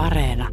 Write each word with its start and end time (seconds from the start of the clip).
Areena. 0.00 0.48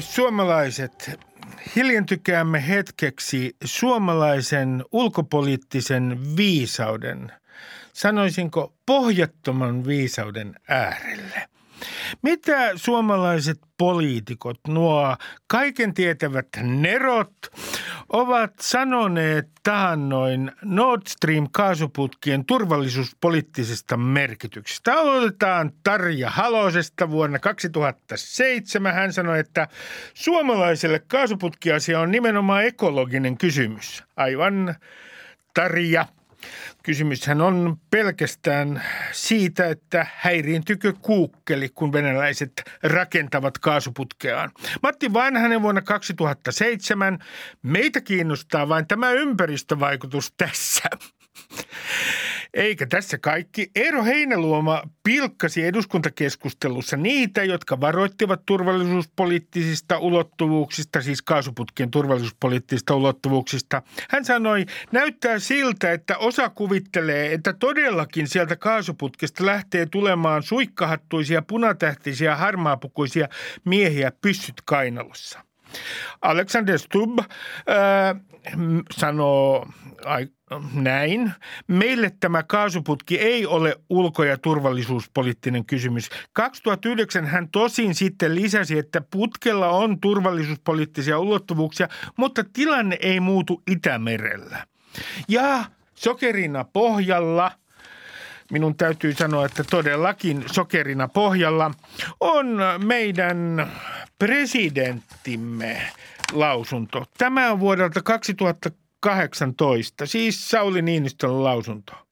Suomalaiset, 0.00 1.20
hiljentykäämme 1.76 2.68
hetkeksi 2.68 3.56
suomalaisen 3.64 4.84
ulkopoliittisen 4.92 6.36
viisauden, 6.36 7.32
sanoisinko 7.92 8.74
pohjattoman 8.86 9.86
viisauden 9.86 10.54
äärelle. 10.68 11.48
Mitä 12.22 12.70
suomalaiset 12.76 13.58
poliitikot, 13.78 14.60
nuo 14.68 15.16
kaiken 15.46 15.94
tietävät 15.94 16.48
nerot, 16.62 17.32
ovat 18.08 18.52
sanoneet 18.60 19.48
taannoin 19.62 20.52
Nord 20.64 21.02
Stream 21.08 21.48
kaasuputkien 21.52 22.44
turvallisuuspoliittisesta 22.44 23.96
merkityksestä. 23.96 24.94
Aloitetaan 24.94 25.72
Tarja 25.82 26.30
Halosesta 26.30 27.10
vuonna 27.10 27.38
2007. 27.38 28.94
Hän 28.94 29.12
sanoi, 29.12 29.38
että 29.38 29.68
suomalaiselle 30.14 30.98
kaasuputkiasia 30.98 32.00
on 32.00 32.10
nimenomaan 32.10 32.64
ekologinen 32.64 33.38
kysymys. 33.38 34.04
Aivan 34.16 34.74
Tarja– 35.54 36.06
Kysymyshän 36.82 37.40
on 37.40 37.76
pelkästään 37.90 38.82
siitä, 39.12 39.66
että 39.66 40.06
häiriintykö 40.14 40.92
kuukkeli, 41.00 41.68
kun 41.68 41.92
venäläiset 41.92 42.52
rakentavat 42.82 43.58
kaasuputkeaan. 43.58 44.50
Matti 44.82 45.12
Vanhanen 45.12 45.62
vuonna 45.62 45.82
2007. 45.82 47.18
Meitä 47.62 48.00
kiinnostaa 48.00 48.68
vain 48.68 48.86
tämä 48.86 49.10
ympäristövaikutus 49.10 50.34
tässä. 50.36 50.88
Eikä 52.54 52.86
tässä 52.86 53.18
kaikki. 53.18 53.70
Eero 53.74 54.04
Heinäluoma 54.04 54.82
pilkkasi 55.02 55.64
eduskuntakeskustelussa 55.64 56.96
niitä, 56.96 57.44
jotka 57.44 57.80
varoittivat 57.80 58.46
turvallisuuspoliittisista 58.46 59.98
ulottuvuuksista, 59.98 61.00
siis 61.02 61.22
kaasuputkien 61.22 61.90
turvallisuuspoliittisista 61.90 62.94
ulottuvuuksista. 62.94 63.82
Hän 64.10 64.24
sanoi, 64.24 64.66
näyttää 64.92 65.38
siltä, 65.38 65.92
että 65.92 66.18
osa 66.18 66.48
kuvittelee, 66.48 67.32
että 67.32 67.52
todellakin 67.52 68.28
sieltä 68.28 68.56
kaasuputkesta 68.56 69.46
lähtee 69.46 69.86
tulemaan 69.86 70.42
suikkahattuisia, 70.42 71.42
punatähtisiä, 71.42 72.36
harmaapukuisia 72.36 73.28
miehiä 73.64 74.12
pyssyt 74.22 74.62
kainalossa. 74.64 75.49
Alexander 76.22 76.78
Stubb 76.78 77.18
äh, 77.18 77.26
sanoo 78.96 79.66
näin. 80.74 81.32
Meille 81.66 82.12
tämä 82.20 82.42
kaasuputki 82.42 83.18
ei 83.18 83.46
ole 83.46 83.76
ulko- 83.90 84.24
ja 84.24 84.38
turvallisuuspoliittinen 84.38 85.66
kysymys. 85.66 86.10
2009 86.32 87.24
hän 87.26 87.48
tosin 87.48 87.94
sitten 87.94 88.34
lisäsi, 88.34 88.78
että 88.78 89.02
putkella 89.10 89.68
on 89.68 90.00
turvallisuuspoliittisia 90.00 91.18
ulottuvuuksia, 91.18 91.88
mutta 92.16 92.44
tilanne 92.52 92.98
ei 93.00 93.20
muutu 93.20 93.62
Itämerellä. 93.70 94.66
Ja 95.28 95.64
sokerina 95.94 96.64
pohjalla– 96.64 97.52
minun 98.50 98.76
täytyy 98.76 99.12
sanoa, 99.12 99.46
että 99.46 99.64
todellakin 99.64 100.44
sokerina 100.52 101.08
pohjalla 101.08 101.70
on 102.20 102.58
meidän 102.84 103.70
presidenttimme 104.18 105.82
lausunto. 106.32 107.04
Tämä 107.18 107.52
on 107.52 107.60
vuodelta 107.60 108.02
2018, 108.02 110.06
siis 110.06 110.50
Sauli 110.50 110.82
Niinistön 110.82 111.44
lausunto. 111.44 112.09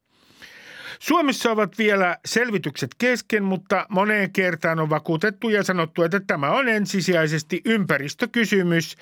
Suomessa 0.98 1.50
ovat 1.50 1.78
vielä 1.78 2.18
selvitykset 2.24 2.90
kesken, 2.98 3.44
mutta 3.44 3.86
moneen 3.88 4.32
kertaan 4.32 4.78
on 4.78 4.90
vakuutettu 4.90 5.48
ja 5.48 5.62
sanottu, 5.62 6.02
että 6.02 6.20
tämä 6.20 6.50
on 6.50 6.68
ensisijaisesti 6.68 7.60
ympäristökysymys, 7.64 8.96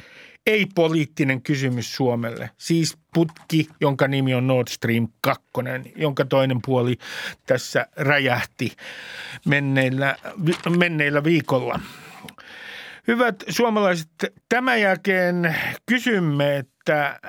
ei 0.46 0.66
poliittinen 0.74 1.42
kysymys 1.42 1.96
Suomelle. 1.96 2.50
Siis 2.58 2.98
putki, 3.14 3.68
jonka 3.80 4.08
nimi 4.08 4.34
on 4.34 4.46
Nord 4.46 4.68
Stream 4.68 5.08
2, 5.20 5.42
jonka 5.96 6.24
toinen 6.24 6.58
puoli 6.66 6.98
tässä 7.46 7.86
räjähti 7.96 8.72
menneillä, 9.46 10.16
menneillä 10.78 11.24
viikolla. 11.24 11.80
Hyvät 13.08 13.44
suomalaiset, 13.48 14.08
tämän 14.48 14.80
jälkeen 14.80 15.56
kysymme, 15.86 16.56
että 16.56 17.20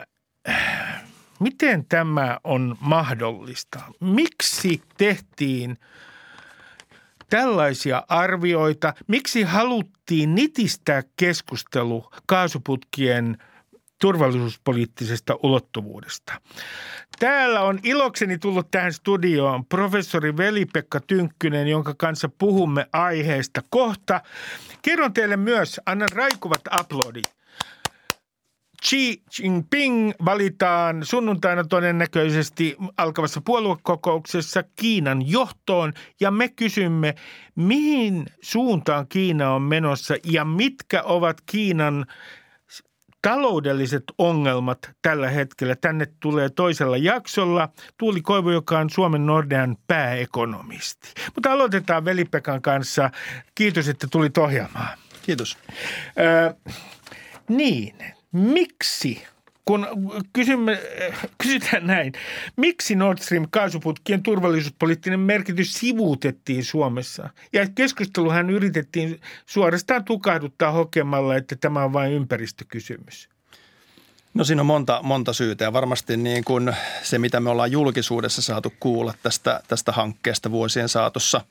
miten 1.40 1.86
tämä 1.86 2.40
on 2.44 2.78
mahdollista? 2.80 3.80
Miksi 4.00 4.82
tehtiin 4.98 5.78
tällaisia 7.30 8.04
arvioita? 8.10 8.94
Miksi 9.08 9.44
haluttiin 9.44 10.36
nitistää 10.36 11.04
keskustelu 11.18 12.10
kaasuputkien 12.26 13.38
turvallisuuspoliittisesta 14.00 15.36
ulottuvuudesta. 15.44 16.42
Täällä 17.20 17.62
on 17.62 17.80
ilokseni 17.84 18.38
tullut 18.38 18.72
tähän 18.72 18.94
studioon 18.94 19.66
professori 19.66 20.38
Veli-Pekka 20.38 21.00
Tynkkynen, 21.00 21.68
jonka 21.68 21.94
kanssa 21.98 22.30
puhumme 22.30 22.88
aiheesta 22.94 23.62
kohta. 23.70 24.22
Kerron 24.82 25.14
teille 25.14 25.38
myös, 25.38 25.82
annan 25.86 26.10
raikuvat 26.14 26.62
aplodit. 26.72 27.38
Xi 28.86 29.22
Jinping 29.40 30.12
valitaan 30.26 31.06
sunnuntaina 31.06 31.64
todennäköisesti 31.64 32.78
alkavassa 32.98 33.42
puoluekokouksessa 33.42 34.64
Kiinan 34.76 35.30
johtoon 35.30 35.94
ja 36.20 36.32
me 36.32 36.50
kysymme, 36.50 37.16
mihin 37.56 38.26
suuntaan 38.42 39.08
Kiina 39.08 39.54
on 39.54 39.62
menossa 39.62 40.16
ja 40.24 40.46
mitkä 40.46 41.04
ovat 41.04 41.42
Kiinan 41.46 42.06
taloudelliset 43.22 44.04
ongelmat 44.18 44.92
tällä 45.02 45.30
hetkellä. 45.30 45.76
Tänne 45.76 46.06
tulee 46.20 46.50
toisella 46.50 46.98
jaksolla 46.98 47.70
Tuuli 47.98 48.22
Koivu, 48.22 48.50
joka 48.50 48.80
on 48.80 48.90
Suomen 48.90 49.26
Nordean 49.26 49.78
pääekonomisti. 49.88 51.14
Mutta 51.36 51.52
aloitetaan 51.52 52.06
Velipekan 52.06 52.62
kanssa. 52.62 53.10
Kiitos, 53.56 53.90
että 53.90 54.08
tulit 54.12 54.38
ohjaamaan. 54.38 54.98
Kiitos. 55.26 55.58
Öö, 56.20 56.54
niin, 57.50 57.96
miksi 58.32 59.24
kun 59.68 59.88
kysymme, 60.34 60.82
kysytään 61.44 61.88
näin, 61.88 62.14
miksi 62.56 62.96
Nord 62.96 63.18
Stream 63.18 63.48
kaasuputkien 63.50 64.24
turvallisuuspoliittinen 64.24 65.20
merkitys 65.20 65.74
sivuutettiin 65.74 66.66
Suomessa? 66.66 67.30
Ja 67.54 67.68
keskusteluhan 67.76 68.50
yritettiin 68.50 69.22
suorastaan 69.46 70.06
tukahduttaa 70.06 70.72
hokemalla, 70.72 71.36
että 71.36 71.56
tämä 71.56 71.84
on 71.84 71.94
vain 71.94 72.12
ympäristökysymys. 72.14 73.30
No 74.34 74.44
siinä 74.44 74.62
on 74.62 74.66
monta, 74.66 75.00
monta 75.04 75.34
syytä 75.34 75.64
ja 75.64 75.74
varmasti 75.74 76.18
niin 76.18 76.44
kuin 76.44 76.74
se, 77.04 77.20
mitä 77.20 77.40
me 77.40 77.50
ollaan 77.50 77.72
julkisuudessa 77.72 78.42
saatu 78.42 78.74
kuulla 78.80 79.14
tästä, 79.24 79.62
tästä 79.68 79.92
hankkeesta 79.92 80.52
vuosien 80.52 80.90
saatossa, 80.90 81.42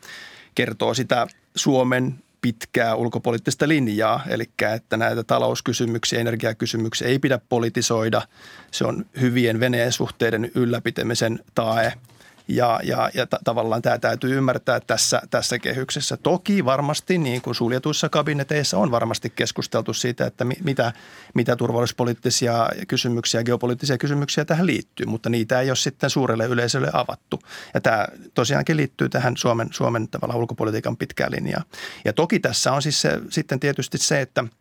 kertoo 0.54 0.94
sitä 0.94 1.26
Suomen 1.56 2.19
pitkää 2.47 2.95
ulkopoliittista 2.95 3.69
linjaa, 3.69 4.21
eli 4.29 4.45
että 4.75 4.97
näitä 4.97 5.25
talouskysymyksiä, 5.25 6.21
energiakysymyksiä 6.21 7.09
ei 7.09 7.19
pidä 7.19 7.41
politisoida. 7.49 8.23
Se 8.71 8.84
on 8.84 9.07
hyvien 9.21 9.61
Venäjän 9.61 9.93
suhteiden 9.93 10.51
ylläpitämisen 10.54 11.41
tae– 11.54 11.93
ja, 12.48 12.81
ja, 12.83 13.10
ja 13.15 13.27
t- 13.27 13.45
tavallaan 13.45 13.83
tämä 13.83 13.98
täytyy 13.98 14.37
ymmärtää 14.37 14.81
tässä, 14.81 15.22
tässä 15.31 15.59
kehyksessä. 15.59 16.16
Toki 16.16 16.65
varmasti 16.65 17.19
niin 17.19 17.43
kuin 17.43 17.54
suljetuissa 17.54 18.09
kabineteissa 18.09 18.78
on 18.78 18.91
varmasti 18.91 19.31
keskusteltu 19.31 19.95
siitä, 19.95 20.27
että 20.27 20.45
mi, 20.45 20.54
mitä, 20.65 20.93
mitä 21.34 21.57
turvallisuuspoliittisia 21.57 22.69
kysymyksiä, 22.89 23.45
geopoliittisia 23.45 23.98
kysymyksiä 23.98 24.45
tähän 24.45 24.66
liittyy, 24.66 25.07
mutta 25.07 25.28
niitä 25.28 25.60
ei 25.60 25.71
ole 25.71 25.77
sitten 25.77 26.10
suurelle 26.10 26.47
yleisölle 26.47 26.91
avattu. 26.93 27.41
Ja 27.75 27.81
tämä 27.81 28.07
tosiaankin 28.34 28.77
liittyy 28.77 29.09
tähän 29.09 29.37
Suomen, 29.37 29.69
Suomen 29.71 30.09
tavallaan 30.09 30.41
ulkopolitiikan 30.41 30.97
pitkään 30.97 31.33
linjaan. 31.33 31.65
Ja 32.04 32.13
toki 32.13 32.41
tässä 32.41 32.72
on 32.72 32.83
siis 32.83 33.01
se, 33.01 33.21
sitten 33.31 33.60
tietysti 33.60 33.99
se, 33.99 34.21
että– 34.21 34.45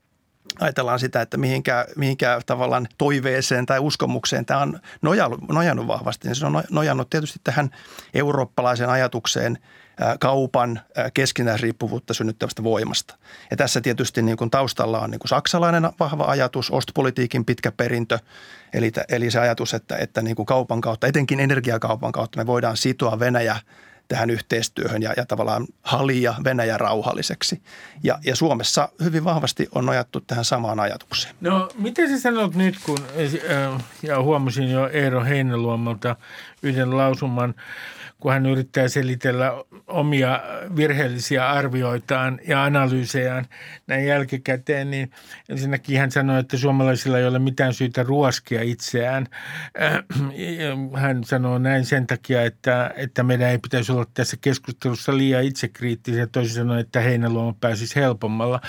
ajatellaan 0.60 1.00
sitä, 1.00 1.22
että 1.22 1.38
mihinkä, 1.38 1.86
mihinkä 1.96 2.42
tavallaan 2.46 2.88
toiveeseen 2.98 3.66
tai 3.66 3.80
uskomukseen 3.80 4.46
tämä 4.46 4.60
on 4.60 4.80
nojannut, 5.02 5.48
nojannut 5.50 5.88
vahvasti, 5.88 6.28
niin 6.28 6.36
se 6.36 6.46
on 6.46 6.64
nojannut 6.72 7.10
tietysti 7.10 7.40
tähän 7.44 7.70
eurooppalaiseen 8.14 8.90
ajatukseen 8.90 9.58
kaupan 10.20 10.82
keskinäisriippuvuutta 11.14 12.14
synnyttävästä 12.14 12.64
voimasta. 12.64 13.16
Ja 13.52 13.58
tässä 13.58 13.82
tietysti 13.82 14.22
niin 14.22 14.38
kuin 14.38 14.50
taustalla 14.50 15.00
on 15.00 15.12
niin 15.12 15.20
kuin 15.20 15.30
saksalainen 15.30 15.90
vahva 16.00 16.24
ajatus, 16.24 16.72
ostpolitiikin 16.72 17.46
pitkä 17.46 17.72
perintö, 17.72 18.20
eli, 18.74 18.92
eli 19.10 19.32
se 19.32 19.40
ajatus, 19.40 19.74
että, 19.74 19.98
että 19.98 20.22
niin 20.22 20.36
kuin 20.36 20.46
kaupan 20.46 20.82
kautta, 20.82 21.08
etenkin 21.08 21.40
energiakaupan 21.40 22.12
kautta 22.12 22.38
me 22.38 22.46
voidaan 22.46 22.78
sitoa 22.78 23.20
Venäjä– 23.20 23.60
tähän 24.08 24.30
yhteistyöhön 24.30 25.02
ja, 25.02 25.14
ja 25.18 25.26
tavallaan 25.26 25.68
halia 25.82 26.36
Venäjä 26.44 26.78
rauhalliseksi. 26.78 27.62
Ja, 28.04 28.20
ja 28.26 28.36
Suomessa 28.36 28.90
hyvin 29.04 29.24
vahvasti 29.24 29.68
on 29.76 29.86
nojattu 29.86 30.22
tähän 30.22 30.46
samaan 30.46 30.80
ajatukseen. 30.80 31.36
No 31.42 31.70
miten 31.78 32.10
sä 32.10 32.20
sanot 32.20 32.56
nyt, 32.56 32.76
kun 32.86 32.98
äh, 33.00 33.84
ja 34.04 34.22
huomasin 34.22 34.72
jo 34.72 34.90
Eero 34.94 35.24
Heineluomalta 35.24 36.16
yhden 36.64 36.98
lausuman– 36.98 37.56
kun 38.20 38.34
hän 38.34 38.46
yrittää 38.46 38.88
selitellä 38.88 39.64
omia 39.88 40.42
virheellisiä 40.76 41.50
arvioitaan 41.50 42.40
ja 42.48 42.64
analyysejään 42.64 43.46
näin 43.88 44.06
jälkikäteen, 44.06 44.92
niin 44.92 45.12
ensinnäkin 45.50 46.00
hän 46.00 46.12
sanoi, 46.12 46.40
että 46.40 46.58
suomalaisilla 46.58 47.20
ei 47.20 47.28
ole 47.28 47.40
mitään 47.40 47.74
syytä 47.74 48.04
ruoskia 48.04 48.62
itseään. 48.62 49.28
Äh, 49.82 50.04
hän 50.94 51.24
sanoo 51.24 51.58
näin 51.58 51.86
sen 51.86 52.08
takia, 52.08 52.44
että, 52.44 52.92
että 52.96 53.24
meidän 53.24 53.50
ei 53.50 53.58
pitäisi 53.58 53.92
olla 53.92 54.06
tässä 54.14 54.38
keskustelussa 54.42 55.18
liian 55.18 55.44
itsekriittisiä. 55.44 56.28
Toisin 56.28 56.56
sanoen, 56.56 56.80
että 56.80 57.00
Heinäluoma 57.00 57.56
pääsisi 57.62 57.96
helpommalla. 57.96 58.62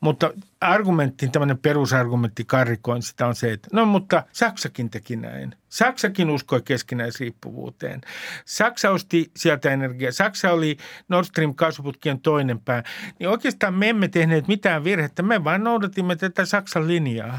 Mutta 0.00 0.30
argumentti, 0.62 1.28
tämmöinen 1.28 1.58
perusargumentti 1.58 2.44
karrikoin 2.44 3.02
sitä 3.02 3.26
on 3.26 3.34
se, 3.34 3.52
että 3.52 3.68
no 3.72 3.84
mutta 3.84 4.22
Saksakin 4.32 4.90
teki 4.90 5.16
näin. 5.16 5.56
Saksakin 5.68 6.30
uskoi 6.30 6.62
keskinäisriippuvuuteen. 6.62 8.00
Saksa 8.44 8.90
osti 8.90 9.30
sieltä 9.36 9.70
energiaa. 9.70 10.12
Saksa 10.12 10.52
oli 10.52 10.76
Nord 11.08 11.24
Stream 11.24 11.54
kaasuputkien 11.54 12.20
toinen 12.20 12.60
pää. 12.60 12.82
Niin 13.18 13.28
oikeastaan 13.28 13.74
me 13.74 13.88
emme 13.88 14.08
tehneet 14.08 14.48
mitään 14.48 14.84
virhettä. 14.84 15.22
Me 15.22 15.44
vain 15.44 15.64
noudatimme 15.64 16.16
tätä 16.16 16.44
Saksan 16.44 16.88
linjaa. 16.88 17.38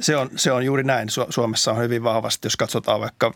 Se 0.00 0.16
on, 0.16 0.30
se 0.36 0.52
on 0.52 0.64
juuri 0.64 0.82
näin. 0.82 1.08
Suomessa 1.28 1.72
on 1.72 1.78
hyvin 1.78 2.02
vahvasti, 2.02 2.46
jos 2.46 2.56
katsotaan 2.56 3.00
vaikka 3.00 3.32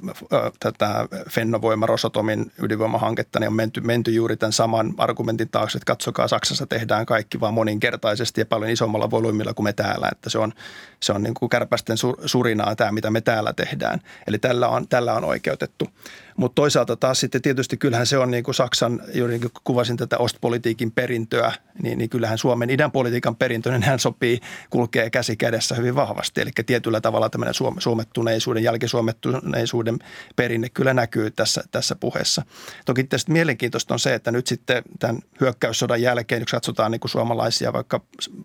tätä 0.61 1.09
Fennovoima 1.31 1.87
Rosatomin 1.87 2.53
ydinvoimahanketta, 2.63 3.41
niin 3.41 3.49
on 3.49 3.57
menty, 3.57 3.81
menty 3.81 4.11
juuri 4.11 4.37
tämän 4.37 4.53
saman 4.53 4.95
argumentin 4.99 5.49
taakse, 5.49 5.79
että 5.79 5.87
katsokaa 5.87 6.29
Saksassa 6.29 6.67
tehdään 6.67 7.07
kaikki 7.07 7.41
vaan 7.41 7.55
moninkertaisesti 7.55 8.41
ja 8.41 8.47
paljon 8.47 8.71
isommalla 8.71 9.11
volyymilla 9.11 9.55
kuin 9.55 9.65
me 9.65 9.73
täällä. 9.73 10.09
Että 10.13 10.31
se 10.31 10.39
on, 10.39 10.53
se 11.01 11.13
on 11.13 11.23
niin 11.23 11.35
kuin 11.35 11.51
kärpästen 11.51 11.97
surinaa 12.25 12.77
tämä, 12.77 12.93
mitä 12.93 13.11
me 13.11 13.21
täällä 13.21 13.53
tehdään. 13.53 14.01
Eli 14.27 14.39
tällä 14.39 14.69
on, 14.69 14.89
tällä 14.89 15.15
on 15.15 15.25
oikeutettu. 15.25 15.89
Mutta 16.37 16.55
toisaalta 16.55 16.97
taas 16.97 17.21
sitten 17.21 17.43
tietysti 17.43 17.77
kyllähän 17.77 18.07
se 18.07 18.19
on 18.19 18.31
niin 18.31 18.45
kuin 18.45 18.55
Saksan, 18.55 19.01
juuri 19.15 19.33
niin 19.33 19.41
kuin 19.41 19.53
kuvasin 19.65 19.97
tätä 19.97 20.19
ostpolitiikin 20.19 20.93
perintöä, 20.93 21.53
niin, 21.83 21.99
niin 21.99 22.11
kyllähän 22.11 22.39
Suomen 22.39 22.71
idän 22.71 22.93
politiikan 22.93 23.37
perintö, 23.37 23.71
niin 23.71 23.83
hän 23.83 23.99
sopii, 23.99 24.41
kulkee 24.71 25.11
käsi 25.11 25.37
kädessä 25.37 25.75
hyvin 25.75 25.95
vahvasti. 25.95 26.41
Eli 26.41 26.51
tietyllä 26.67 27.01
tavalla 27.01 27.31
tämmöinen 27.31 27.55
suomettuneisuuden, 27.79 28.63
jälkisuomettuneisuuden 28.63 29.99
perinne 30.37 30.69
kyllä 30.69 30.95
näkyy 30.95 31.31
tässä, 31.31 31.65
tässä 31.71 31.95
puheessa. 31.95 32.43
Toki 32.87 33.05
tästä 33.05 33.33
mielenkiintoista 33.33 33.95
on 33.95 34.01
se, 34.01 34.15
että 34.15 34.31
nyt 34.31 34.47
sitten 34.47 34.83
tämän 34.99 35.19
hyökkäyssodan 35.41 36.03
jälkeen, 36.03 36.41
jos 36.41 36.51
katsotaan 36.51 36.93
niin 36.93 37.01
kuin 37.01 37.11
suomalaisia 37.11 37.73
vaikka 37.73 38.01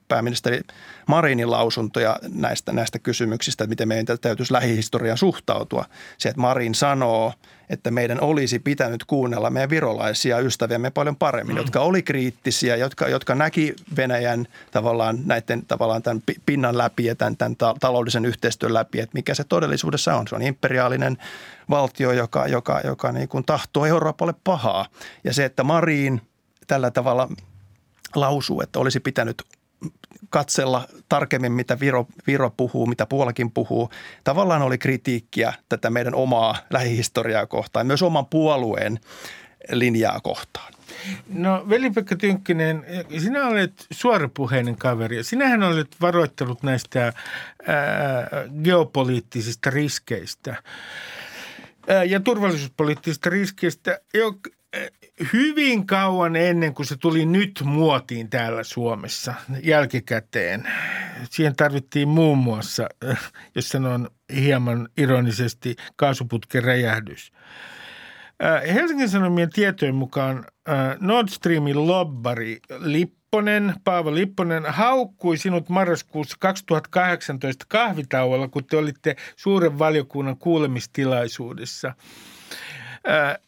pääministeri 0.08 0.62
Marinin 1.08 1.52
lausuntoja 1.52 2.20
näistä, 2.34 2.74
näistä 2.74 3.00
kysymyksistä, 3.00 3.64
että 3.64 3.70
miten 3.70 3.88
meidän 3.88 4.18
täytyisi 4.22 4.54
lähihistoriaan 4.54 5.18
suhtautua. 5.18 5.86
Se, 6.18 6.30
että 6.30 6.42
Marin 6.42 6.76
sanoo, 6.76 7.34
että 7.70 7.92
meidän 7.92 8.22
olisi 8.22 8.60
pitänyt 8.60 9.04
kuunnella 9.04 9.50
meidän 9.50 9.70
virolaisia 9.70 10.40
ystäviämme 10.40 10.90
paljon 10.92 11.16
paremmin, 11.16 11.56
mm. 11.56 11.58
jotka 11.58 11.80
oli 11.80 12.04
kriittisiä, 12.04 12.76
jotka, 12.76 13.08
jotka 13.08 13.36
näki 13.36 13.76
Venäjän 13.98 14.48
tavallaan 14.72 15.18
näiden 15.26 15.66
tavallaan 15.66 16.04
tämän 16.04 16.24
pinnan 16.46 16.78
läpi 16.78 17.06
ja 17.06 17.16
tämän, 17.16 17.38
tämän 17.38 17.56
taloudellisen 17.80 18.26
yhteistyön 18.26 18.74
läpi, 18.74 19.00
että 19.00 19.18
mikä 19.18 19.34
se 19.34 19.44
todellisuudessa 19.44 20.16
on. 20.16 20.28
Se 20.28 20.36
on 20.36 20.42
imperiaalinen 20.42 21.18
valtio, 21.70 22.12
joka, 22.12 22.48
joka, 22.48 22.82
joka 22.84 23.12
niin 23.12 23.28
kuin 23.28 23.44
tahtoo 23.44 23.86
Euroopalle 23.86 24.34
pahaa. 24.44 24.86
Ja 25.24 25.34
se, 25.34 25.46
että 25.46 25.64
Mariin 25.64 26.22
tällä 26.68 26.92
tavalla 26.92 27.30
lausuu, 28.16 28.62
että 28.62 28.80
olisi 28.80 29.00
pitänyt 29.00 29.44
katsella 30.30 30.88
tarkemmin, 31.10 31.52
mitä 31.52 31.80
Viro, 31.80 32.08
Viro 32.28 32.50
puhuu, 32.50 32.86
mitä 32.86 33.06
Puolakin 33.06 33.52
puhuu. 33.52 33.90
Tavallaan 34.24 34.62
oli 34.62 34.78
kritiikkiä 34.78 35.54
tätä 35.70 35.90
meidän 35.90 36.16
omaa 36.16 36.58
lähihistoriaa 36.70 37.46
kohtaan, 37.48 37.88
myös 37.88 38.04
oman 38.04 38.26
puolueen 38.26 39.00
linjaa 39.72 40.20
kohtaan. 40.20 40.74
No 41.28 41.66
veli-Pekka 41.70 42.16
sinä 43.20 43.48
olet 43.48 43.86
suorapuheinen 43.92 44.76
kaveri 44.76 45.24
sinähän 45.24 45.64
olet 45.64 45.96
varoittanut 46.02 46.64
näistä 46.64 47.00
ää, 47.04 47.14
geopoliittisista 48.64 49.70
riskeistä 49.70 50.64
ää, 51.88 52.04
ja 52.04 52.20
turvallisuuspoliittisista 52.20 53.30
riskeistä, 53.30 54.00
hyvin 55.34 55.88
kauan 55.88 56.36
ennen 56.36 56.74
kuin 56.74 56.86
se 56.86 56.98
tuli 56.98 57.26
nyt 57.26 57.62
muotiin 57.64 58.30
täällä 58.30 58.64
Suomessa 58.64 59.34
jälkikäteen. 59.64 60.70
Siihen 61.30 61.56
tarvittiin 61.56 62.08
muun 62.08 62.38
muassa, 62.38 62.90
jos 63.56 63.70
sanon 63.70 64.10
hieman 64.36 64.90
ironisesti, 64.98 65.76
kaasuputken 65.96 66.64
räjähdys. 66.64 67.32
Äh, 68.44 68.74
Helsingin 68.74 69.10
Sanomien 69.10 69.50
tietojen 69.50 69.96
mukaan 69.96 70.46
äh, 70.70 70.98
Nord 71.00 71.28
Streamin 71.28 71.88
lobbari 71.88 72.60
Lipponen, 72.78 73.74
Paavo 73.84 74.16
Lipponen, 74.16 74.66
haukkui 74.66 75.38
sinut 75.38 75.70
marraskuussa 75.70 76.38
2018 76.40 77.66
kahvitauolla, 77.70 78.48
kun 78.48 78.66
te 78.66 78.78
olitte 78.78 79.16
suuren 79.36 79.80
valiokunnan 79.80 80.38
kuulemistilaisuudessa– 80.38 81.94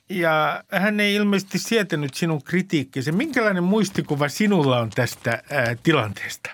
ja 0.09 0.63
hän 0.71 0.99
ei 0.99 1.15
ilmeisesti 1.15 1.59
sietänyt 1.59 2.13
sinun 2.13 2.43
kritiikkisi. 2.43 3.11
Minkälainen 3.11 3.63
muistikuva 3.63 4.29
sinulla 4.29 4.79
on 4.79 4.89
tästä 4.89 5.43
tilanteesta? 5.83 6.49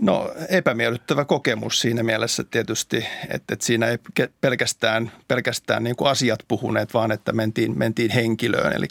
No 0.00 0.34
epämiellyttävä 0.48 1.24
kokemus 1.24 1.80
siinä 1.80 2.02
mielessä 2.02 2.44
tietysti, 2.44 2.96
että, 3.28 3.54
että 3.54 3.66
siinä 3.66 3.86
ei 3.86 3.98
pelkästään, 4.40 5.12
pelkästään 5.28 5.84
niin 5.84 5.96
kuin 5.96 6.10
asiat 6.10 6.40
puhuneet, 6.48 6.94
vaan 6.94 7.12
että 7.12 7.32
mentiin, 7.32 7.78
mentiin 7.78 8.10
henkilöön. 8.10 8.72
Eli 8.72 8.88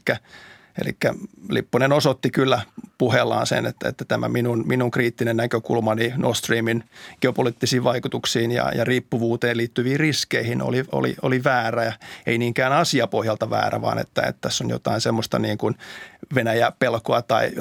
Eli 0.81 0.97
Lipponen 1.49 1.91
osoitti 1.91 2.31
kyllä 2.31 2.61
puheellaan 2.97 3.47
sen, 3.47 3.65
että, 3.65 3.89
että 3.89 4.05
tämä 4.05 4.29
minun, 4.29 4.63
minun 4.67 4.91
kriittinen 4.91 5.37
näkökulmani 5.37 6.13
Nord 6.17 6.35
Streamin 6.35 6.83
geopoliittisiin 7.21 7.83
vaikutuksiin 7.83 8.51
ja, 8.51 8.71
ja 8.75 8.83
riippuvuuteen 8.83 9.57
liittyviin 9.57 9.99
riskeihin 9.99 10.61
oli, 10.61 10.83
oli, 10.91 11.15
oli 11.21 11.43
väärä. 11.43 11.83
Ja 11.83 11.93
ei 12.25 12.37
niinkään 12.37 12.73
asiapohjalta 12.73 13.49
väärä, 13.49 13.81
vaan 13.81 13.99
että, 13.99 14.21
että 14.21 14.41
tässä 14.41 14.63
on 14.63 14.69
jotain 14.69 15.01
semmoista 15.01 15.39
niin 15.39 15.57
kuin 15.57 15.75
Venäjä-pelkoa 16.35 17.21
tai 17.21 17.51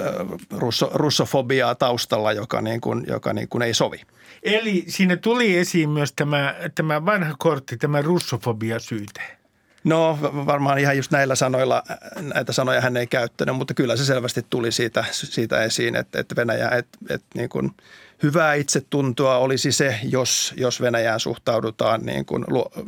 russo, 0.50 0.90
russofobiaa 0.94 1.74
taustalla, 1.74 2.32
joka, 2.32 2.60
niin 2.60 2.80
kuin, 2.80 3.04
joka 3.08 3.32
niin 3.32 3.48
kuin 3.48 3.62
ei 3.62 3.74
sovi. 3.74 4.00
Eli 4.42 4.84
siinä 4.88 5.16
tuli 5.16 5.56
esiin 5.58 5.90
myös 5.90 6.12
tämä, 6.12 6.54
tämä 6.74 7.06
vanha 7.06 7.34
kortti, 7.38 7.76
tämä 7.76 8.02
russofobia-syyte. 8.02 9.41
No 9.84 10.18
varmaan 10.22 10.78
ihan 10.78 10.96
just 10.96 11.10
näillä 11.10 11.34
sanoilla, 11.34 11.82
näitä 12.20 12.52
sanoja 12.52 12.80
hän 12.80 12.96
ei 12.96 13.06
käyttänyt, 13.06 13.56
mutta 13.56 13.74
kyllä 13.74 13.96
se 13.96 14.04
selvästi 14.04 14.46
tuli 14.50 14.72
siitä, 14.72 15.04
siitä 15.12 15.62
esiin, 15.62 15.96
että, 15.96 16.20
että 16.20 16.36
Venäjä, 16.36 16.68
että, 16.68 16.98
että 17.10 17.26
niin 17.34 17.48
kuin– 17.48 17.70
hyvää 18.22 18.54
itsetuntoa 18.54 19.38
olisi 19.38 19.72
se, 19.72 19.98
jos, 20.02 20.54
jos 20.56 20.80
Venäjään 20.80 21.20
suhtaudutaan, 21.20 22.00
niin 22.00 22.26
kuin, 22.26 22.44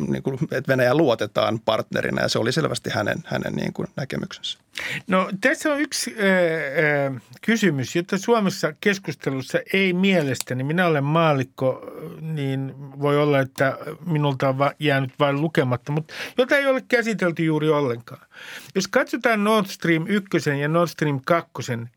niin 0.08 0.22
kuin, 0.22 0.38
että 0.42 0.68
Venäjä 0.68 0.94
luotetaan 0.94 1.60
partnerina 1.64 2.22
ja 2.22 2.28
se 2.28 2.38
oli 2.38 2.52
selvästi 2.52 2.90
hänen, 2.90 3.18
hänen 3.24 3.52
niin 3.52 3.72
kuin 3.72 3.88
näkemyksensä. 3.96 4.58
No 5.06 5.30
tässä 5.40 5.72
on 5.72 5.80
yksi 5.80 6.14
äh, 6.18 7.22
kysymys, 7.42 7.96
jota 7.96 8.18
Suomessa 8.18 8.72
keskustelussa 8.80 9.58
ei 9.72 9.92
mielestäni, 9.92 10.64
minä 10.64 10.86
olen 10.86 11.04
maalikko, 11.04 11.92
niin 12.20 12.74
voi 12.76 13.18
olla, 13.22 13.40
että 13.40 13.78
minulta 14.06 14.48
on 14.48 14.56
jäänyt 14.78 15.12
vain 15.18 15.40
lukematta, 15.40 15.92
mutta 15.92 16.14
jota 16.38 16.56
ei 16.56 16.66
ole 16.66 16.84
käsitelty 16.88 17.44
juuri 17.44 17.68
ollenkaan. 17.68 18.26
Jos 18.74 18.88
katsotaan 18.88 19.44
Nord 19.44 19.66
Stream 19.66 20.04
1 20.08 20.28
ja 20.60 20.68
Nord 20.68 20.88
Stream 20.88 21.20
2 21.26 21.50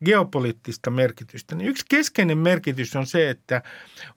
geopoliittista 0.04 0.90
merkitystä, 0.90 1.54
niin 1.54 1.68
yksi 1.68 1.84
keskeinen 1.88 2.38
merkitys 2.38 2.96
on 2.96 3.06
se, 3.06 3.30
että 3.30 3.62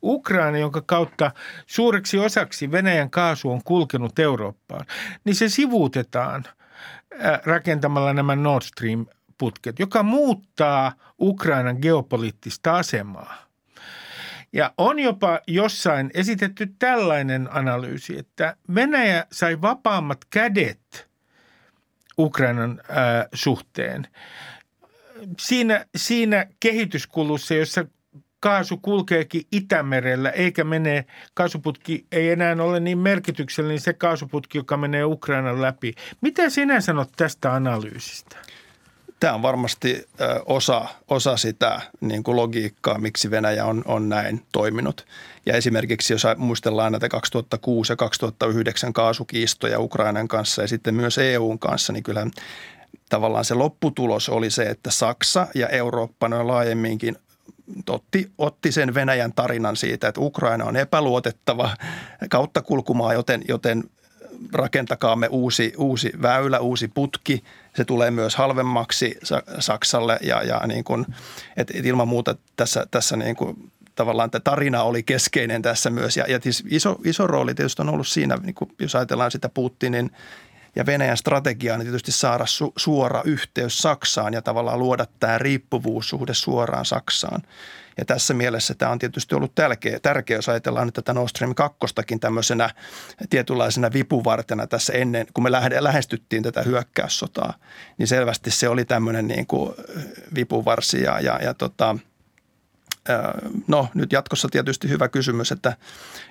Ukraina, 0.04 0.58
jonka 0.58 0.82
kautta 0.86 1.32
suureksi 1.68 2.18
osaksi 2.18 2.72
Venäjän 2.72 3.10
kaasu 3.10 3.52
on 3.52 3.62
kulkenut 3.64 4.20
Eurooppaan, 4.20 4.86
niin 5.24 5.36
se 5.36 5.50
sivuutetaan 5.50 6.46
rakentamalla 7.46 8.14
nämä 8.14 8.36
Nord 8.36 8.64
Stream 8.64 9.06
putket, 9.38 9.80
joka 9.80 10.04
muuttaa 10.04 10.94
Ukrainan 11.20 11.78
geopoliittista 11.82 12.76
asemaa. 12.76 13.52
Ja 14.54 14.74
on 14.78 15.00
jopa 15.00 15.40
jossain 15.48 16.12
esitetty 16.14 16.74
tällainen 16.80 17.50
analyysi, 17.52 18.18
että 18.18 18.56
Venäjä 18.76 19.26
sai 19.32 19.62
vapaammat 19.62 20.18
kädet 20.30 21.10
Ukrainan 22.20 22.82
ää, 22.90 23.28
suhteen. 23.34 24.08
Siinä, 25.40 25.86
siinä 25.96 26.46
kehityskulussa, 26.60 27.54
jossa 27.54 27.86
kaasu 28.42 28.78
kulkeekin 28.78 29.42
Itämerellä 29.52 30.30
eikä 30.30 30.64
mene, 30.64 31.06
kaasuputki 31.34 32.06
ei 32.12 32.30
enää 32.30 32.56
ole 32.60 32.80
niin 32.80 32.98
merkityksellinen 32.98 33.80
se 33.80 33.94
kaasuputki, 33.94 34.58
joka 34.58 34.78
menee 34.78 35.04
Ukrainan 35.06 35.62
läpi. 35.62 35.94
Mitä 36.22 36.50
sinä 36.50 36.82
sanot 36.82 37.10
tästä 37.18 37.54
analyysistä? 37.54 38.38
Tämä 39.20 39.34
on 39.34 39.42
varmasti 39.42 40.08
osa, 40.46 40.86
osa 41.08 41.38
sitä 41.38 41.82
niin 42.02 42.24
kuin 42.24 42.36
logiikkaa, 42.36 42.98
miksi 42.98 43.32
Venäjä 43.32 43.66
on, 43.66 43.84
on 43.86 44.10
näin 44.10 44.42
toiminut. 44.52 45.06
Ja 45.46 45.54
esimerkiksi 45.54 46.14
jos 46.14 46.24
muistellaan 46.38 46.92
näitä 46.92 47.10
2006 47.10 47.92
ja 47.92 47.96
2009 47.96 48.94
kaasukiistoja 48.94 49.80
Ukrainan 49.80 50.28
kanssa 50.28 50.62
ja 50.62 50.68
sitten 50.68 50.96
myös 50.96 51.18
EUn 51.18 51.60
kanssa, 51.60 51.94
niin 51.94 52.04
kyllä 52.04 52.28
tavallaan 53.10 53.46
se 53.46 53.54
lopputulos 53.54 54.30
oli 54.30 54.50
se, 54.50 54.64
että 54.64 54.92
Saksa 54.92 55.48
ja 55.56 55.68
Eurooppa 55.68 56.28
noin 56.28 56.48
laajemminkin 56.48 57.16
otti, 57.90 58.32
otti 58.38 58.72
sen 58.72 58.94
Venäjän 58.94 59.34
tarinan 59.34 59.76
siitä, 59.76 60.08
että 60.08 60.22
Ukraina 60.22 60.66
on 60.66 60.76
epäluotettava 60.76 61.78
kauttakulkumaa, 62.30 63.14
joten, 63.14 63.42
joten 63.48 63.84
rakentakaamme 64.54 65.28
uusi, 65.28 65.74
uusi 65.78 66.12
väylä, 66.22 66.60
uusi 66.60 66.88
putki. 66.88 67.44
Se 67.76 67.86
tulee 67.86 68.12
myös 68.12 68.36
halvemmaksi 68.36 69.20
Saksalle 69.60 70.20
ja, 70.22 70.44
ja 70.44 70.62
niin 70.68 70.84
kuin, 70.84 71.06
et, 71.58 71.72
et 71.74 71.86
ilman 71.86 72.08
muuta 72.08 72.36
tässä, 72.56 72.88
tässä 72.92 73.18
niin 73.18 73.36
kuin, 73.36 73.72
tavallaan 73.96 74.32
tämä 74.32 74.42
tarina 74.44 74.84
oli 74.84 75.04
keskeinen 75.04 75.62
tässä 75.62 75.90
myös. 75.90 76.18
Ja, 76.18 76.26
ja 76.28 76.40
iso, 76.70 76.96
iso 77.06 77.28
rooli 77.28 77.56
tietysti 77.56 77.82
on 77.82 77.90
ollut 77.90 78.08
siinä, 78.08 78.36
niin 78.36 78.56
kuin, 78.56 78.72
jos 78.80 78.96
ajatellaan 78.96 79.32
sitä 79.32 79.50
Putinin 79.50 80.12
ja 80.76 80.86
Venäjän 80.86 81.18
strategiaa, 81.18 81.78
niin 81.78 81.86
tietysti 81.86 82.12
saada 82.12 82.46
su, 82.46 82.74
suora 82.78 83.22
yhteys 83.26 83.78
Saksaan 83.78 84.34
ja 84.34 84.42
tavallaan 84.42 84.80
luoda 84.80 85.06
tämä 85.20 85.38
riippuvuussuhde 85.38 86.34
suoraan 86.34 86.86
Saksaan. 86.86 87.42
Ja 87.98 88.06
tässä 88.06 88.34
mielessä 88.34 88.74
tämä 88.74 88.92
on 88.92 89.00
tietysti 89.00 89.36
ollut 89.36 89.56
tärkeä, 89.56 90.00
tärkeä 90.00 90.38
jos 90.38 90.50
ajatellaan 90.50 90.88
nyt 90.88 90.94
tätä 90.94 91.14
Nord 91.14 91.30
Stream 91.30 91.56
2 91.56 91.78
tämmöisenä 92.20 92.70
tietynlaisena 93.30 93.94
vipuvartena 93.94 94.68
tässä 94.68 94.94
ennen, 94.94 95.28
kun 95.34 95.44
me 95.44 95.52
lähestyttiin 95.80 96.44
tätä 96.44 96.62
hyökkäyssotaa, 96.62 97.54
niin 97.98 98.08
selvästi 98.08 98.52
se 98.52 98.70
oli 98.70 98.86
tämmöinen 98.86 99.28
niin 99.28 99.48
kuin 99.48 99.74
vipuvarsi 100.36 101.04
ja, 101.04 101.20
ja, 101.20 101.40
ja 101.44 101.54
tota, 101.54 101.96
No 103.68 103.88
nyt 103.94 104.12
jatkossa 104.12 104.48
tietysti 104.52 104.90
hyvä 104.90 105.08
kysymys, 105.08 105.52
että, 105.52 105.74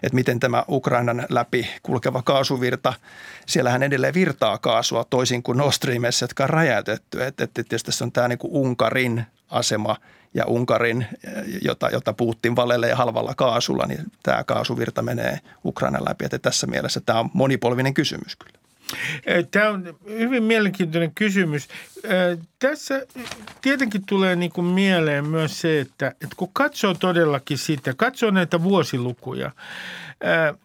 että 0.02 0.14
miten 0.14 0.40
tämä 0.40 0.64
Ukrainan 0.68 1.26
läpi 1.28 1.68
kulkeva 1.82 2.22
kaasuvirta, 2.22 2.92
siellähän 3.46 3.82
edelleen 3.82 4.14
virtaa 4.14 4.58
kaasua 4.58 5.04
toisin 5.04 5.42
kuin 5.42 5.58
Nord 5.58 5.72
Streamissa, 5.72 6.24
jotka 6.24 6.44
on 6.44 6.50
räjäytetty. 6.50 7.24
Että, 7.24 7.44
että 7.44 7.62
tietysti 7.62 7.86
tässä 7.86 8.04
on 8.04 8.12
tämä 8.12 8.28
niin 8.28 8.38
kuin 8.38 8.52
Unkarin 8.52 9.24
asema 9.48 9.96
ja 10.34 10.44
Unkarin, 10.46 11.06
jota, 11.62 11.90
jota 11.90 12.12
Putin 12.12 12.56
valelee 12.56 12.92
halvalla 12.94 13.34
kaasulla, 13.34 13.86
niin 13.86 14.12
tämä 14.22 14.44
kaasuvirta 14.44 15.02
menee 15.02 15.38
Ukrainan 15.64 16.04
läpi. 16.04 16.24
Että 16.24 16.38
tässä 16.38 16.66
mielessä 16.66 17.00
tämä 17.00 17.20
on 17.20 17.30
monipolvinen 17.32 17.94
kysymys 17.94 18.36
kyllä. 18.36 18.59
Tämä 19.50 19.68
on 19.68 19.94
hyvin 20.08 20.42
mielenkiintoinen 20.42 21.14
kysymys. 21.14 21.68
Tässä 22.58 23.06
tietenkin 23.60 24.06
tulee 24.06 24.36
niin 24.36 24.52
kuin 24.52 24.66
mieleen 24.66 25.26
myös 25.26 25.60
se, 25.60 25.80
että, 25.80 26.08
että 26.08 26.36
kun 26.36 26.50
katsoo 26.52 26.94
todellakin 26.94 27.58
sitä, 27.58 27.94
katsoo 27.96 28.30
näitä 28.30 28.62
vuosilukuja. 28.62 29.50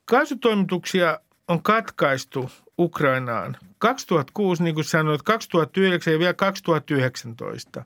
Kaasutoimituksia 0.06 1.20
on 1.48 1.64
katkaistu 1.64 2.52
Ukrainaan 2.80 3.58
2006, 3.78 4.64
niin 4.64 4.76
kuin 4.76 4.86
sanoit, 4.86 5.22
2009 5.22 6.14
ja 6.14 6.20
vielä 6.20 6.34
2019. 6.34 7.86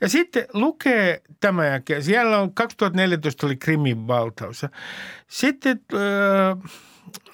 Ja 0.00 0.08
sitten 0.08 0.46
lukee 0.52 1.22
tämä 1.40 1.66
jälkeen, 1.66 2.02
siellä 2.02 2.38
on 2.38 2.54
2014 2.54 3.46
oli 3.46 3.56
Krimin 3.56 4.06
valtaus. 4.06 4.66
Sitten 5.28 5.80
äh, 5.94 6.72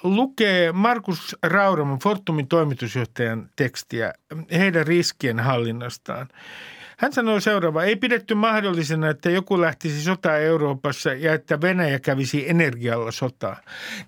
lukee 0.03 0.71
Markus 0.71 1.35
Rauraman, 1.43 1.99
Fortumin 1.99 2.47
toimitusjohtajan 2.47 3.49
tekstiä 3.55 4.13
heidän 4.51 4.87
riskien 4.87 5.39
hallinnastaan. 5.39 6.27
Hän 7.03 7.13
sanoi 7.13 7.41
seuraava, 7.41 7.83
ei 7.83 7.95
pidetty 7.95 8.35
mahdollisena, 8.35 9.09
että 9.09 9.29
joku 9.29 9.61
lähtisi 9.61 10.01
sotaan 10.01 10.41
Euroopassa 10.41 11.13
ja 11.13 11.33
että 11.33 11.61
Venäjä 11.61 11.99
kävisi 11.99 12.49
energialla 12.49 13.11
sotaa. 13.11 13.57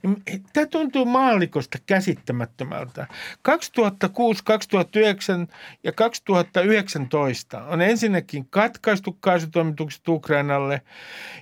Niin, 0.04 0.44
tämä 0.54 0.66
tuntuu 0.66 1.06
maallikosta 1.06 1.78
käsittämättömältä. 1.86 3.08
2006, 3.42 4.44
2009 4.44 5.48
ja 5.84 5.92
2019 5.92 7.64
on 7.64 7.82
ensinnäkin 7.82 8.48
katkaistu 8.50 9.18
kaasutoimitukset 9.20 10.08
Ukrainalle 10.08 10.82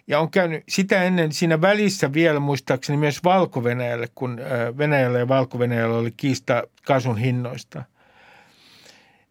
ja 0.08 0.20
on 0.20 0.32
käynyt 0.32 0.64
sitä 0.70 1.04
ennen 1.04 1.32
siinä 1.32 1.62
välissä 1.62 2.14
vielä 2.14 2.40
muistaakseni 2.40 2.98
myös 2.98 3.24
Valko-Venäjälle, 3.24 4.08
kun 4.16 4.40
Venäjällä 4.78 5.20
ja 5.20 5.28
Valko-Venäjällä 5.28 5.98
oli 5.98 6.12
kiista 6.18 6.64
kaasun 6.86 7.18
hinnoista. 7.18 7.84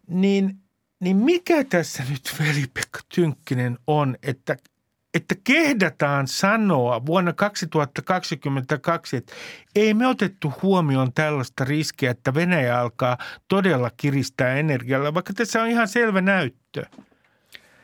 Niin 0.09 0.62
niin 1.03 1.17
mikä 1.17 1.65
tässä 1.65 2.03
nyt 2.11 2.35
Veli-Pekka 2.41 3.01
Tynkkinen 3.15 3.79
on, 3.87 4.17
että, 4.23 4.57
että 5.15 5.35
kehdataan 5.45 6.29
sanoa 6.29 7.07
vuonna 7.07 7.33
2022, 7.33 9.17
että 9.17 9.33
ei 9.77 9.95
me 9.95 10.07
otettu 10.07 10.53
huomioon 10.63 11.13
tällaista 11.13 11.65
riskiä, 11.65 12.11
että 12.11 12.35
Venäjä 12.35 12.81
alkaa 12.81 13.19
todella 13.49 13.91
kiristää 13.97 14.55
energialla, 14.55 15.15
vaikka 15.15 15.33
tässä 15.33 15.63
on 15.63 15.69
ihan 15.69 15.89
selvä 15.89 16.21
näyttö. 16.21 16.87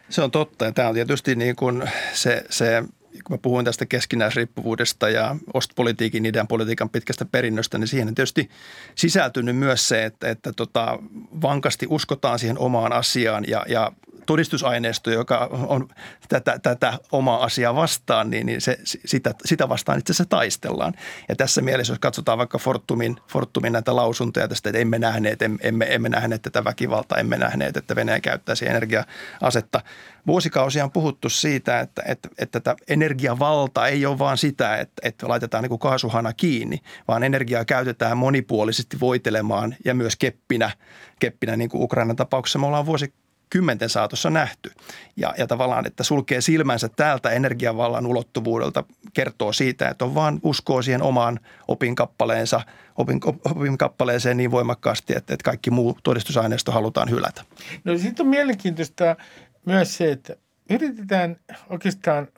Se 0.09 0.23
on 0.23 0.31
totta 0.31 0.65
ja 0.65 0.73
tämä 0.73 0.89
on 0.89 0.95
tietysti 0.95 1.35
niin 1.35 1.57
kuin 1.57 1.83
se, 2.13 2.45
se 2.51 2.83
kun 3.25 3.35
mä 3.35 3.39
puhuin 3.39 3.65
tästä 3.65 3.87
keskinäisriippuvuudesta 3.87 5.09
ja 5.09 5.37
ostpolitiikin, 5.55 6.27
idean 6.27 6.49
politiikan 6.49 6.91
pitkästä 6.91 7.25
perinnöstä, 7.25 7.79
niin 7.79 7.89
siihen 7.89 8.09
on 8.09 8.15
tietysti 8.15 8.51
sisältynyt 8.95 9.57
myös 9.57 9.89
se, 9.89 10.05
että, 10.05 10.31
että 10.31 10.53
tota, 10.53 10.99
vankasti 11.43 11.87
uskotaan 11.91 12.39
siihen 12.39 12.59
omaan 12.59 12.93
asiaan 12.93 13.45
ja, 13.49 13.65
ja 13.69 13.93
todistusaineisto, 14.29 15.11
joka 15.11 15.49
on 15.53 15.89
tätä, 16.29 16.59
tätä 16.59 16.99
omaa 17.13 17.45
asiaa 17.45 17.75
vastaan, 17.75 18.31
niin, 18.31 18.47
niin 18.47 18.61
se, 18.61 18.79
sitä, 18.85 19.35
sitä 19.45 19.69
vastaan 19.69 19.99
itse 19.99 20.11
asiassa 20.11 20.29
taistellaan. 20.29 20.95
Ja 21.29 21.37
tässä 21.37 21.63
mielessä, 21.63 21.93
jos 21.93 21.99
katsotaan 21.99 22.39
vaikka 22.39 22.59
Fortumin, 22.59 23.17
Fortumin 23.29 23.73
näitä 23.73 23.97
lausuntoja 23.97 24.49
tästä, 24.49 24.69
että 24.69 24.79
emme 24.79 24.99
nähneet, 24.99 25.43
emme, 25.43 25.87
emme 25.95 26.09
nähneet 26.09 26.43
tätä 26.43 26.65
väkivaltaa, 26.65 27.19
emme 27.19 27.37
nähneet, 27.37 27.77
että 27.77 27.97
Venäjä 27.97 28.21
käyttäisi 28.21 28.67
energia-asetta. 28.67 29.81
Vuosikausia 30.27 30.85
on 30.85 30.93
puhuttu 30.93 31.29
siitä, 31.29 31.81
että, 31.81 32.03
että, 32.07 32.29
että 32.39 32.61
tätä 32.61 32.77
energiavalta 32.89 33.87
ei 33.87 34.07
ole 34.07 34.19
vaan 34.19 34.39
sitä, 34.39 34.77
että, 34.77 35.09
että 35.09 35.29
laitetaan 35.29 35.63
niin 35.63 35.69
kuin 35.69 35.79
kaasuhana 35.79 36.33
kiinni, 36.33 36.81
vaan 37.09 37.23
energiaa 37.23 37.65
käytetään 37.65 38.19
monipuolisesti 38.19 39.01
voitelemaan 39.01 39.77
ja 39.85 39.95
myös 39.95 40.17
keppinä, 40.17 40.71
keppinä 41.19 41.57
niin 41.57 41.71
kuin 41.71 41.83
Ukrainan 41.83 42.17
tapauksessa 42.17 42.59
me 42.59 42.67
ollaan 42.67 42.87
vuosi 42.87 43.15
kymmenten 43.51 43.89
saatossa 43.89 44.31
nähty. 44.31 44.71
Ja, 45.17 45.35
ja 45.39 45.47
tavallaan, 45.47 45.87
että 45.87 46.05
sulkee 46.05 46.41
silmänsä 46.41 46.89
täältä 46.89 47.31
energiavallan 47.31 48.07
ulottuvuudelta, 48.07 48.85
kertoo 49.15 49.53
siitä, 49.53 49.89
että 49.89 50.05
on 50.05 50.15
vaan 50.15 50.41
uskoo 50.43 50.83
siihen 50.83 51.03
omaan 51.03 51.41
opinkappaleensa, 51.69 52.61
opin, 52.97 53.21
opinkappaleeseen 53.45 54.37
niin 54.37 54.51
voimakkaasti, 54.51 55.13
että, 55.17 55.35
että 55.35 55.45
kaikki 55.45 55.71
muu 55.71 55.99
todistusaineisto 56.03 56.73
halutaan 56.73 57.11
hylätä. 57.11 57.43
No 57.85 57.99
sitten 57.99 58.27
on 58.27 58.31
mielenkiintoista 58.31 59.17
myös 59.65 59.97
se, 59.97 60.13
että 60.13 60.37
yritetään 60.71 61.37
oikeastaan 61.71 62.29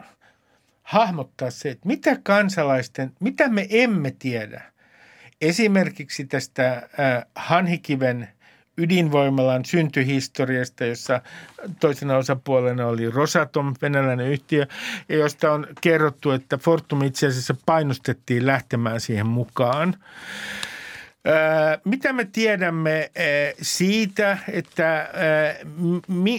hahmottaa 0.82 1.50
se, 1.50 1.70
että 1.70 1.88
mitä 1.88 2.16
kansalaisten, 2.22 3.12
mitä 3.20 3.48
me 3.48 3.66
emme 3.70 4.14
tiedä. 4.18 4.62
Esimerkiksi 5.40 6.24
tästä 6.24 6.72
äh, 6.74 7.24
Hanhikiven– 7.34 8.28
ydinvoimalan 8.80 9.64
syntyhistoriasta, 9.64 10.84
jossa 10.84 11.20
toisena 11.80 12.16
osapuolena 12.16 12.86
oli 12.86 13.10
Rosatom, 13.10 13.74
venäläinen 13.82 14.26
yhtiö, 14.26 14.66
ja 15.08 15.16
josta 15.16 15.52
on 15.52 15.66
kerrottu, 15.80 16.30
että 16.30 16.58
Fortum 16.58 17.02
itse 17.02 17.26
asiassa 17.26 17.54
painostettiin 17.66 18.46
lähtemään 18.46 19.00
siihen 19.00 19.26
mukaan. 19.26 19.94
Mitä 21.84 22.12
me 22.12 22.28
tiedämme 22.32 23.10
siitä, 23.62 24.38
että 24.52 25.08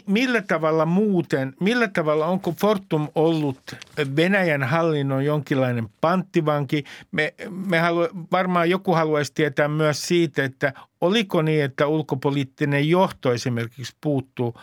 millä 0.08 0.42
tavalla 0.42 0.86
muuten, 0.86 1.54
millä 1.60 1.88
tavalla 1.88 2.26
onko 2.26 2.52
Fortum 2.52 3.08
ollut 3.16 3.76
Venäjän 4.16 4.64
hallinnon 4.64 5.26
jonkinlainen 5.26 5.90
panttivanki? 6.02 6.84
Me, 7.12 7.34
me 7.50 7.80
halu, 7.80 8.08
varmaan 8.32 8.70
joku 8.70 8.94
haluaisi 8.94 9.34
tietää 9.34 9.68
myös 9.68 10.08
siitä, 10.08 10.44
että 10.44 10.74
oliko 11.02 11.42
niin, 11.42 11.64
että 11.64 11.88
ulkopoliittinen 11.88 12.90
johto 12.90 13.34
esimerkiksi 13.34 13.96
puuttuu 14.02 14.56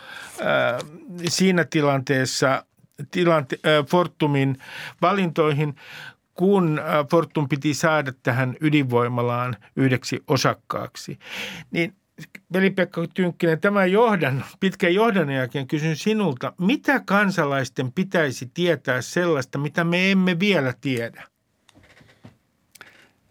siinä 1.27 1.65
tilanteessa 1.69 2.65
tilante- 3.11 3.59
Fortumin 3.89 4.57
valintoihin, 5.01 5.75
kun 6.39 6.81
Fortum 7.11 7.49
piti 7.49 7.73
saada 7.73 8.11
tähän 8.23 8.55
ydinvoimalaan 8.61 9.55
yhdeksi 9.75 10.19
osakkaaksi. 10.27 11.19
Niin 11.71 11.93
Veli-Pekka 12.53 13.07
Tynkkinen, 13.13 13.59
tämän 13.59 13.91
johdan, 13.91 14.45
pitkän 14.59 14.93
johdan 14.93 15.29
jälkeen 15.29 15.67
kysyn 15.67 15.95
sinulta, 15.95 16.53
mitä 16.57 17.01
kansalaisten 17.05 17.91
pitäisi 17.91 18.51
tietää 18.53 19.01
sellaista, 19.01 19.57
mitä 19.57 19.83
me 19.83 20.11
emme 20.11 20.39
vielä 20.39 20.73
tiedä? 20.81 21.23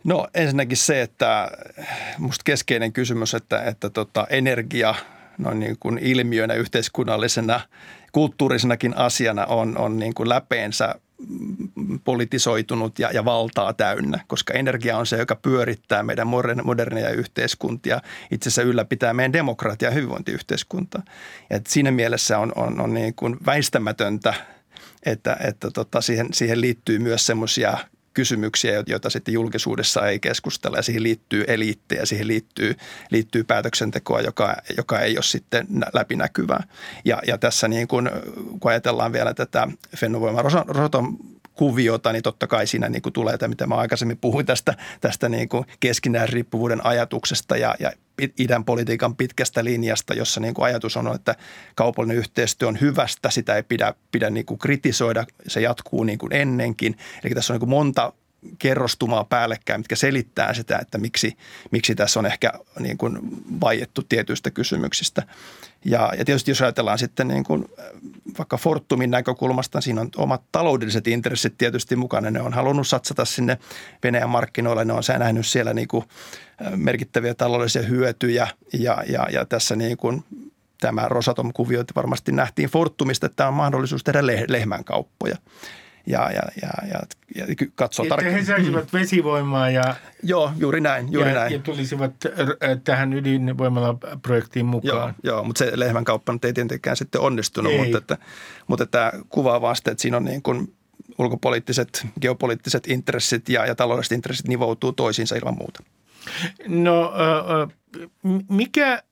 No 0.05 0.29
ensinnäkin 0.35 0.77
se, 0.77 1.03
että 1.03 1.51
musta 2.19 2.43
keskeinen 2.45 2.93
kysymys, 2.93 3.35
että, 3.35 3.63
että 3.63 3.91
tota, 3.91 4.27
energia 4.31 4.95
noin 5.39 5.61
niin 5.61 5.77
kuin 5.81 5.99
ilmiönä, 5.99 6.55
yhteiskunnallisena, 6.55 7.61
kulttuurisenakin 8.13 8.97
asiana 8.97 9.47
on, 9.47 9.79
on 9.79 9.99
niin 9.99 10.15
kuin 10.15 10.29
läpeensä 10.29 10.95
politisoitunut 12.05 12.99
ja, 12.99 13.11
ja 13.13 13.25
valtaa 13.25 13.73
täynnä, 13.73 14.25
koska 14.27 14.55
energia 14.55 14.99
on 14.99 15.07
se, 15.07 15.17
joka 15.17 15.37
pyörittää 15.37 16.03
meidän 16.03 16.29
moderneja 16.65 17.11
yhteiskuntia, 17.11 18.01
itse 18.31 18.49
asiassa 18.49 18.63
ylläpitää 18.63 19.15
meidän 19.15 19.33
demokratia- 19.33 19.89
ja 19.89 19.95
hyvinvointiyhteiskuntaa. 19.95 21.03
Ja 21.51 21.61
siinä 21.69 21.91
mielessä 21.91 22.39
on, 22.39 22.53
on, 22.57 22.81
on 22.81 22.95
niin 22.95 23.15
kuin 23.15 23.37
väistämätöntä, 23.47 24.35
että, 25.07 25.37
että 25.41 25.71
tota, 25.71 26.01
siihen, 26.01 26.29
siihen 26.33 26.61
liittyy 26.61 26.99
myös 26.99 27.27
semmoisia 27.27 27.79
kysymyksiä, 28.19 28.83
joita 28.87 29.11
sitten 29.11 29.35
julkisuudessa 29.35 30.09
ei 30.09 30.19
keskustella 30.19 30.77
ja 30.77 30.83
siihen 30.83 31.03
liittyy 31.03 31.45
eliittejä, 31.47 32.07
siihen 32.07 32.27
liittyy, 32.27 32.75
liittyy 33.11 33.45
päätöksentekoa, 33.45 34.21
joka, 34.21 34.57
joka 34.77 35.01
ei 35.01 35.17
ole 35.17 35.23
sitten 35.23 35.67
läpinäkyvää. 35.93 36.65
Ja, 37.05 37.23
ja 37.27 37.39
tässä 37.39 37.69
niin 37.69 37.89
kun, 37.89 38.11
kun 38.61 38.71
ajatellaan 38.71 39.13
vielä 39.13 39.35
tätä 39.35 39.69
Fennovoima 39.97 40.43
Rosatom 40.43 41.19
kuviota, 41.59 42.13
niin 42.13 42.23
totta 42.23 42.47
kai 42.47 42.67
siinä 42.67 42.89
niin 42.89 43.03
kuin 43.03 43.13
tulee 43.13 43.39
tämä, 43.39 43.49
mitä 43.49 43.67
mä 43.67 43.75
aikaisemmin 43.75 44.19
puhuin 44.19 44.47
tästä, 44.47 44.75
tästä 45.01 45.29
niin 45.29 45.49
kuin 45.49 45.65
keskinäisriippuvuuden 45.81 46.87
ajatuksesta 46.87 47.57
ja, 47.57 47.75
ja 47.81 47.93
idän 48.39 48.65
politiikan 48.65 49.17
pitkästä 49.17 49.65
linjasta, 49.65 50.15
jossa 50.15 50.41
niin 50.41 50.55
kuin 50.55 50.65
ajatus 50.65 50.97
on, 50.97 51.15
että 51.15 51.35
kaupallinen 51.75 52.17
yhteistyö 52.17 52.69
on 52.69 52.81
hyvästä, 52.81 53.31
sitä 53.31 53.57
ei 53.57 53.63
pidä, 53.63 53.95
pidä 54.13 54.31
niin 54.31 54.47
kuin 54.47 54.59
kritisoida, 54.59 55.25
se 55.47 55.61
jatkuu 55.61 56.05
niin 56.05 56.19
kuin 56.19 56.33
ennenkin. 56.33 56.97
Eli 57.25 57.35
tässä 57.35 57.53
on 57.53 57.55
niin 57.55 57.61
kuin 57.61 57.71
monta 57.71 58.13
kerrostumaa 58.59 59.25
päällekkäin, 59.25 59.81
mitkä 59.81 59.97
selittää 59.97 60.55
sitä, 60.55 60.79
että 60.79 60.99
miksi, 60.99 61.37
miksi 61.71 61.95
tässä 61.95 62.21
on 62.21 62.27
ehkä 62.27 62.53
niin 62.79 62.99
kuin 62.99 63.19
vaiettu 63.61 64.03
tietyistä 64.03 64.51
kysymyksistä. 64.51 65.23
Ja, 65.85 66.13
ja 66.19 66.25
tietysti 66.25 66.51
jos 66.51 66.63
ajatellaan 66.63 66.99
sitten 66.99 67.29
niin 67.29 67.45
kuin 67.45 67.65
vaikka 68.39 68.57
Fortumin 68.57 69.11
näkökulmasta, 69.11 69.81
siinä 69.81 70.01
on 70.01 70.11
omat 70.17 70.43
taloudelliset 70.53 71.07
intressit 71.07 71.59
tietysti 71.59 71.97
mukana. 71.97 72.31
Ne 72.31 72.41
on 72.41 72.53
halunnut 72.53 72.89
satsata 72.89 73.25
sinne 73.25 73.59
Venäjän 74.03 74.31
markkinoille, 74.31 74.85
ne 74.85 74.93
on 74.93 75.03
nähnyt 75.19 75.47
siellä 75.47 75.75
niin 75.75 75.89
kuin 75.89 76.05
merkittäviä 76.77 77.35
taloudellisia 77.35 77.83
hyötyjä 77.83 78.49
ja, 78.73 79.03
ja, 79.09 79.27
ja 79.31 79.45
tässä 79.45 79.77
niin 79.77 79.97
kuin 79.97 80.25
tämä 80.81 81.09
Rosatom-kuvio 81.09 81.85
varmasti 81.97 82.33
nähtiin 82.33 82.69
Fortumista, 82.69 83.27
että 83.27 83.37
tämä 83.37 83.49
on 83.49 83.55
mahdollisuus 83.55 84.05
tehdä 84.05 84.27
lehmänkauppoja 84.49 85.37
ja, 86.09 86.31
ja, 86.33 86.43
ja, 86.63 86.71
ja, 86.89 87.01
ja 87.37 87.47
katsoa 87.75 88.07
tarkemmin. 88.09 88.41
he 88.41 88.45
saisivat 88.45 88.93
vesivoimaa 88.93 89.71
ja... 89.71 89.95
Joo, 90.23 90.53
juuri 90.57 90.81
näin. 90.81 91.13
Juuri 91.13 91.31
ja, 91.31 91.35
näin. 91.35 91.53
ja 91.53 91.59
tulisivat 91.59 92.13
tähän 92.85 93.13
ydinvoimalla-projektiin 93.13 94.67
mukaan. 94.67 95.15
Joo, 95.23 95.35
joo 95.35 95.45
mutta 95.45 95.59
se 95.59 95.71
lehmän 95.75 96.05
kauppa 96.05 96.33
nyt 96.33 96.45
ei 96.45 96.53
tietenkään 96.53 96.97
sitten 96.97 97.21
onnistunut, 97.21 97.73
ei. 97.73 97.79
mutta, 97.79 97.99
että, 97.99 98.19
mutta 98.67 98.87
tämä 98.87 99.13
kuvaa 99.29 99.61
vasta, 99.61 99.91
että 99.91 100.03
siinä 100.03 100.17
on 100.17 100.25
niin 100.25 100.43
kuin 100.43 100.75
ulkopoliittiset, 101.19 102.07
geopoliittiset 102.21 102.87
intressit 102.87 103.49
ja, 103.49 103.67
ja 103.67 103.75
taloudelliset 103.75 104.13
intressit 104.13 104.49
nivoutuu 104.49 104.93
toisiinsa 104.93 105.37
ilman 105.37 105.57
muuta. 105.59 105.83
No 106.67 107.13
mikä 108.49 109.03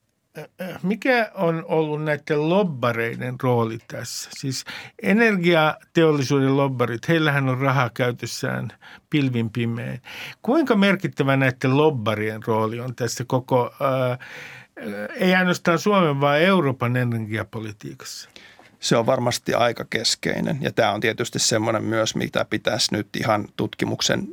mikä 0.82 1.30
on 1.34 1.64
ollut 1.68 2.04
näiden 2.04 2.48
lobbareiden 2.48 3.34
rooli 3.42 3.78
tässä? 3.88 4.30
Siis 4.32 4.64
energiateollisuuden 5.02 6.56
lobbarit, 6.56 7.08
heillähän 7.08 7.48
on 7.48 7.58
rahaa 7.58 7.90
käytössään 7.94 8.68
pilvin 9.10 9.50
pimein. 9.50 10.02
Kuinka 10.42 10.76
merkittävä 10.76 11.36
näiden 11.36 11.76
lobbarien 11.76 12.42
rooli 12.46 12.80
on 12.80 12.94
tässä 12.94 13.24
koko, 13.26 13.74
ää, 13.80 14.18
ei 15.16 15.34
ainoastaan 15.34 15.78
Suomen, 15.78 16.20
vaan 16.20 16.40
Euroopan 16.40 16.96
energiapolitiikassa? 16.96 18.30
Se 18.80 18.96
on 18.96 19.06
varmasti 19.06 19.54
aika 19.54 19.84
keskeinen. 19.90 20.58
Ja 20.60 20.72
tämä 20.72 20.92
on 20.92 21.00
tietysti 21.00 21.38
semmoinen 21.38 21.84
myös, 21.84 22.14
mitä 22.14 22.44
pitäisi 22.44 22.94
nyt 22.94 23.08
ihan 23.16 23.48
tutkimuksen 23.56 24.28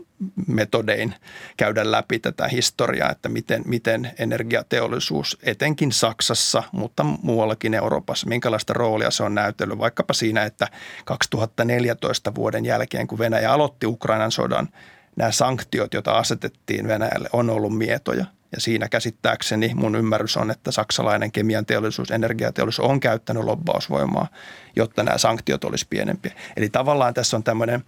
metodein 0.47 1.15
käydä 1.57 1.91
läpi 1.91 2.19
tätä 2.19 2.47
historiaa, 2.47 3.11
että 3.11 3.29
miten, 3.29 3.61
miten 3.65 4.11
energiateollisuus 4.19 5.37
etenkin 5.43 5.91
Saksassa, 5.91 6.63
mutta 6.71 7.03
muuallakin 7.03 7.73
Euroopassa, 7.73 8.27
minkälaista 8.27 8.73
roolia 8.73 9.11
se 9.11 9.23
on 9.23 9.35
näytellyt. 9.35 9.77
Vaikkapa 9.79 10.13
siinä, 10.13 10.43
että 10.43 10.67
2014 11.05 12.35
vuoden 12.35 12.65
jälkeen, 12.65 13.07
kun 13.07 13.19
Venäjä 13.19 13.51
aloitti 13.53 13.85
Ukrainan 13.85 14.31
sodan, 14.31 14.69
nämä 15.15 15.31
sanktiot, 15.31 15.93
joita 15.93 16.11
asetettiin 16.11 16.87
Venäjälle, 16.87 17.29
on 17.33 17.49
ollut 17.49 17.77
mietoja. 17.77 18.25
Ja 18.53 18.61
siinä 18.61 18.89
käsittääkseni 18.89 19.71
mun 19.75 19.95
ymmärrys 19.95 20.37
on, 20.37 20.51
että 20.51 20.71
saksalainen 20.71 21.31
kemian 21.31 21.65
teollisuus, 21.65 22.11
energiateollisuus 22.11 22.89
on 22.89 22.99
käyttänyt 22.99 23.43
lobbausvoimaa, 23.43 24.27
jotta 24.75 25.03
nämä 25.03 25.17
sanktiot 25.17 25.63
olisi 25.63 25.87
pienempiä. 25.89 26.33
Eli 26.57 26.69
tavallaan 26.69 27.13
tässä 27.13 27.37
on 27.37 27.43
tämmöinen, 27.43 27.83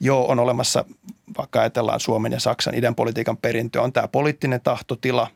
joo 0.00 0.28
on 0.28 0.38
olemassa, 0.38 0.84
vaikka 1.38 1.60
ajatellaan 1.60 2.00
Suomen 2.00 2.32
ja 2.32 2.40
Saksan 2.40 2.74
idän 2.74 2.94
politiikan 2.94 3.36
perintö, 3.36 3.82
on 3.82 3.92
tämä 3.92 4.08
poliittinen 4.08 4.60
tahtotila, 4.60 5.30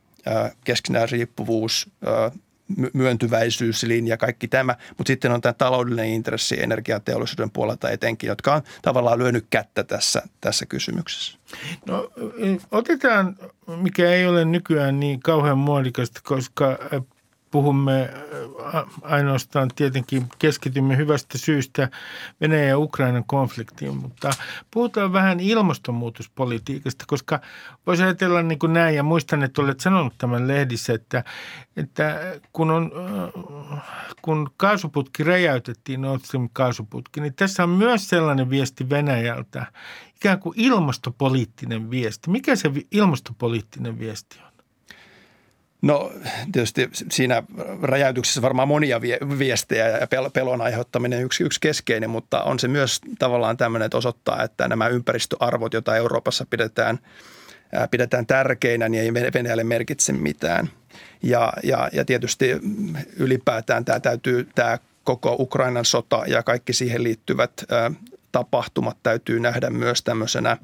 keskinäinen 0.65 1.11
riippuvuus, 1.11 1.91
myöntyväisyyslinja, 2.93 4.17
kaikki 4.17 4.49
tämä, 4.49 4.77
mutta 4.99 5.09
sitten 5.11 5.33
on 5.33 5.41
tämä 5.41 5.53
taloudellinen 5.53 6.09
intressi 6.09 6.63
energiateollisuuden 6.63 7.51
puolelta 7.51 7.91
etenkin, 7.91 8.29
jotka 8.29 8.55
on 8.55 8.63
tavallaan 8.83 9.19
lyönyt 9.19 9.47
kättä 9.51 9.85
tässä, 9.85 10.23
tässä 10.41 10.67
kysymyksessä. 10.67 11.39
No 11.87 12.11
otetaan, 12.71 13.37
mikä 13.67 14.11
ei 14.11 14.27
ole 14.27 14.45
nykyään 14.45 15.01
niin 15.01 15.21
kauhean 15.21 15.59
muodikasta, 15.59 16.21
koska 16.25 16.79
puhumme 17.53 18.11
äh, 18.75 18.85
ainoastaan 19.03 19.71
tietenkin 19.77 20.27
keskitymme 20.39 20.97
hyvästä 20.97 21.39
syystä 21.39 21.89
Venäjän 22.41 22.69
ja 22.69 22.79
Ukrainan 22.79 23.25
konfliktiin, 23.25 23.97
mutta 23.97 24.31
puhutaan 24.71 25.13
vähän 25.13 25.41
ilmastonmuutospolitiikasta, 25.41 27.05
koska 27.09 27.41
voisi 27.87 28.03
ajatella 28.03 28.43
niin 28.43 28.59
kuin 28.59 28.73
näin 28.73 28.97
ja 28.97 29.03
muistan, 29.03 29.43
että 29.43 29.63
olet 29.63 29.81
sanonut 29.81 30.15
tämän 30.19 30.49
lehdissä, 30.49 30.93
että, 30.93 31.25
että 31.77 32.33
kun, 32.53 32.71
on, 32.71 32.93
äh, 33.73 33.83
kun 34.23 34.51
kaasuputki 34.57 35.25
räjäytettiin, 35.25 36.01
Nord 36.01 36.21
Stream 36.25 36.49
kaasuputki, 36.53 37.21
niin 37.21 37.35
tässä 37.35 37.63
on 37.63 37.71
myös 37.71 38.09
sellainen 38.09 38.51
viesti 38.51 38.91
Venäjältä, 38.91 39.67
ikään 40.17 40.39
kuin 40.39 40.61
ilmastopoliittinen 40.61 41.91
viesti. 41.91 42.31
Mikä 42.31 42.57
se 42.57 42.71
ilmastopoliittinen 42.91 43.99
viesti 43.99 44.39
on? 44.47 44.52
No 45.83 46.13
tietysti 46.53 46.91
siinä 47.11 47.43
räjäytyksessä 47.83 48.43
varmaan 48.43 48.69
monia 48.69 49.01
viestejä 49.39 49.89
ja 49.89 50.07
pelon 50.33 50.61
aiheuttaminen 50.61 51.23
yksi, 51.23 51.45
yksi 51.45 51.61
keskeinen, 51.61 52.11
mutta 52.11 52.43
on 52.43 52.59
se 52.59 52.69
myös 52.69 53.01
tavallaan 53.19 53.57
tämmöinen, 53.57 53.87
että 53.87 53.99
osoittaa, 53.99 54.43
että 54.43 54.69
nämä 54.69 54.89
ympäristöarvot, 54.89 55.73
joita 55.73 55.97
Euroopassa 55.97 56.47
pidetään, 56.51 56.99
pidetään 57.91 58.27
tärkeinä, 58.27 58.89
niin 58.89 59.03
ei 59.03 59.33
Venäjälle 59.35 59.65
merkitse 59.65 60.13
mitään. 60.13 60.71
Ja, 61.23 61.53
ja, 61.63 61.89
ja 61.93 62.05
tietysti 62.05 62.51
ylipäätään 63.17 63.85
tämä 63.85 64.01
täytyy, 64.01 64.49
tämä 64.55 64.79
koko 65.05 65.37
Ukrainan 65.39 65.85
sota 65.85 66.23
ja 66.27 66.43
kaikki 66.43 66.73
siihen 66.73 67.03
liittyvät 67.03 67.53
tapahtumat 68.33 68.97
täytyy 69.03 69.41
nähdä 69.41 69.71
myös 69.71 70.03
tämmöisenä– 70.03 70.57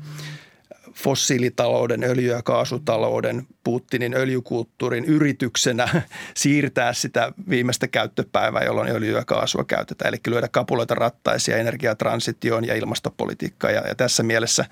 fossiilitalouden, 0.98 2.04
öljy- 2.04 2.30
ja 2.30 2.42
kaasutalouden, 2.42 3.46
Putinin 3.64 4.14
öljykulttuurin 4.14 5.04
yrityksenä 5.04 5.88
siirtää 6.36 6.92
sitä 6.92 7.32
viimeistä 7.48 7.88
käyttöpäivää, 7.88 8.62
jolloin 8.62 8.90
öljyä 8.90 9.18
ja 9.18 9.24
kaasua 9.24 9.64
käytetään. 9.64 10.08
Eli 10.08 10.20
lyödä 10.26 10.48
kapuloita 10.48 10.94
rattaisia 10.94 11.56
energiatransitioon 11.56 12.66
ja 12.66 12.74
ilmastopolitiikkaan. 12.74 13.74
Ja, 13.74 13.88
ja 13.88 13.94
tässä 13.94 14.22
mielessä 14.22 14.64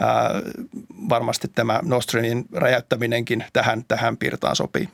ää, 0.00 0.30
varmasti 1.08 1.48
tämä 1.48 1.80
Nostrenin 1.82 2.44
räjäyttäminenkin 2.52 3.44
tähän, 3.52 3.84
tähän 3.88 4.16
piirtaan 4.16 4.56
sopii. 4.56 4.88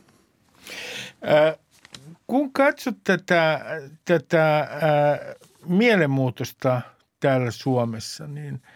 Äh, 1.28 1.58
kun 2.26 2.52
katsot 2.52 2.96
tätä, 3.04 3.60
tätä 4.04 4.60
äh, 4.60 4.68
mielenmuutosta 5.66 6.80
täällä 7.20 7.50
Suomessa, 7.50 8.26
niin– 8.26 8.62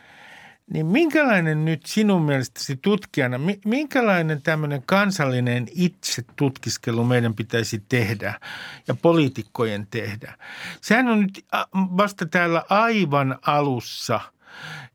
niin 0.72 0.86
minkälainen 0.86 1.64
nyt 1.64 1.86
sinun 1.86 2.22
mielestäsi 2.22 2.76
tutkijana, 2.76 3.40
minkälainen 3.64 4.42
tämmöinen 4.42 4.82
kansallinen 4.86 5.66
itse 5.74 6.24
tutkiskelu 6.36 7.04
meidän 7.04 7.34
pitäisi 7.34 7.82
tehdä 7.88 8.40
ja 8.88 8.94
poliitikkojen 8.94 9.86
tehdä? 9.90 10.34
Sehän 10.80 11.08
on 11.08 11.20
nyt 11.20 11.44
vasta 11.74 12.26
täällä 12.26 12.64
aivan 12.68 13.38
alussa– 13.42 14.20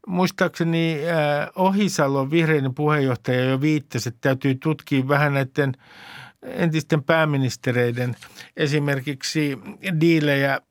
muistaakseni 0.08 0.97
Ohisalo, 1.55 2.32
vihreiden 2.32 2.75
puheenjohtaja, 2.75 3.43
jo 3.43 3.62
viittasi, 3.62 4.10
että 4.10 4.21
täytyy 4.21 4.55
tutkia 4.55 5.08
vähän 5.08 5.34
näiden 5.34 5.73
entisten 6.43 7.03
pääministereiden 7.03 8.15
esimerkiksi 8.58 9.60
diilejä 10.01 10.62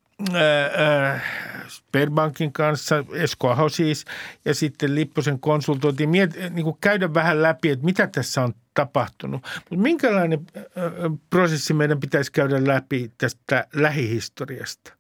Sperbankin 1.68 2.52
kanssa, 2.52 3.04
Esko 3.12 3.50
Aho 3.50 3.68
siis, 3.68 4.04
ja 4.44 4.54
sitten 4.54 4.94
Lipposen 4.94 5.40
konsultointi, 5.40 6.07
miet, 6.07 6.37
niin 6.50 6.64
kuin 6.64 6.76
käydä 6.81 7.14
vähän 7.14 7.42
läpi, 7.42 7.70
että 7.70 7.85
mitä 7.85 8.07
tässä 8.07 8.42
on 8.42 8.54
tapahtunut. 8.74 9.42
Mutta 9.70 9.83
minkälainen 9.83 10.46
prosessi 11.31 11.74
meidän 11.74 12.00
pitäisi 12.00 12.33
käydä 12.33 12.66
läpi 12.66 13.11
tästä 13.18 13.66
lähihistoriasta? 13.72 14.92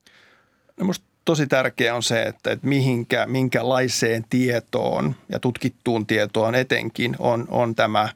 No 0.76 0.86
musta 0.86 1.06
tosi 1.24 1.46
tärkeää 1.46 1.94
on 1.94 2.02
se, 2.02 2.22
että, 2.22 2.50
että 2.50 2.66
mihinkä, 2.66 3.26
minkälaiseen 3.26 4.24
tietoon 4.30 5.14
ja 5.28 5.40
tutkittuun 5.40 6.06
tietoon 6.06 6.54
etenkin 6.54 7.16
on, 7.18 7.44
on 7.48 7.74
tämä 7.74 8.08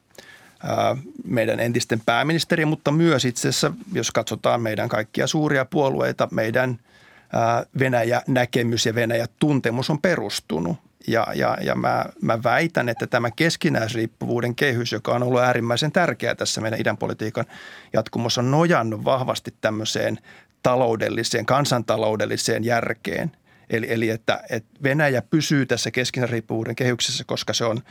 meidän 1.23 1.59
entisten 1.59 2.01
pääministeri, 2.05 2.65
mutta 2.65 2.91
myös 2.91 3.25
itse 3.25 3.49
asiassa, 3.49 3.73
jos 3.93 4.11
katsotaan 4.11 4.61
meidän 4.61 4.89
kaikkia 4.89 5.27
suuria 5.27 5.65
puolueita, 5.65 6.27
meidän 6.31 6.79
Venäjä-näkemys 7.79 8.85
ja 8.85 8.95
Venäjä-tuntemus 8.95 9.89
on 9.89 10.01
perustunut. 10.01 10.77
Ja, 11.07 11.27
ja, 11.35 11.57
ja 11.61 11.75
mä, 11.75 12.05
mä 12.21 12.43
väitän, 12.43 12.89
että 12.89 13.07
tämä 13.07 13.31
keskinäisriippuvuuden 13.31 14.55
kehys, 14.55 14.91
joka 14.91 15.11
on 15.11 15.23
ollut 15.23 15.41
äärimmäisen 15.41 15.91
tärkeä 15.91 16.35
tässä 16.35 16.61
meidän 16.61 16.81
idänpolitiikan 16.81 17.45
jatkumossa, 17.93 18.41
on 18.41 18.51
nojannut 18.51 19.05
vahvasti 19.05 19.53
tämmöiseen 19.61 20.19
taloudelliseen, 20.63 21.45
kansantaloudelliseen 21.45 22.63
järkeen. 22.63 23.31
Eli, 23.69 23.93
eli 23.93 24.09
että, 24.09 24.43
että 24.49 24.69
Venäjä 24.83 25.21
pysyy 25.21 25.65
tässä 25.65 25.91
keskinäisriippuvuuden 25.91 26.75
kehyksessä, 26.75 27.23
koska 27.23 27.53
se 27.53 27.65
on 27.65 27.81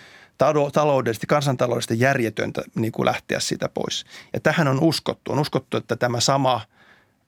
taloudellisesti, 0.72 1.26
kansantaloudellisesti 1.26 2.00
järjetöntä 2.00 2.62
niin 2.74 2.92
kuin 2.92 3.06
lähteä 3.06 3.40
siitä 3.40 3.68
pois. 3.68 4.04
Ja 4.32 4.40
tähän 4.40 4.68
on 4.68 4.80
uskottu. 4.80 5.32
On 5.32 5.38
uskottu, 5.38 5.76
että 5.76 5.96
tämä 5.96 6.20
sama 6.20 6.60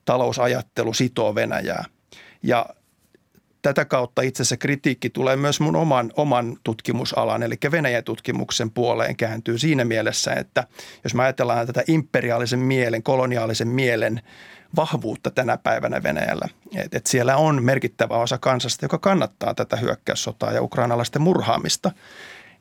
talousajattelu 0.05 0.95
sitoo 0.95 1.35
Venäjää. 1.35 1.85
Ja 2.43 2.67
tätä 3.63 3.85
kautta 3.85 4.23
itse 4.23 4.43
asiassa 4.43 4.57
kritiikki 4.57 5.11
tulee 5.11 5.37
myös 5.37 5.61
mun 5.61 5.77
oman, 5.77 6.13
oman 6.17 6.57
tutkimusalan, 6.65 7.43
eli 7.43 7.55
Venäjän 7.71 8.05
tutkimuksen 8.05 8.71
puoleen 8.71 9.17
kääntyy 9.17 9.59
siinä 9.59 9.85
mielessä, 9.85 10.33
että 10.33 10.67
jos 11.05 11.15
me 11.15 11.23
ajatellaan 11.23 11.67
tätä 11.67 11.83
imperiaalisen 11.87 12.59
mielen, 12.59 13.03
koloniaalisen 13.03 13.69
mielen 13.69 14.21
vahvuutta 14.77 15.31
tänä 15.31 15.57
päivänä 15.57 16.03
Venäjällä. 16.03 16.49
Et, 16.77 16.95
et 16.95 17.07
siellä 17.07 17.37
on 17.37 17.65
merkittävä 17.65 18.17
osa 18.17 18.39
kansasta, 18.39 18.85
joka 18.85 18.99
kannattaa 18.99 19.55
tätä 19.55 19.77
hyökkäyssotaa 19.77 20.53
ja 20.53 20.63
ukrainalaisten 20.63 21.23
murhaamista. 21.23 21.91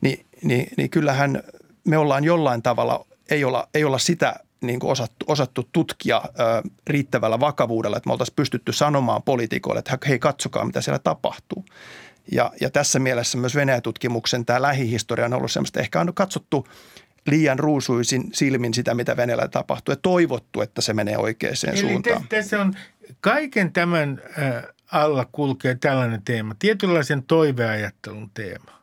Ni, 0.00 0.26
niin, 0.44 0.68
niin 0.76 0.90
kyllähän 0.90 1.42
me 1.84 1.98
ollaan 1.98 2.24
jollain 2.24 2.62
tavalla, 2.62 3.06
ei 3.30 3.44
olla, 3.44 3.68
ei 3.74 3.84
olla 3.84 3.98
sitä 3.98 4.34
niin 4.60 4.80
kuin 4.80 4.90
osattu, 4.90 5.26
osattu 5.28 5.68
tutkia 5.72 6.22
ö, 6.24 6.68
riittävällä 6.86 7.40
vakavuudella, 7.40 7.96
että 7.96 8.08
me 8.08 8.12
oltaisiin 8.12 8.36
pystytty 8.36 8.72
sanomaan 8.72 9.22
poliitikoille, 9.22 9.78
että 9.78 9.98
hei 10.08 10.18
katsokaa 10.18 10.64
mitä 10.64 10.80
siellä 10.80 10.98
tapahtuu. 10.98 11.64
Ja, 12.32 12.52
ja 12.60 12.70
tässä 12.70 12.98
mielessä 12.98 13.38
myös 13.38 13.54
Venäjä-tutkimuksen 13.54 14.44
tämä 14.44 14.62
lähihistoria 14.62 15.26
on 15.26 15.32
ollut 15.32 15.52
sellaista, 15.52 15.80
ehkä 15.80 16.00
on 16.00 16.14
katsottu 16.14 16.68
liian 17.30 17.58
ruusuisin 17.58 18.24
silmin 18.32 18.74
sitä, 18.74 18.94
mitä 18.94 19.16
Venäjällä 19.16 19.48
tapahtuu 19.48 19.92
ja 19.92 19.96
toivottu, 19.96 20.60
että 20.60 20.80
se 20.80 20.94
menee 20.94 21.18
oikeaan 21.18 21.56
Eli 21.66 21.78
suuntaan. 21.78 22.28
Tässä 22.28 22.60
on 22.60 22.74
kaiken 23.20 23.72
tämän 23.72 24.22
alla 24.92 25.26
kulkee 25.32 25.74
tällainen 25.74 26.22
teema, 26.22 26.54
tietynlaisen 26.58 27.22
toiveajattelun 27.22 28.30
teema. 28.34 28.80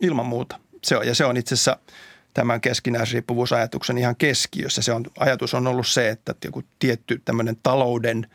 Ilman 0.00 0.26
muuta. 0.26 0.60
Se 0.86 0.96
on, 0.96 1.06
ja 1.06 1.14
se 1.14 1.24
on 1.24 1.36
itse 1.36 1.54
asiassa 1.54 1.78
tämän 2.34 2.60
keskinäisriippuvuusajatuksen 2.60 3.98
ihan 3.98 4.16
keskiössä. 4.16 4.82
Se 4.82 4.92
on, 4.92 5.04
ajatus 5.18 5.54
on 5.54 5.66
ollut 5.66 5.86
se, 5.86 6.08
että 6.08 6.34
joku 6.44 6.62
tietty 6.78 7.22
tämmöinen 7.24 7.56
talouden 7.62 8.26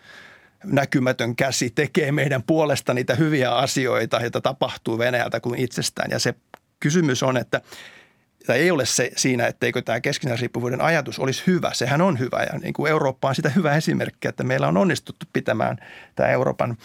näkymätön 0.63 1.35
käsi 1.35 1.69
tekee 1.69 2.11
meidän 2.11 2.43
puolesta 2.43 2.93
niitä 2.93 3.15
hyviä 3.15 3.51
asioita, 3.51 4.21
joita 4.21 4.41
tapahtuu 4.41 4.97
Venäjältä 4.97 5.39
kuin 5.39 5.59
itsestään. 5.59 6.11
Ja 6.11 6.19
se 6.19 6.33
kysymys 6.79 7.23
on, 7.23 7.37
että 7.37 7.61
tai 8.47 8.59
ei 8.59 8.71
ole 8.71 8.85
se 8.85 9.11
siinä, 9.15 9.47
etteikö 9.47 9.81
tämä 9.81 10.01
keskinäisriippuvuuden 10.01 10.81
ajatus 10.81 11.19
olisi 11.19 11.43
hyvä. 11.47 11.73
Sehän 11.73 12.01
on 12.01 12.19
hyvä 12.19 12.43
ja 12.53 12.59
niin 12.59 12.73
kuin 12.73 12.89
Eurooppa 12.89 13.27
on 13.27 13.35
sitä 13.35 13.49
hyvä 13.49 13.75
esimerkki, 13.75 14.27
että 14.27 14.43
meillä 14.43 14.67
on 14.67 14.77
onnistuttu 14.77 15.25
pitämään 15.33 15.77
tämä 16.15 16.29
Euroopan 16.29 16.77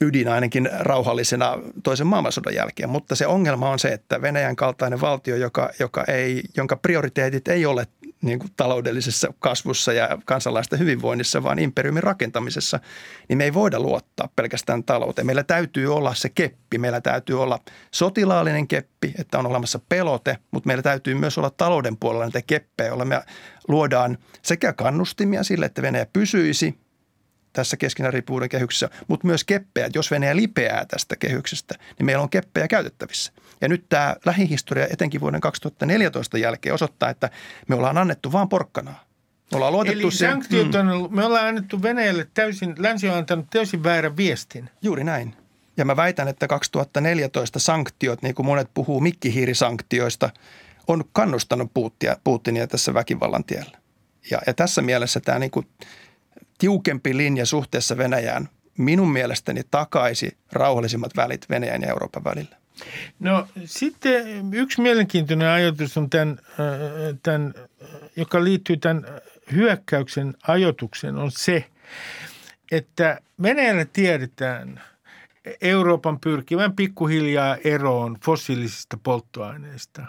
ydin 0.00 0.28
ainakin 0.28 0.70
rauhallisena 0.78 1.58
toisen 1.82 2.06
maailmansodan 2.06 2.54
jälkeen. 2.54 2.88
Mutta 2.90 3.16
se 3.16 3.26
ongelma 3.26 3.70
on 3.70 3.78
se, 3.78 3.88
että 3.88 4.22
Venäjän 4.22 4.56
kaltainen 4.56 5.00
valtio, 5.00 5.36
joka, 5.36 5.70
joka 5.80 6.04
ei, 6.08 6.42
jonka 6.56 6.76
prioriteetit 6.76 7.48
ei 7.48 7.66
ole 7.66 7.86
niin 8.22 8.38
kuin 8.38 8.50
taloudellisessa 8.56 9.34
kasvussa 9.38 9.92
ja 9.92 10.18
kansalaisten 10.24 10.78
hyvinvoinnissa, 10.78 11.42
vaan 11.42 11.58
imperiumin 11.58 12.02
rakentamisessa, 12.02 12.80
niin 13.28 13.38
me 13.38 13.44
ei 13.44 13.54
voida 13.54 13.80
luottaa 13.80 14.28
pelkästään 14.36 14.84
talouteen. 14.84 15.26
Meillä 15.26 15.44
täytyy 15.44 15.94
olla 15.94 16.14
se 16.14 16.28
keppi, 16.28 16.78
meillä 16.78 17.00
täytyy 17.00 17.42
olla 17.42 17.58
sotilaallinen 17.90 18.68
keppi, 18.68 19.14
että 19.18 19.38
on 19.38 19.46
olemassa 19.46 19.80
pelote, 19.88 20.38
mutta 20.50 20.66
meillä 20.66 20.82
täytyy 20.82 21.14
myös 21.14 21.38
olla 21.38 21.50
talouden 21.50 21.96
puolella 21.96 22.24
näitä 22.24 22.42
keppejä, 22.46 22.88
joilla 22.88 23.04
me 23.04 23.22
luodaan 23.68 24.18
sekä 24.42 24.72
kannustimia 24.72 25.42
sille, 25.42 25.66
että 25.66 25.82
Venäjä 25.82 26.06
pysyisi 26.12 26.83
tässä 27.54 27.76
keskinäriippuvuuden 27.76 28.48
kehyksessä, 28.48 28.90
mutta 29.08 29.26
myös 29.26 29.44
keppejä. 29.44 29.90
Jos 29.94 30.10
Venäjä 30.10 30.36
lipeää 30.36 30.84
tästä 30.86 31.16
kehyksestä, 31.16 31.74
niin 31.98 32.06
meillä 32.06 32.22
on 32.22 32.30
keppejä 32.30 32.68
käytettävissä. 32.68 33.32
Ja 33.60 33.68
nyt 33.68 33.84
tämä 33.88 34.16
lähihistoria 34.24 34.86
etenkin 34.90 35.20
vuoden 35.20 35.40
2014 35.40 36.38
jälkeen 36.38 36.74
osoittaa, 36.74 37.10
että 37.10 37.30
me 37.68 37.74
ollaan 37.74 37.98
annettu 37.98 38.32
vain 38.32 38.48
porkkanaa. 38.48 39.04
Me 39.50 39.56
ollaan 39.56 39.72
luotettu 39.72 40.06
Eli 40.06 40.12
sanktiot 40.12 40.72
mm. 40.72 40.78
on, 40.78 41.10
mm. 41.10 41.16
me 41.16 41.24
ollaan 41.24 41.46
annettu 41.46 41.82
Venäjälle 41.82 42.26
täysin, 42.34 42.74
länsi 42.78 43.08
on 43.08 43.16
antanut 43.16 43.46
täysin 43.50 43.84
väärän 43.84 44.16
viestin. 44.16 44.70
Juuri 44.82 45.04
näin. 45.04 45.34
Ja 45.76 45.84
mä 45.84 45.96
väitän, 45.96 46.28
että 46.28 46.46
2014 46.46 47.58
sanktiot, 47.58 48.22
niin 48.22 48.34
kuin 48.34 48.46
monet 48.46 48.70
puhuu 48.74 49.00
mikkihiirisanktioista, 49.00 50.30
on 50.86 51.04
kannustanut 51.12 51.72
Putinia 52.24 52.66
tässä 52.66 52.94
väkivallan 52.94 53.44
tiellä. 53.44 53.78
Ja, 54.30 54.38
ja 54.46 54.54
tässä 54.54 54.82
mielessä 54.82 55.20
tämä 55.20 55.38
niin 55.38 55.50
kuin 55.50 55.66
tiukempi 56.58 57.16
linja 57.16 57.46
suhteessa 57.46 57.96
Venäjään 57.96 58.48
minun 58.78 59.12
mielestäni 59.12 59.62
takaisi 59.70 60.36
rauhallisimmat 60.52 61.16
välit 61.16 61.50
Venäjän 61.50 61.82
ja 61.82 61.88
Euroopan 61.88 62.24
välillä. 62.24 62.56
No 63.20 63.48
sitten 63.64 64.54
yksi 64.54 64.80
mielenkiintoinen 64.80 65.48
ajatus 65.48 65.96
on 65.96 66.10
tämän, 66.10 66.38
äh, 66.48 67.18
tämän 67.22 67.54
joka 68.16 68.44
liittyy 68.44 68.76
tämän 68.76 69.06
hyökkäyksen 69.52 70.34
ajotukseen, 70.48 71.16
on 71.16 71.30
se, 71.30 71.64
että 72.72 73.20
Venäjällä 73.42 73.84
tiedetään 73.84 74.80
Euroopan 75.60 76.20
pyrkivän 76.20 76.72
pikkuhiljaa 76.72 77.56
eroon 77.64 78.18
fossiilisista 78.24 78.98
polttoaineista. 79.02 80.06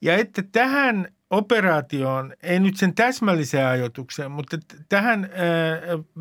Ja 0.00 0.16
että 0.16 0.42
tähän 0.52 1.08
operaatioon, 1.30 2.32
ei 2.42 2.60
nyt 2.60 2.76
sen 2.76 2.94
täsmälliseen 2.94 3.66
ajoitukseen, 3.66 4.30
mutta 4.30 4.58
tähän 4.88 5.30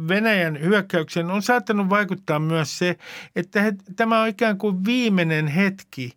Venäjän 0.07 0.59
hyökkäykseen 0.59 1.31
on 1.31 1.41
saattanut 1.41 1.89
vaikuttaa 1.89 2.39
myös 2.39 2.77
se, 2.77 2.97
että 3.36 3.73
tämä 3.95 4.21
on 4.21 4.27
ikään 4.27 4.57
kuin 4.57 4.86
viimeinen 4.86 5.47
hetki 5.47 6.12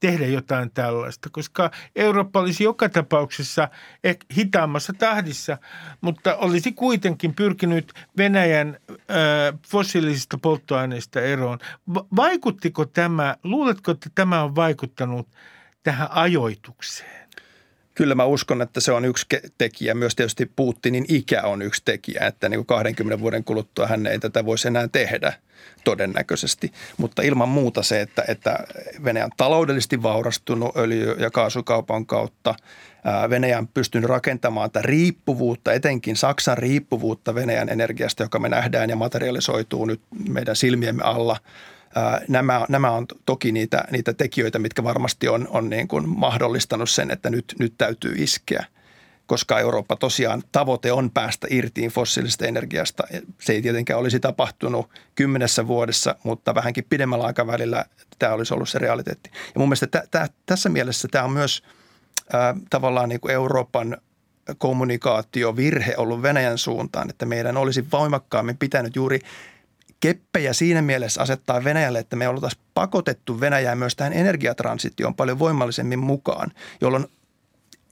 tehdä 0.00 0.26
jotain 0.26 0.70
tällaista, 0.70 1.28
koska 1.32 1.70
Eurooppa 1.96 2.40
olisi 2.40 2.64
joka 2.64 2.88
tapauksessa 2.88 3.68
hitaammassa 4.36 4.92
tahdissa, 4.92 5.58
mutta 6.00 6.36
olisi 6.36 6.72
kuitenkin 6.72 7.34
pyrkinyt 7.34 7.92
Venäjän 8.16 8.78
fossiilisista 9.68 10.38
polttoaineista 10.38 11.20
eroon. 11.20 11.58
Vaikuttiko 12.16 12.84
tämä, 12.84 13.36
luuletko, 13.44 13.90
että 13.90 14.10
tämä 14.14 14.42
on 14.42 14.54
vaikuttanut 14.54 15.28
tähän 15.82 16.08
ajoitukseen? 16.10 17.28
Kyllä 17.94 18.14
mä 18.14 18.24
uskon, 18.24 18.62
että 18.62 18.80
se 18.80 18.92
on 18.92 19.04
yksi 19.04 19.26
tekijä. 19.58 19.94
Myös 19.94 20.16
tietysti 20.16 20.50
Putinin 20.56 21.04
ikä 21.08 21.42
on 21.42 21.62
yksi 21.62 21.82
tekijä, 21.84 22.26
että 22.26 22.48
niin 22.48 22.58
kuin 22.58 22.66
20 22.66 23.20
vuoden 23.20 23.44
kuluttua 23.44 23.86
hän 23.86 24.06
ei 24.06 24.18
tätä 24.18 24.44
voisi 24.44 24.68
enää 24.68 24.88
tehdä 24.88 25.32
todennäköisesti. 25.84 26.72
Mutta 26.96 27.22
ilman 27.22 27.48
muuta 27.48 27.82
se, 27.82 28.00
että, 28.00 28.24
että 28.28 28.58
Venäjä 29.04 29.24
on 29.24 29.30
taloudellisesti 29.36 30.02
vaurastunut 30.02 30.76
öljy- 30.76 31.16
ja 31.18 31.30
kaasukaupan 31.30 32.06
kautta. 32.06 32.54
Venäjä 33.30 33.58
on 33.58 33.68
pystynyt 33.68 34.10
rakentamaan 34.10 34.70
tätä 34.70 34.86
riippuvuutta, 34.86 35.72
etenkin 35.72 36.16
Saksan 36.16 36.58
riippuvuutta 36.58 37.34
Venäjän 37.34 37.68
energiasta, 37.68 38.22
joka 38.22 38.38
me 38.38 38.48
nähdään 38.48 38.90
ja 38.90 38.96
materialisoituu 38.96 39.84
nyt 39.84 40.00
meidän 40.28 40.56
silmiemme 40.56 41.02
alla– 41.02 41.36
Nämä, 42.28 42.66
nämä 42.68 42.90
on 42.90 43.06
toki 43.26 43.52
niitä, 43.52 43.84
niitä 43.90 44.12
tekijöitä, 44.12 44.58
mitkä 44.58 44.84
varmasti 44.84 45.28
on, 45.28 45.48
on 45.50 45.70
niin 45.70 45.88
kuin 45.88 46.08
mahdollistanut 46.08 46.90
sen, 46.90 47.10
että 47.10 47.30
nyt, 47.30 47.54
nyt 47.58 47.74
täytyy 47.78 48.14
iskeä– 48.16 48.64
koska 49.28 49.60
Eurooppa 49.60 49.96
tosiaan 49.96 50.42
tavoite 50.52 50.92
on 50.92 51.10
päästä 51.10 51.46
irtiin 51.50 51.90
fossiilisesta 51.90 52.46
energiasta. 52.46 53.04
Se 53.40 53.52
ei 53.52 53.62
tietenkään 53.62 54.00
olisi 54.00 54.20
tapahtunut 54.20 54.90
kymmenessä 55.14 55.66
vuodessa, 55.66 56.14
mutta 56.22 56.54
vähänkin 56.54 56.86
pidemmällä 56.88 57.24
aikavälillä 57.24 57.84
tämä 58.18 58.32
olisi 58.32 58.54
ollut 58.54 58.68
se 58.68 58.78
realiteetti. 58.78 59.30
Ja 59.32 59.58
mun 59.58 59.68
mielestä 59.68 59.86
t- 59.86 60.10
t- 60.10 60.34
tässä 60.46 60.68
mielessä 60.68 61.08
tämä 61.10 61.24
on 61.24 61.32
myös 61.32 61.62
äh, 62.34 62.54
tavallaan 62.70 63.08
niin 63.08 63.20
kuin 63.20 63.34
Euroopan 63.34 63.96
kommunikaatiovirhe 64.58 65.94
ollut 65.96 66.22
Venäjän 66.22 66.58
suuntaan, 66.58 67.10
että 67.10 67.26
meidän 67.26 67.56
olisi 67.56 67.84
voimakkaammin 67.92 68.58
pitänyt 68.58 68.96
juuri 68.96 69.20
keppejä 70.00 70.52
siinä 70.52 70.82
mielessä 70.82 71.22
asettaa 71.22 71.64
Venäjälle, 71.64 71.98
että 71.98 72.16
me 72.16 72.28
oltaisiin 72.28 72.62
pakotettu 72.74 73.40
Venäjää 73.40 73.74
myös 73.74 73.96
tähän 73.96 74.12
energiatransitioon 74.12 75.14
paljon 75.14 75.38
voimallisemmin 75.38 75.98
mukaan, 75.98 76.50
jolloin 76.80 77.06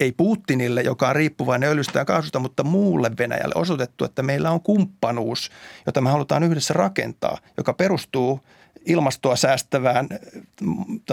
ei 0.00 0.12
Putinille, 0.12 0.82
joka 0.82 1.08
on 1.08 1.16
riippuvainen 1.16 1.68
öljystä 1.68 1.98
ja 1.98 2.04
kaasusta, 2.04 2.38
mutta 2.38 2.64
muulle 2.64 3.10
Venäjälle 3.18 3.54
osoitettu, 3.54 4.04
että 4.04 4.22
meillä 4.22 4.50
on 4.50 4.60
kumppanuus, 4.60 5.50
jota 5.86 6.00
me 6.00 6.10
halutaan 6.10 6.42
yhdessä 6.42 6.74
rakentaa, 6.74 7.38
joka 7.56 7.72
perustuu 7.72 8.40
ilmastoa 8.86 9.36
säästävään 9.36 10.08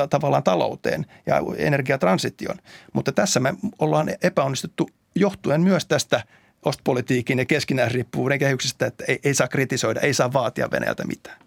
tavallaan 0.10 0.44
talouteen 0.44 1.06
ja 1.26 1.42
energiatransitioon. 1.58 2.58
Mutta 2.94 3.12
tässä 3.12 3.40
me 3.40 3.54
ollaan 3.80 4.10
epäonnistuttu 4.22 4.90
johtuen 5.16 5.62
myös 5.62 5.86
tästä 5.86 6.24
ostpolitiikin 6.66 7.40
ja 7.40 7.46
keskinäisriippuvuuden 7.46 8.40
kehyksestä, 8.40 8.86
että 8.86 9.04
ei, 9.08 9.20
ei 9.24 9.34
saa 9.34 9.48
kritisoida, 9.48 10.00
ei 10.00 10.14
saa 10.14 10.34
vaatia 10.34 10.72
Venäjältä 10.72 11.08
mitään. 11.08 11.38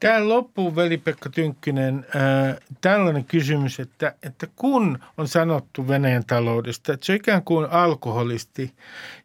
Tähän 0.00 0.28
loppuu, 0.28 0.76
veli-Pekka 0.76 1.30
Tynkkinen, 1.30 2.06
äh, 2.16 2.56
tällainen 2.80 3.24
kysymys, 3.24 3.80
että, 3.80 4.14
että 4.22 4.46
kun 4.56 4.98
on 5.16 5.28
sanottu 5.28 5.88
Venäjän 5.88 6.24
taloudesta, 6.24 6.92
että 6.92 7.06
se 7.06 7.12
on 7.12 7.16
ikään 7.16 7.42
kuin 7.42 7.66
alkoholisti, 7.70 8.74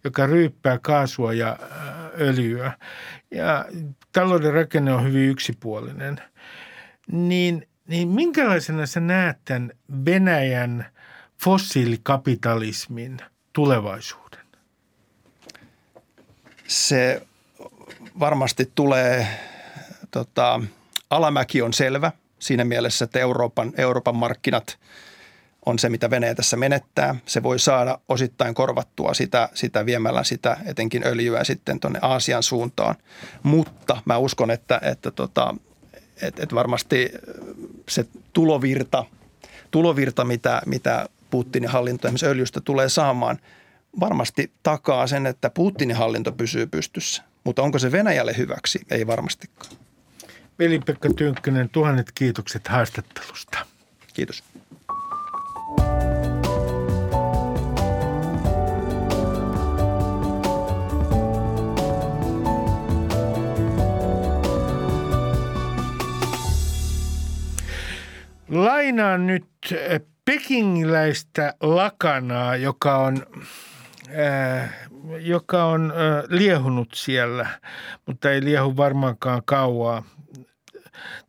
joka 0.03 0.27
ryyppää 0.27 0.79
kaasua 0.81 1.33
ja 1.33 1.57
äh, 1.61 2.21
öljyä, 2.21 2.71
ja 3.31 3.65
talouden 4.11 4.53
rakenne 4.53 4.93
on 4.93 5.03
hyvin 5.03 5.29
yksipuolinen, 5.29 6.21
niin, 7.11 7.67
niin 7.87 8.07
minkälaisena 8.07 8.85
sä 8.85 8.99
näet 8.99 9.37
tämän 9.45 9.71
Venäjän 10.05 10.85
fossiilikapitalismin 11.43 13.17
tulevaisuuden? 13.53 14.22
Se 16.73 17.21
varmasti 18.19 18.71
tulee– 18.75 19.27
tota, 20.13 20.61
alamäki 21.09 21.61
on 21.61 21.73
selvä 21.73 22.11
siinä 22.39 22.65
mielessä, 22.65 23.05
että 23.05 23.19
Euroopan, 23.19 23.73
Euroopan 23.77 24.15
markkinat 24.15 24.77
on 25.65 25.79
se, 25.79 25.89
mitä 25.89 26.09
Venäjä 26.09 26.35
tässä 26.35 26.57
menettää. 26.57 27.15
Se 27.25 27.43
voi 27.43 27.59
saada 27.59 27.99
osittain 28.09 28.53
korvattua 28.53 29.13
sitä, 29.13 29.49
sitä 29.53 29.85
viemällä 29.85 30.23
sitä 30.23 30.57
etenkin 30.65 31.07
öljyä 31.07 31.43
sitten 31.43 31.79
tuonne 31.79 31.99
Aasian 32.01 32.43
suuntaan. 32.43 32.95
Mutta 33.43 34.01
mä 34.05 34.17
uskon, 34.17 34.51
että, 34.51 34.79
että, 34.83 35.11
tota, 35.11 35.55
että, 36.21 36.43
että 36.43 36.55
varmasti 36.55 37.11
se 37.89 38.05
tulovirta, 38.33 39.05
tulovirta 39.71 40.25
mitä, 40.25 40.61
mitä 40.65 41.09
Putinin 41.29 41.69
hallinto 41.69 42.07
esimerkiksi 42.07 42.25
öljystä 42.25 42.61
tulee 42.61 42.89
saamaan, 42.89 43.39
varmasti 43.99 44.51
takaa 44.63 45.07
sen, 45.07 45.25
että 45.25 45.49
Putinin 45.49 45.95
hallinto 45.95 46.31
pysyy 46.31 46.67
pystyssä. 46.67 47.23
Mutta 47.43 47.61
onko 47.61 47.79
se 47.79 47.91
Venäjälle 47.91 48.37
hyväksi? 48.37 48.79
Ei 48.91 49.07
varmastikaan. 49.07 49.71
Veli-Pekka 50.59 51.09
Tynkkönen, 51.15 51.69
tuhannet 51.69 52.11
kiitokset 52.15 52.67
haastattelusta. 52.67 53.65
Kiitos. 54.13 54.43
Lainaan 68.49 69.27
nyt 69.27 69.45
pekingiläistä 70.25 71.53
lakanaa, 71.61 72.55
joka 72.55 72.97
on 72.97 73.25
joka 75.19 75.65
on 75.65 75.91
äh, 75.91 76.23
liehunut 76.29 76.89
siellä, 76.93 77.47
mutta 78.05 78.31
ei 78.31 78.43
liehu 78.43 78.77
varmaankaan 78.77 79.41
kauaa. 79.45 80.03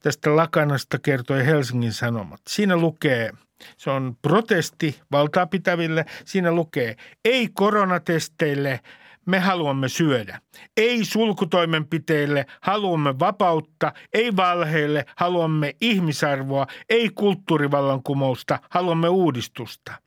Tästä 0.01 0.37
lakanasta 0.37 0.99
kertoi 0.99 1.47
Helsingin 1.47 1.93
Sanomat. 1.93 2.41
Siinä 2.49 2.77
lukee, 2.77 3.31
se 3.77 3.91
on 3.91 4.17
protesti 4.23 5.01
valtaa 5.13 5.47
pitäville. 5.47 6.05
Siinä 6.25 6.53
lukee, 6.53 6.97
ei 7.25 7.49
koronatesteille, 7.55 8.81
me 9.27 9.39
haluamme 9.39 9.89
syödä. 9.89 10.41
Ei 10.77 11.05
sulkutoimenpiteille, 11.05 12.47
haluamme 12.61 13.19
vapautta. 13.19 13.93
Ei 14.13 14.37
valheille, 14.37 15.05
haluamme 15.17 15.77
ihmisarvoa. 15.81 16.67
Ei 16.89 17.11
kulttuurivallankumousta, 17.15 18.59
haluamme 18.71 19.09
uudistusta. 19.09 20.04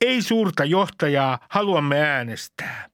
Ei 0.00 0.22
suurta 0.22 0.64
johtajaa, 0.64 1.38
haluamme 1.48 2.00
äänestää. 2.00 2.92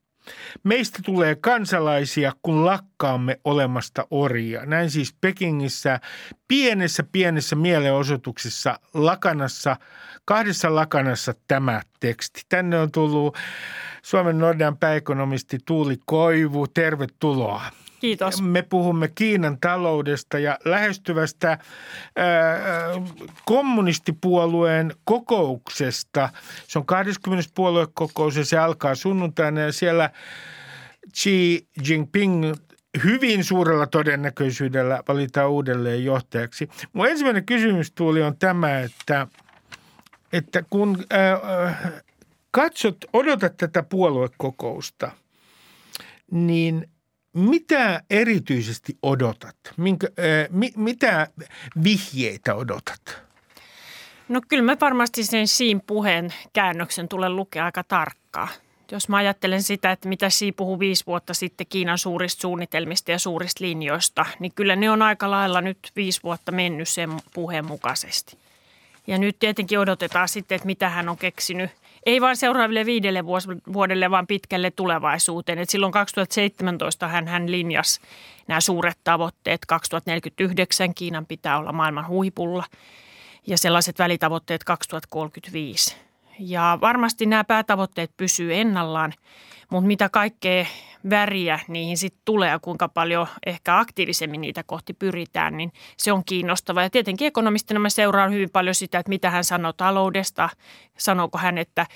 Meistä 0.64 0.98
tulee 1.04 1.34
kansalaisia, 1.34 2.32
kun 2.42 2.64
lakkaamme 2.64 3.40
olemasta 3.44 4.06
orjia. 4.10 4.66
Näin 4.66 4.90
siis 4.90 5.14
Pekingissä 5.20 6.00
pienessä 6.48 7.02
pienessä 7.12 7.56
mielenosoituksessa 7.56 8.78
lakanassa, 8.94 9.76
kahdessa 10.24 10.74
lakanassa 10.74 11.34
tämä 11.48 11.82
teksti. 12.00 12.42
Tänne 12.48 12.78
on 12.78 12.92
tullut 12.92 13.36
Suomen 14.02 14.38
Nordean 14.38 14.76
pääekonomisti 14.76 15.58
Tuuli 15.66 15.96
Koivu. 16.06 16.66
Tervetuloa. 16.66 17.62
Kiitos. 18.00 18.42
Me 18.42 18.62
puhumme 18.62 19.08
Kiinan 19.14 19.58
taloudesta 19.60 20.38
ja 20.38 20.58
lähestyvästä 20.64 21.48
ää, 21.48 21.58
kommunistipuolueen 23.44 24.94
kokouksesta. 25.04 26.28
Se 26.66 26.78
on 26.78 26.86
20. 26.86 27.50
puoluekokous 27.54 28.36
ja 28.36 28.44
se 28.44 28.58
alkaa 28.58 28.94
sunnuntaina 28.94 29.60
ja 29.60 29.72
siellä 29.72 30.10
Xi 31.16 31.66
Jinping 31.88 32.54
hyvin 33.04 33.44
suurella 33.44 33.86
todennäköisyydellä 33.86 35.02
valitaan 35.08 35.50
uudelleen 35.50 36.04
johtajaksi. 36.04 36.68
Mun 36.92 37.08
ensimmäinen 37.08 37.46
kysymys 37.46 37.92
tuuli 37.92 38.22
on 38.22 38.36
tämä, 38.38 38.80
että, 38.80 39.26
että 40.32 40.64
kun 40.70 41.04
ää, 41.10 42.00
katsot, 42.50 42.96
odotat 43.12 43.56
tätä 43.56 43.82
puoluekokousta, 43.82 45.10
niin– 46.30 46.86
mitä 47.32 48.02
erityisesti 48.10 48.98
odotat? 49.02 49.56
Minkä, 49.76 50.08
äh, 50.18 50.48
mi, 50.50 50.72
mitä 50.76 51.26
vihjeitä 51.84 52.54
odotat? 52.54 53.22
No 54.28 54.40
kyllä 54.48 54.62
mä 54.62 54.76
varmasti 54.80 55.24
sen 55.24 55.48
Siin 55.48 55.80
puheen 55.80 56.34
käännöksen 56.52 57.08
tulee 57.08 57.28
lukea 57.28 57.64
aika 57.64 57.84
tarkkaan. 57.84 58.48
Jos 58.90 59.08
mä 59.08 59.16
ajattelen 59.16 59.62
sitä, 59.62 59.92
että 59.92 60.08
mitä 60.08 60.28
Xi 60.28 60.52
puhui 60.52 60.78
viisi 60.78 61.06
vuotta 61.06 61.34
sitten 61.34 61.66
Kiinan 61.66 61.98
suurista 61.98 62.40
suunnitelmista 62.40 63.10
ja 63.10 63.18
suurista 63.18 63.64
linjoista, 63.64 64.26
niin 64.38 64.52
kyllä 64.54 64.76
ne 64.76 64.90
on 64.90 65.02
aika 65.02 65.30
lailla 65.30 65.60
nyt 65.60 65.78
viisi 65.96 66.22
vuotta 66.22 66.52
mennyt 66.52 66.88
sen 66.88 67.10
puheen 67.34 67.64
mukaisesti. 67.64 68.38
Ja 69.06 69.18
nyt 69.18 69.38
tietenkin 69.38 69.78
odotetaan 69.78 70.28
sitten, 70.28 70.56
että 70.56 70.66
mitä 70.66 70.88
hän 70.88 71.08
on 71.08 71.18
keksinyt– 71.18 71.70
ei 72.08 72.20
vain 72.20 72.36
seuraaville 72.36 72.86
viidelle 72.86 73.24
vuodelle, 73.72 74.10
vaan 74.10 74.26
pitkälle 74.26 74.70
tulevaisuuteen. 74.70 75.58
Et 75.58 75.70
silloin 75.70 75.92
2017 75.92 77.08
hän, 77.08 77.28
hän 77.28 77.50
linjasi 77.50 78.00
nämä 78.46 78.60
suuret 78.60 78.98
tavoitteet. 79.04 79.60
2049 79.66 80.94
Kiinan 80.94 81.26
pitää 81.26 81.58
olla 81.58 81.72
maailman 81.72 82.08
huipulla 82.08 82.64
ja 83.46 83.58
sellaiset 83.58 83.98
välitavoitteet 83.98 84.64
2035. 84.64 86.07
Ja 86.38 86.78
varmasti 86.80 87.26
nämä 87.26 87.44
päätavoitteet 87.44 88.10
pysyy 88.16 88.54
ennallaan, 88.54 89.12
mutta 89.70 89.86
mitä 89.86 90.08
kaikkea 90.08 90.66
väriä 91.10 91.60
niihin 91.68 91.98
sitten 91.98 92.22
tulee 92.24 92.50
ja 92.50 92.58
kuinka 92.58 92.88
paljon 92.88 93.26
ehkä 93.46 93.78
aktiivisemmin 93.78 94.40
niitä 94.40 94.62
kohti 94.62 94.94
pyritään, 94.94 95.56
niin 95.56 95.72
se 95.96 96.12
on 96.12 96.24
kiinnostavaa. 96.24 96.82
Ja 96.82 96.90
tietenkin 96.90 97.26
ekonomistina 97.26 97.80
mä 97.80 97.90
seuraan 97.90 98.32
hyvin 98.32 98.50
paljon 98.50 98.74
sitä, 98.74 98.98
että 98.98 99.08
mitä 99.08 99.30
hän 99.30 99.44
sanoo 99.44 99.72
taloudesta. 99.72 100.48
Sanooko 100.98 101.38
hän, 101.38 101.58
että 101.58 101.86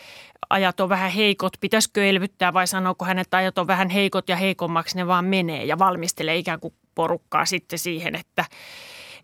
ajat 0.50 0.80
on 0.80 0.88
vähän 0.88 1.10
heikot, 1.10 1.52
pitäisikö 1.60 2.08
elvyttää 2.08 2.52
vai 2.52 2.66
sanooko 2.66 3.04
hän, 3.04 3.18
että 3.18 3.36
ajat 3.36 3.58
on 3.58 3.66
vähän 3.66 3.90
heikot 3.90 4.28
ja 4.28 4.36
heikommaksi 4.36 4.96
ne 4.96 5.06
vaan 5.06 5.24
menee 5.24 5.64
ja 5.64 5.78
valmistelee 5.78 6.36
ikään 6.36 6.60
kuin 6.60 6.74
porukkaa 6.94 7.44
sitten 7.44 7.78
siihen, 7.78 8.14
että, 8.14 8.44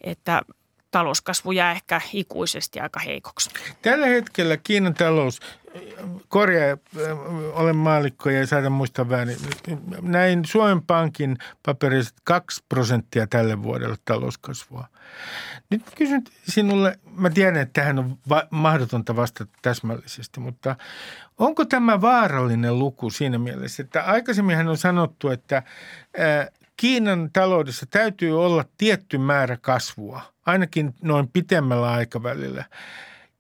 että 0.01 0.43
talouskasvu 0.91 1.53
jää 1.53 1.73
ehkä 1.73 2.01
ikuisesti 2.13 2.81
aika 2.81 3.01
heikoksi. 3.01 3.51
Tällä 3.83 4.07
hetkellä 4.07 4.57
Kiinan 4.57 4.95
talous 4.95 5.41
korjaa, 6.29 6.77
olen 7.53 7.77
maalikko 7.77 8.31
ja 8.31 8.47
saada 8.47 8.71
muistaa 8.71 9.09
väärin. 9.09 9.37
Näin 10.03 10.45
Suomen 10.45 10.83
Pankin 10.83 11.39
paperissa 11.67 12.15
2 12.25 12.65
prosenttia 12.69 13.27
tälle 13.27 13.63
vuodelle 13.63 13.97
talouskasvua. 14.05 14.85
Nyt 15.71 15.83
kysyn 15.95 16.23
sinulle, 16.49 16.99
mä 17.17 17.31
tiedän, 17.31 17.57
että 17.57 17.81
tähän 17.81 17.99
on 17.99 18.19
va- 18.29 18.47
mahdotonta 18.51 19.17
vastata 19.17 19.53
täsmällisesti, 19.63 20.41
mutta 20.41 20.77
onko 21.39 21.65
tämä 21.65 22.01
vaarallinen 22.01 22.79
luku 22.79 23.11
siinä 23.11 23.39
mielessä, 23.39 23.83
että 23.83 24.05
aikaisemminhan 24.05 24.69
on 24.69 24.77
sanottu, 24.77 25.29
että 25.29 25.63
Kiinan 26.81 27.31
taloudessa 27.33 27.87
täytyy 27.87 28.45
olla 28.45 28.65
tietty 28.79 29.19
määrä 29.19 29.57
kasvua, 29.57 30.23
ainakin 30.47 30.95
noin 31.03 31.29
pitemmällä 31.29 31.91
aikavälillä– 31.91 32.65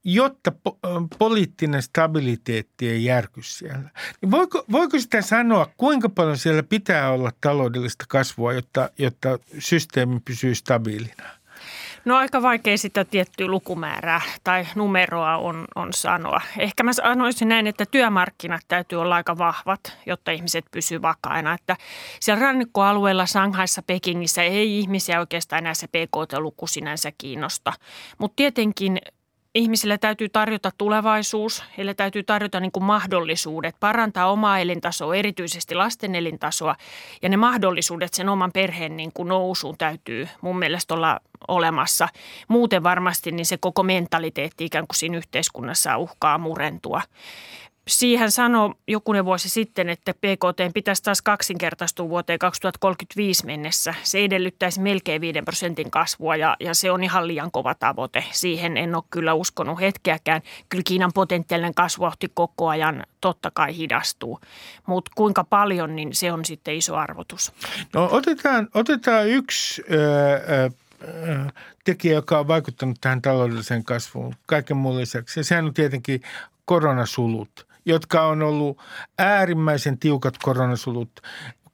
jotta 0.04 0.52
po- 0.68 0.78
poliittinen 1.18 1.82
stabiliteetti 1.82 2.88
ei 2.88 3.04
järky 3.04 3.42
siellä. 3.42 3.90
Niin 4.20 4.30
voiko, 4.30 4.64
voiko 4.72 4.98
sitä 4.98 5.22
sanoa, 5.22 5.70
kuinka 5.76 6.08
paljon 6.08 6.38
siellä 6.38 6.62
pitää 6.62 7.10
olla 7.10 7.32
taloudellista 7.40 8.04
kasvua, 8.08 8.52
jotta, 8.52 8.90
jotta 8.98 9.38
systeemi 9.58 10.20
pysyy 10.24 10.54
stabiilina? 10.54 11.37
No 12.08 12.16
aika 12.16 12.42
vaikea 12.42 12.78
sitä 12.78 13.04
tiettyä 13.04 13.46
lukumäärää 13.46 14.20
tai 14.44 14.66
numeroa 14.74 15.36
on, 15.36 15.64
on 15.74 15.92
sanoa. 15.92 16.40
Ehkä 16.58 16.82
mä 16.82 16.92
sanoisin 16.92 17.48
näin, 17.48 17.66
että 17.66 17.86
työmarkkinat 17.86 18.60
täytyy 18.68 19.00
olla 19.00 19.14
aika 19.14 19.38
vahvat, 19.38 19.96
jotta 20.06 20.30
ihmiset 20.30 20.64
pysyvät 20.70 21.02
vakaina. 21.02 21.54
Että 21.54 21.76
siellä 22.20 22.42
rannikkoalueella, 22.42 23.26
Shanghaissa, 23.26 23.82
Pekingissä 23.82 24.42
ei 24.42 24.78
ihmisiä 24.78 25.20
oikeastaan 25.20 25.64
se 25.72 25.86
PKT-luku 25.86 26.66
sinänsä 26.66 27.12
kiinnosta. 27.18 27.72
Mutta 28.18 28.36
tietenkin 28.36 28.98
ihmisille 29.58 29.98
täytyy 29.98 30.28
tarjota 30.28 30.70
tulevaisuus, 30.78 31.64
heille 31.76 31.94
täytyy 31.94 32.22
tarjota 32.22 32.60
niin 32.60 32.72
kuin 32.72 32.84
mahdollisuudet 32.84 33.76
parantaa 33.80 34.30
omaa 34.30 34.58
elintasoa, 34.58 35.14
erityisesti 35.14 35.74
lasten 35.74 36.14
elintasoa. 36.14 36.76
Ja 37.22 37.28
ne 37.28 37.36
mahdollisuudet 37.36 38.14
sen 38.14 38.28
oman 38.28 38.52
perheen 38.52 38.96
niin 38.96 39.12
kuin 39.14 39.28
nousuun 39.28 39.78
täytyy 39.78 40.28
mun 40.40 40.58
mielestä 40.58 40.94
olla 40.94 41.20
olemassa. 41.48 42.08
Muuten 42.48 42.82
varmasti 42.82 43.32
niin 43.32 43.46
se 43.46 43.56
koko 43.56 43.82
mentaliteetti 43.82 44.64
ikään 44.64 44.86
kuin 44.86 44.96
siinä 44.96 45.16
yhteiskunnassa 45.16 45.96
uhkaa 45.96 46.38
murentua 46.38 47.02
siihen 47.88 48.30
sanoi 48.30 48.74
jokunen 48.86 49.24
vuosi 49.24 49.48
sitten, 49.48 49.88
että 49.88 50.14
PKT 50.14 50.74
pitäisi 50.74 51.02
taas 51.02 51.22
kaksinkertaistua 51.22 52.08
vuoteen 52.08 52.38
2035 52.38 53.46
mennessä. 53.46 53.94
Se 54.02 54.24
edellyttäisi 54.24 54.80
melkein 54.80 55.20
5 55.20 55.42
prosentin 55.42 55.90
kasvua 55.90 56.36
ja, 56.36 56.56
ja 56.60 56.74
se 56.74 56.90
on 56.90 57.04
ihan 57.04 57.28
liian 57.28 57.50
kova 57.50 57.74
tavoite. 57.74 58.24
Siihen 58.32 58.76
en 58.76 58.94
ole 58.94 59.04
kyllä 59.10 59.34
uskonut 59.34 59.80
hetkeäkään. 59.80 60.42
Kyllä 60.68 60.82
Kiinan 60.86 61.12
potentiaalinen 61.14 61.74
kasvuahti 61.74 62.30
koko 62.34 62.68
ajan 62.68 63.06
totta 63.20 63.50
kai 63.54 63.76
hidastuu. 63.76 64.40
Mutta 64.86 65.10
kuinka 65.14 65.44
paljon, 65.44 65.96
niin 65.96 66.14
se 66.14 66.32
on 66.32 66.44
sitten 66.44 66.74
iso 66.74 66.96
arvotus. 66.96 67.52
No 67.94 68.08
otetaan, 68.12 68.68
otetaan 68.74 69.28
yksi... 69.28 69.82
Öö, 69.90 70.70
tekijä, 71.84 72.14
joka 72.14 72.38
on 72.38 72.48
vaikuttanut 72.48 72.98
tähän 73.00 73.22
taloudelliseen 73.22 73.84
kasvuun 73.84 74.34
kaiken 74.46 74.76
muun 74.76 74.96
lisäksi. 74.96 75.40
Ja 75.40 75.44
sehän 75.44 75.64
on 75.64 75.74
tietenkin 75.74 76.20
koronasulut 76.64 77.67
jotka 77.88 78.26
on 78.26 78.42
ollut 78.42 78.82
äärimmäisen 79.18 79.98
tiukat 79.98 80.38
koronasulut 80.42 81.20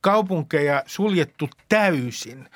kaupunkeja 0.00 0.83
suljettu 0.87 1.48
täysin. 1.68 2.48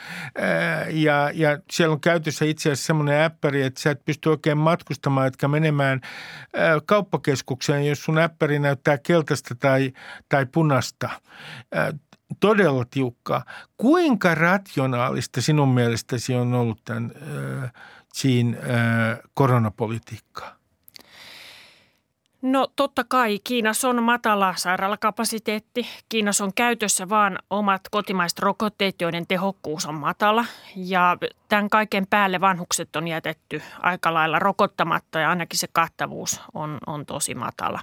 Ja, 0.90 1.30
ja 1.34 1.58
siellä 1.70 1.92
on 1.92 2.00
käytössä 2.00 2.44
itse 2.44 2.68
asiassa 2.68 2.86
semmoinen 2.86 3.20
äppäri, 3.20 3.62
että 3.62 3.80
sä 3.80 3.90
et 3.90 4.04
pysty 4.04 4.28
oikein 4.28 4.58
matkustamaan, 4.58 5.26
etkä 5.26 5.48
menemään 5.48 6.00
kauppakeskukseen, 6.86 7.86
jos 7.86 8.04
sun 8.04 8.18
äppäri 8.18 8.58
näyttää 8.58 8.98
keltaista 8.98 9.54
tai, 9.54 9.92
tai 10.28 10.46
punasta. 10.46 11.08
Todella 12.40 12.84
tiukkaa. 12.90 13.44
Kuinka 13.76 14.34
rationaalista 14.34 15.40
sinun 15.40 15.74
mielestäsi 15.74 16.34
on 16.34 16.54
ollut 16.54 16.80
tämän 16.84 17.12
siinä 18.12 18.56
koronapolitiikkaa? 19.34 20.57
No 22.42 22.66
totta 22.76 23.04
kai 23.04 23.38
Kiinassa 23.44 23.88
on 23.88 24.02
matala 24.02 24.54
sairaalakapasiteetti. 24.56 25.86
Kiinassa 26.08 26.44
on 26.44 26.52
käytössä 26.54 27.08
vain 27.08 27.38
omat 27.50 27.80
kotimaiset 27.90 28.38
rokotteet, 28.38 29.00
joiden 29.00 29.26
tehokkuus 29.26 29.86
on 29.86 29.94
matala. 29.94 30.44
Ja 30.76 31.16
tämän 31.48 31.70
kaiken 31.70 32.06
päälle 32.06 32.40
vanhukset 32.40 32.96
on 32.96 33.08
jätetty 33.08 33.62
aika 33.80 34.14
lailla 34.14 34.38
rokottamatta 34.38 35.18
ja 35.18 35.30
ainakin 35.30 35.58
se 35.58 35.66
kattavuus 35.72 36.40
on, 36.54 36.78
on 36.86 37.06
tosi 37.06 37.34
matala. 37.34 37.80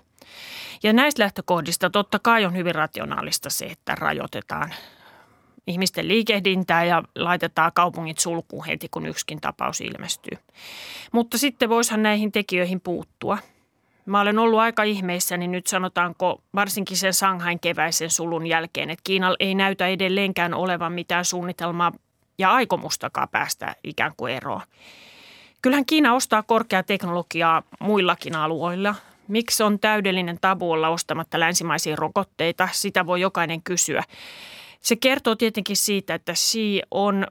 Ja 0.83 0.93
näistä 0.93 1.23
lähtökohdista 1.23 1.89
totta 1.89 2.19
kai 2.19 2.45
on 2.45 2.55
hyvin 2.55 2.75
rationaalista 2.75 3.49
se, 3.49 3.65
että 3.65 3.95
rajoitetaan 3.95 4.73
ihmisten 5.67 6.07
liikehdintää 6.07 6.83
ja 6.83 7.03
laitetaan 7.15 7.71
kaupungit 7.73 8.19
sulkuun 8.19 8.65
heti, 8.65 8.87
kun 8.91 9.05
yksikin 9.05 9.41
tapaus 9.41 9.81
ilmestyy. 9.81 10.37
Mutta 11.11 11.37
sitten 11.37 11.69
voisihan 11.69 12.03
näihin 12.03 12.31
tekijöihin 12.31 12.81
puuttua– 12.81 13.37
Mä 14.05 14.21
olen 14.21 14.39
ollut 14.39 14.59
aika 14.59 14.83
ihmeissäni 14.83 15.39
niin 15.39 15.51
nyt 15.51 15.67
sanotaanko 15.67 16.41
varsinkin 16.55 16.97
sen 16.97 17.13
Sanghain 17.13 17.59
keväisen 17.59 18.09
sulun 18.09 18.47
jälkeen, 18.47 18.89
että 18.89 19.01
Kiinalla 19.03 19.37
ei 19.39 19.55
näytä 19.55 19.87
edelleenkään 19.87 20.53
olevan 20.53 20.93
mitään 20.93 21.25
suunnitelmaa 21.25 21.91
ja 22.37 22.51
aikomustakaan 22.53 23.29
päästä 23.29 23.75
ikään 23.83 24.11
kuin 24.17 24.33
eroon. 24.33 24.61
Kyllähän 25.61 25.85
Kiina 25.85 26.13
ostaa 26.13 26.43
korkeaa 26.43 26.83
teknologiaa 26.83 27.63
muillakin 27.79 28.35
alueilla. 28.35 28.95
Miksi 29.27 29.63
on 29.63 29.79
täydellinen 29.79 30.37
tabu 30.41 30.71
olla 30.71 30.89
ostamatta 30.89 31.39
länsimaisia 31.39 31.95
rokotteita? 31.95 32.69
Sitä 32.71 33.05
voi 33.05 33.21
jokainen 33.21 33.61
kysyä. 33.61 34.03
Se 34.81 34.95
kertoo 34.95 35.35
tietenkin 35.35 35.77
siitä, 35.77 36.13
että 36.15 36.33
Xi 36.33 36.81
on 36.91 37.27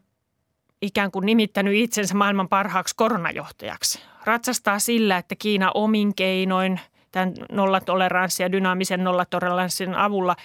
ikään 0.85 1.11
kuin 1.11 1.27
nimittänyt 1.27 1.75
itsensä 1.75 2.15
maailman 2.15 2.49
parhaaksi 2.49 2.97
koronajohtajaksi. 2.97 4.01
Ratsastaa 4.25 4.79
sillä, 4.79 5.17
että 5.17 5.35
Kiina 5.39 5.71
omin 5.75 6.15
keinoin 6.15 6.81
tämän 7.13 7.35
nollatoleranssin 7.53 8.45
ja 8.45 8.53
dynaamisen 8.53 9.05
nollatoleranssin 9.05 9.95
avulla 9.95 10.37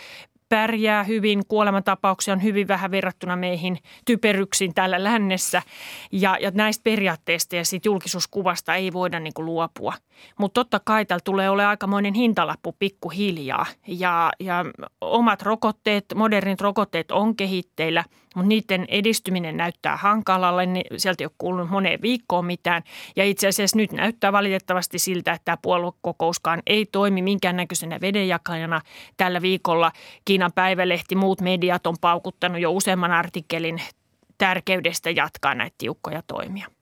pärjää 0.49 1.03
hyvin, 1.03 1.41
kuolemantapauksia 1.47 2.33
on 2.33 2.43
hyvin 2.43 2.67
vähän 2.67 2.91
verrattuna 2.91 3.35
meihin 3.35 3.77
typeryksiin 4.05 4.73
täällä 4.73 5.03
lännessä. 5.03 5.61
Ja, 6.11 6.37
ja 6.41 6.51
näistä 6.53 6.83
periaatteista 6.83 7.55
ja 7.55 7.65
siitä 7.65 7.87
julkisuuskuvasta 7.87 8.75
ei 8.75 8.93
voida 8.93 9.19
niin 9.19 9.33
kuin 9.33 9.45
luopua. 9.45 9.93
Mutta 10.39 10.61
totta 10.61 10.79
kai 10.85 11.05
täällä 11.05 11.21
tulee 11.23 11.49
olemaan 11.49 11.69
aikamoinen 11.69 12.13
hintalappu 12.13 12.75
pikkuhiljaa. 12.79 13.65
Ja, 13.87 14.31
ja 14.39 14.65
omat 15.01 15.41
rokotteet, 15.41 16.05
modernit 16.15 16.61
rokotteet 16.61 17.11
on 17.11 17.35
kehitteillä– 17.35 18.03
mutta 18.39 18.49
niiden 18.49 18.85
edistyminen 18.87 19.57
näyttää 19.57 19.97
hankalalle, 19.97 20.65
niin 20.65 20.85
sieltä 20.97 21.23
ei 21.23 21.25
ole 21.25 21.31
kuulunut 21.37 21.69
moneen 21.69 22.01
viikkoon 22.01 22.45
mitään. 22.45 22.83
Ja 23.15 23.25
itse 23.25 23.47
asiassa 23.47 23.77
nyt 23.77 23.91
näyttää 23.91 24.31
valitettavasti 24.31 24.99
siltä, 24.99 25.31
että 25.31 25.45
tämä 25.45 25.57
puoluekokouskaan 25.61 26.61
ei 26.67 26.85
toimi 26.85 27.21
minkäännäköisenä 27.21 28.01
vedenjakajana. 28.01 28.81
Tällä 29.17 29.41
viikolla 29.41 29.91
Kiinan 30.25 30.51
päivälehti, 30.55 31.15
muut 31.15 31.41
mediat 31.41 31.87
on 31.87 31.95
paukuttanut 32.01 32.61
jo 32.61 32.71
useamman 32.71 33.11
artikkelin 33.11 33.81
tärkeydestä 34.37 35.09
jatkaa 35.09 35.55
näitä 35.55 35.75
tiukkoja 35.77 36.21
toimia. 36.27 36.78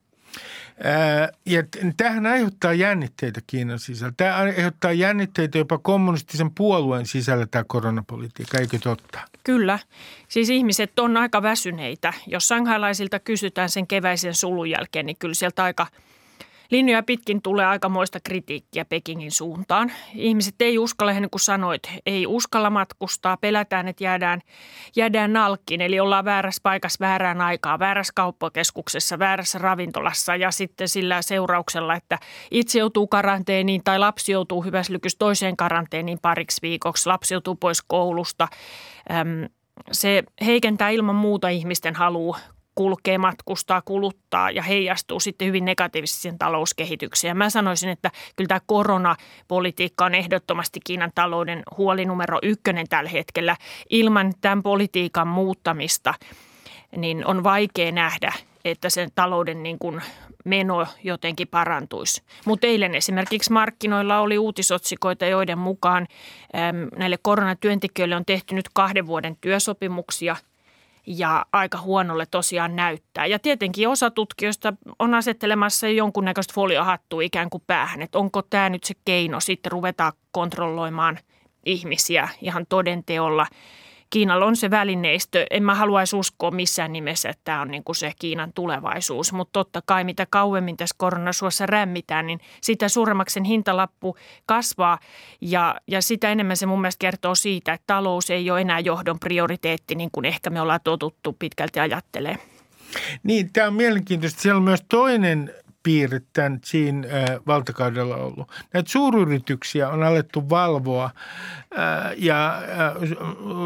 Ja 1.46 1.62
tämähän 1.96 2.26
aiheuttaa 2.26 2.72
jännitteitä 2.72 3.40
Kiinan 3.46 3.78
sisällä. 3.78 4.14
Tämä 4.16 4.36
aiheuttaa 4.36 4.92
jännitteitä 4.92 5.58
jopa 5.58 5.78
kommunistisen 5.78 6.50
puolueen 6.50 7.06
sisällä 7.06 7.46
tämä 7.46 7.64
koronapolitiikka, 7.66 8.58
eikö 8.58 8.78
totta? 8.78 9.20
Kyllä. 9.44 9.78
Siis 10.28 10.50
ihmiset 10.50 10.98
on 10.98 11.16
aika 11.16 11.42
väsyneitä. 11.42 12.12
Jos 12.26 12.48
sanghailaisilta 12.48 13.18
kysytään 13.18 13.68
sen 13.68 13.86
keväisen 13.86 14.34
sulun 14.34 14.70
jälkeen, 14.70 15.06
niin 15.06 15.16
kyllä 15.18 15.34
sieltä 15.34 15.64
aika– 15.64 15.86
Linjoja 16.70 17.02
pitkin 17.02 17.42
tulee 17.42 17.66
aikamoista 17.66 18.18
kritiikkiä 18.24 18.84
Pekingin 18.84 19.32
suuntaan. 19.32 19.92
Ihmiset 20.14 20.54
ei 20.60 20.78
uskalla, 20.78 21.12
niin 21.12 21.30
kuin 21.30 21.40
sanoit, 21.40 21.82
ei 22.06 22.26
uskalla 22.26 22.70
matkustaa, 22.70 23.36
pelätään, 23.36 23.88
että 23.88 24.04
jäädään, 24.04 24.40
jäädään 24.96 25.32
nalkkiin. 25.32 25.80
Eli 25.80 26.00
ollaan 26.00 26.24
väärässä 26.24 26.60
paikassa 26.62 26.98
väärään 27.00 27.40
aikaa, 27.40 27.78
väärässä 27.78 28.12
kauppakeskuksessa, 28.16 29.18
väärässä 29.18 29.58
ravintolassa 29.58 30.36
ja 30.36 30.50
sitten 30.50 30.88
sillä 30.88 31.22
seurauksella, 31.22 31.94
että 31.94 32.18
itse 32.50 32.78
joutuu 32.78 33.06
karanteeniin 33.06 33.84
tai 33.84 33.98
lapsi 33.98 34.32
joutuu 34.32 34.64
hyväslykys 34.64 35.16
toiseen 35.16 35.56
karanteeniin 35.56 36.18
pariksi 36.22 36.62
viikoksi, 36.62 37.08
lapsi 37.08 37.34
joutuu 37.34 37.54
pois 37.54 37.82
koulusta. 37.82 38.48
Se 39.92 40.22
heikentää 40.44 40.90
ilman 40.90 41.16
muuta 41.16 41.48
ihmisten 41.48 41.94
halua 41.94 42.38
kulkee, 42.78 43.18
matkustaa, 43.18 43.82
kuluttaa 43.82 44.50
ja 44.50 44.62
heijastuu 44.62 45.20
sitten 45.20 45.48
hyvin 45.48 45.64
negatiivisesti 45.64 46.22
sen 46.22 46.38
talouskehitykseen. 46.38 47.30
Ja 47.30 47.34
mä 47.34 47.50
sanoisin, 47.50 47.90
että 47.90 48.10
kyllä 48.36 48.48
tämä 48.48 48.60
koronapolitiikka 48.66 50.04
on 50.04 50.14
ehdottomasti 50.14 50.80
Kiinan 50.84 51.12
talouden 51.14 51.62
huoli 51.76 52.04
numero 52.04 52.38
ykkönen 52.42 52.88
tällä 52.88 53.10
hetkellä. 53.10 53.56
Ilman 53.90 54.32
tämän 54.40 54.62
politiikan 54.62 55.28
muuttamista 55.28 56.14
niin 56.96 57.26
on 57.26 57.44
vaikea 57.44 57.92
nähdä, 57.92 58.32
että 58.64 58.90
sen 58.90 59.10
talouden 59.14 59.62
niin 59.62 59.78
kuin 59.78 60.02
meno 60.44 60.86
jotenkin 61.04 61.48
parantuisi. 61.48 62.22
Mutta 62.44 62.66
eilen 62.66 62.94
esimerkiksi 62.94 63.52
markkinoilla 63.52 64.20
oli 64.20 64.38
uutisotsikoita, 64.38 65.26
joiden 65.26 65.58
mukaan 65.58 66.06
äm, 66.54 66.88
näille 66.96 67.18
koronatyöntekijöille 67.22 68.16
on 68.16 68.24
tehty 68.24 68.54
nyt 68.54 68.68
kahden 68.74 69.06
vuoden 69.06 69.36
työsopimuksia– 69.40 70.36
ja 71.08 71.46
aika 71.52 71.80
huonolle 71.80 72.26
tosiaan 72.26 72.76
näyttää. 72.76 73.26
Ja 73.26 73.38
tietenkin 73.38 73.88
osa 73.88 74.10
tutkijoista 74.10 74.72
on 74.98 75.14
asettelemassa 75.14 75.88
jonkunnäköistä 75.88 76.54
foliohattua 76.54 77.22
ikään 77.22 77.50
kuin 77.50 77.62
päähän, 77.66 78.02
että 78.02 78.18
onko 78.18 78.42
tämä 78.42 78.68
nyt 78.68 78.84
se 78.84 78.94
keino 79.04 79.40
sitten 79.40 79.72
ruveta 79.72 80.12
kontrolloimaan 80.32 81.18
ihmisiä 81.64 82.28
ihan 82.42 82.66
todenteolla– 82.68 83.46
Kiinalla 84.10 84.46
on 84.46 84.56
se 84.56 84.70
välineistö. 84.70 85.46
En 85.50 85.62
mä 85.62 85.74
haluaisi 85.74 86.16
uskoa 86.16 86.50
missään 86.50 86.92
nimessä, 86.92 87.28
että 87.28 87.40
tämä 87.44 87.60
on 87.60 87.68
niin 87.68 87.84
kuin 87.84 87.96
se 87.96 88.12
Kiinan 88.18 88.52
tulevaisuus. 88.52 89.32
Mutta 89.32 89.52
totta 89.52 89.82
kai 89.86 90.04
mitä 90.04 90.26
kauemmin 90.30 90.76
tässä 90.76 90.94
koronasuossa 90.98 91.66
rämmitään, 91.66 92.26
niin 92.26 92.40
sitä 92.60 92.88
suuremmaksi 92.88 93.40
hintalappu 93.46 94.16
kasvaa. 94.46 94.98
Ja, 95.40 95.74
ja 95.86 96.02
sitä 96.02 96.32
enemmän 96.32 96.56
se 96.56 96.66
mun 96.66 96.80
mielestä 96.80 97.00
kertoo 97.00 97.34
siitä, 97.34 97.72
että 97.72 97.86
talous 97.86 98.30
ei 98.30 98.50
ole 98.50 98.60
enää 98.60 98.80
johdon 98.80 99.20
prioriteetti, 99.20 99.94
niin 99.94 100.10
kuin 100.12 100.24
ehkä 100.24 100.50
me 100.50 100.60
ollaan 100.60 100.80
totuttu 100.84 101.36
pitkälti 101.38 101.80
ajattelee. 101.80 102.38
Niin, 103.22 103.52
tämä 103.52 103.66
on 103.66 103.74
mielenkiintoista. 103.74 104.40
Siellä 104.40 104.56
on 104.56 104.62
myös 104.62 104.84
toinen 104.88 105.54
piirre 105.82 106.20
tämän 106.32 106.60
siinä 106.64 107.08
valtakaudella 107.46 108.16
ollut. 108.16 108.50
Näitä 108.74 108.90
suuryrityksiä 108.90 109.88
on 109.88 110.02
alettu 110.02 110.50
valvoa 110.50 111.10
ja 112.16 112.62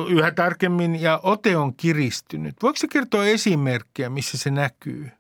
yhä 0.09 0.31
tarkemmin 0.31 1.03
ja 1.03 1.21
ote 1.23 1.57
on 1.57 1.75
kiristynyt. 1.75 2.57
Voiko 2.63 2.77
se 2.77 2.89
kertoa 2.89 3.25
esimerkkejä, 3.25 4.11
missä 4.11 4.39
se 4.39 4.51
näkyy? 4.51 5.11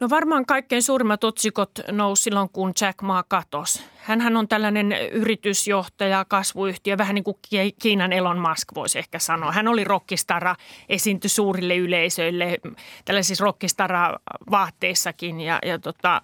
No 0.00 0.10
varmaan 0.10 0.46
kaikkein 0.46 0.82
suurimmat 0.82 1.24
otsikot 1.24 1.70
nousi 1.90 2.22
silloin, 2.22 2.48
kun 2.48 2.72
Jack 2.80 3.02
Ma 3.02 3.24
katosi. 3.28 3.82
Hänhän 3.96 4.36
on 4.36 4.48
tällainen 4.48 4.92
yritysjohtaja, 5.12 6.24
kasvuyhtiö, 6.24 6.98
vähän 6.98 7.14
niin 7.14 7.24
kuin 7.24 7.36
Kiinan 7.78 8.12
Elon 8.12 8.38
Musk 8.38 8.68
voisi 8.74 8.98
ehkä 8.98 9.18
sanoa. 9.18 9.52
Hän 9.52 9.68
oli 9.68 9.84
rockistara, 9.84 10.56
esiintyi 10.88 11.30
suurille 11.30 11.76
yleisöille, 11.76 12.58
tällaisissa 13.04 13.44
rockistara-vaatteissakin 13.44 15.40
ja, 15.40 15.58
ja, 15.64 15.78
tota, 15.78 16.22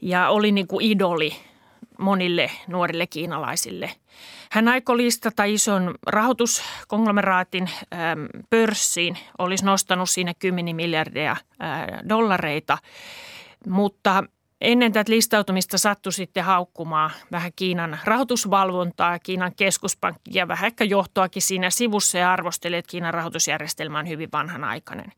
ja 0.00 0.28
oli 0.28 0.52
niin 0.52 0.66
kuin 0.66 0.86
idoli 0.86 1.36
monille 1.98 2.50
nuorille 2.68 3.06
kiinalaisille. 3.06 3.90
Hän 4.52 4.68
aikoi 4.68 4.96
listata 4.96 5.44
ison 5.44 5.94
rahoituskonglomeraatin 6.06 7.70
ähm, 7.94 8.24
pörssiin, 8.50 9.18
olisi 9.38 9.64
nostanut 9.64 10.10
siinä 10.10 10.34
10 10.38 10.76
miljardia 10.76 11.30
äh, 11.30 11.86
dollareita, 12.08 12.78
mutta 13.66 14.24
ennen 14.60 14.92
tätä 14.92 15.12
listautumista 15.12 15.78
sattui 15.78 16.12
sitten 16.12 16.44
haukkumaan 16.44 17.10
vähän 17.32 17.52
Kiinan 17.56 17.98
rahoitusvalvontaa, 18.04 19.18
Kiinan 19.18 19.52
keskuspankki 19.56 20.30
ja 20.34 20.48
vähän 20.48 20.66
ehkä 20.66 20.84
johtoakin 20.84 21.42
siinä 21.42 21.70
sivussa 21.70 22.18
ja 22.18 22.32
arvosteli, 22.32 22.76
että 22.76 22.90
Kiinan 22.90 23.14
rahoitusjärjestelmä 23.14 23.98
on 23.98 24.08
hyvin 24.08 24.28
vanhanaikainen. 24.32 25.12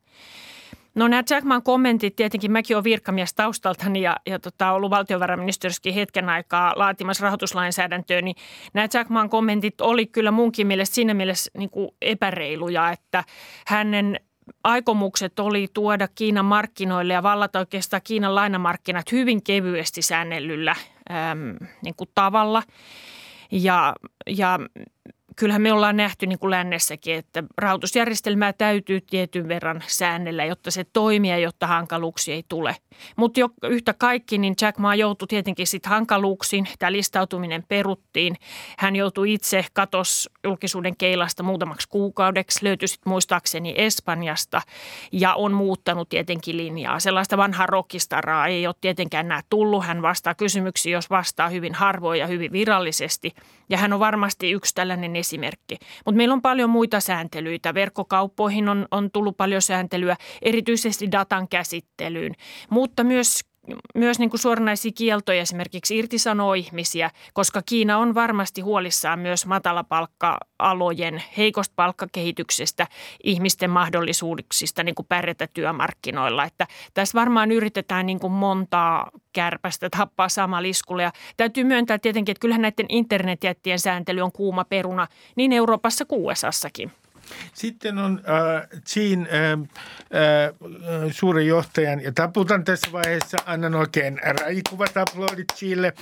No 0.95 1.07
nämä 1.07 1.23
Jackman 1.29 1.63
kommentit, 1.63 2.15
tietenkin 2.15 2.51
mäkin 2.51 2.75
olen 2.75 2.83
virkamies 2.83 3.33
taustaltani 3.33 4.01
ja, 4.01 4.15
ja 4.25 4.39
tota, 4.39 4.71
ollut 4.71 4.91
valtiovarainministeriössäkin 4.91 5.93
hetken 5.93 6.29
aikaa 6.29 6.73
laatimassa 6.75 7.23
rahoituslainsäädäntöä, 7.23 8.21
niin 8.21 8.35
nämä 8.73 8.87
Jackman 8.93 9.29
kommentit 9.29 9.81
oli 9.81 10.05
kyllä 10.05 10.31
munkin 10.31 10.67
mielestä 10.67 10.95
siinä 10.95 11.13
mielessä 11.13 11.51
niin 11.57 11.69
kuin 11.69 11.89
epäreiluja, 12.01 12.91
että 12.91 13.23
hänen 13.67 14.19
aikomukset 14.63 15.39
oli 15.39 15.67
tuoda 15.73 16.07
Kiinan 16.15 16.45
markkinoille 16.45 17.13
ja 17.13 17.23
vallata 17.23 17.59
oikeastaan 17.59 18.01
Kiinan 18.03 18.35
lainamarkkinat 18.35 19.11
hyvin 19.11 19.43
kevyesti 19.43 20.01
säännellyllä 20.01 20.75
äm, 21.31 21.67
niin 21.83 21.95
kuin 21.95 22.09
tavalla. 22.15 22.63
Ja, 23.51 23.95
ja 24.27 24.59
kyllähän 25.35 25.61
me 25.61 25.73
ollaan 25.73 25.97
nähty 25.97 26.27
niin 26.27 26.39
kuin 26.39 26.51
lännessäkin, 26.51 27.15
että 27.15 27.43
rahoitusjärjestelmää 27.57 28.53
täytyy 28.53 29.01
tietyn 29.01 29.47
verran 29.47 29.83
säännellä, 29.87 30.45
jotta 30.45 30.71
se 30.71 30.85
toimii 30.93 31.31
ja 31.31 31.37
jotta 31.37 31.67
hankaluuksia 31.67 32.35
ei 32.35 32.43
tule. 32.49 32.75
Mutta 33.15 33.41
yhtä 33.63 33.93
kaikki, 33.93 34.37
niin 34.37 34.55
Jack 34.61 34.77
Ma 34.77 34.95
joutui 34.95 35.27
tietenkin 35.27 35.67
sitten 35.67 35.89
hankaluuksiin. 35.89 36.67
Tämä 36.79 36.91
listautuminen 36.91 37.63
peruttiin. 37.67 38.35
Hän 38.77 38.95
joutui 38.95 39.33
itse 39.33 39.65
katos 39.73 40.29
julkisuuden 40.43 40.97
keilasta 40.97 41.43
muutamaksi 41.43 41.89
kuukaudeksi. 41.89 42.65
Löytyi 42.65 42.87
sitten 42.87 43.11
muistaakseni 43.11 43.73
Espanjasta 43.77 44.61
ja 45.11 45.33
on 45.33 45.53
muuttanut 45.53 46.09
tietenkin 46.09 46.57
linjaa. 46.57 46.99
Sellaista 46.99 47.37
vanhaa 47.37 47.65
rockistaraa 47.65 48.47
ei 48.47 48.67
ole 48.67 48.75
tietenkään 48.81 49.25
enää 49.25 49.41
tullut. 49.49 49.85
Hän 49.85 50.01
vastaa 50.01 50.35
kysymyksiin, 50.35 50.93
jos 50.93 51.09
vastaa 51.09 51.49
hyvin 51.49 51.73
harvoin 51.73 52.19
ja 52.19 52.27
hyvin 52.27 52.51
virallisesti. 52.51 53.31
Ja 53.69 53.77
hän 53.77 53.93
on 53.93 53.99
varmasti 53.99 54.51
yksi 54.51 54.75
tällainen 54.75 55.15
esimerkki. 55.15 55.77
Mutta 56.05 56.17
meillä 56.17 56.33
on 56.33 56.41
paljon 56.41 56.69
muita 56.69 56.99
sääntelyitä. 56.99 57.73
Verkkokauppoihin 57.73 58.69
on, 58.69 58.87
on 58.91 59.11
tullut 59.11 59.37
paljon 59.37 59.61
sääntelyä, 59.61 60.15
erityisesti 60.41 61.11
datan 61.11 61.47
käsittelyyn, 61.47 62.33
mutta 62.69 63.03
myös 63.03 63.39
myös 63.95 64.19
niin 64.19 64.29
kuin 64.29 64.39
suoranaisia 64.39 64.91
kieltoja 64.95 65.41
esimerkiksi 65.41 65.97
irtisanoo 65.97 66.53
ihmisiä, 66.53 67.11
koska 67.33 67.61
Kiina 67.65 67.97
on 67.97 68.15
varmasti 68.15 68.61
huolissaan 68.61 69.19
myös 69.19 69.45
matalapalkka-alojen 69.45 71.23
heikosta 71.37 71.73
palkkakehityksestä, 71.75 72.87
ihmisten 73.23 73.69
mahdollisuuksista 73.69 74.83
niin 74.83 74.95
kuin 74.95 75.05
pärjätä 75.09 75.47
työmarkkinoilla. 75.47 76.43
Että 76.43 76.67
tässä 76.93 77.19
varmaan 77.19 77.51
yritetään 77.51 78.05
niin 78.05 78.19
kuin 78.19 78.33
montaa 78.33 79.09
kärpästä 79.33 79.89
tappaa 79.89 80.29
sama 80.29 80.61
liskulle. 80.61 81.03
Ja 81.03 81.11
täytyy 81.37 81.63
myöntää 81.63 81.97
tietenkin, 81.97 82.31
että 82.31 82.41
kyllähän 82.41 82.61
näiden 82.61 82.85
internetjättien 82.89 83.79
sääntely 83.79 84.21
on 84.21 84.31
kuuma 84.31 84.65
peruna 84.65 85.07
niin 85.35 85.53
Euroopassa 85.53 86.05
kuin 86.05 86.21
USAssakin. 86.21 86.91
Sitten 87.53 87.97
on 87.97 88.21
äh, 88.29 88.67
Jean 88.95 89.21
äh, 89.21 89.51
äh, 89.51 91.11
suuren 91.11 91.47
johtajan, 91.47 92.01
ja 92.03 92.11
taputan 92.11 92.63
tässä 92.63 92.91
vaiheessa, 92.91 93.37
annan 93.45 93.75
oikein 93.75 94.19
räikuvat 94.41 94.97
aplodit 94.97 95.47
Chille, 95.55 95.93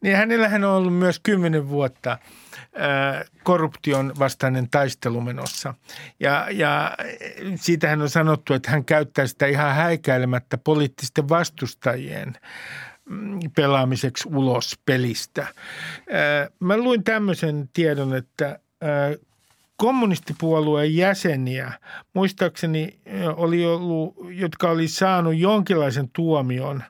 niin 0.00 0.16
hänellähän 0.16 0.64
on 0.64 0.72
ollut 0.72 0.94
myös 0.94 1.20
kymmenen 1.22 1.68
vuotta 1.68 2.10
äh, 2.12 3.24
korruption 3.42 4.12
vastainen 4.18 4.70
taistelu 4.70 5.20
menossa. 5.20 5.74
Ja, 6.20 6.46
ja 6.50 6.96
siitähän 7.54 8.02
on 8.02 8.10
sanottu, 8.10 8.54
että 8.54 8.70
hän 8.70 8.84
käyttää 8.84 9.26
sitä 9.26 9.46
ihan 9.46 9.74
häikäilemättä 9.74 10.58
poliittisten 10.58 11.28
vastustajien 11.28 12.34
mm, 13.04 13.38
pelaamiseksi 13.56 14.28
ulos 14.32 14.78
pelistä. 14.86 15.42
Äh, 15.42 16.48
mä 16.60 16.76
luin 16.76 17.04
tämmöisen 17.04 17.70
tiedon, 17.72 18.14
että 18.14 18.46
äh, 18.82 19.27
kommunistipuolueen 19.78 20.96
jäseniä, 20.96 21.72
muistaakseni 22.14 22.98
oli 23.36 23.66
ollut, 23.66 24.16
jotka 24.30 24.70
oli 24.70 24.88
saanut 24.88 25.36
jonkinlaisen 25.36 26.10
tuomion 26.12 26.82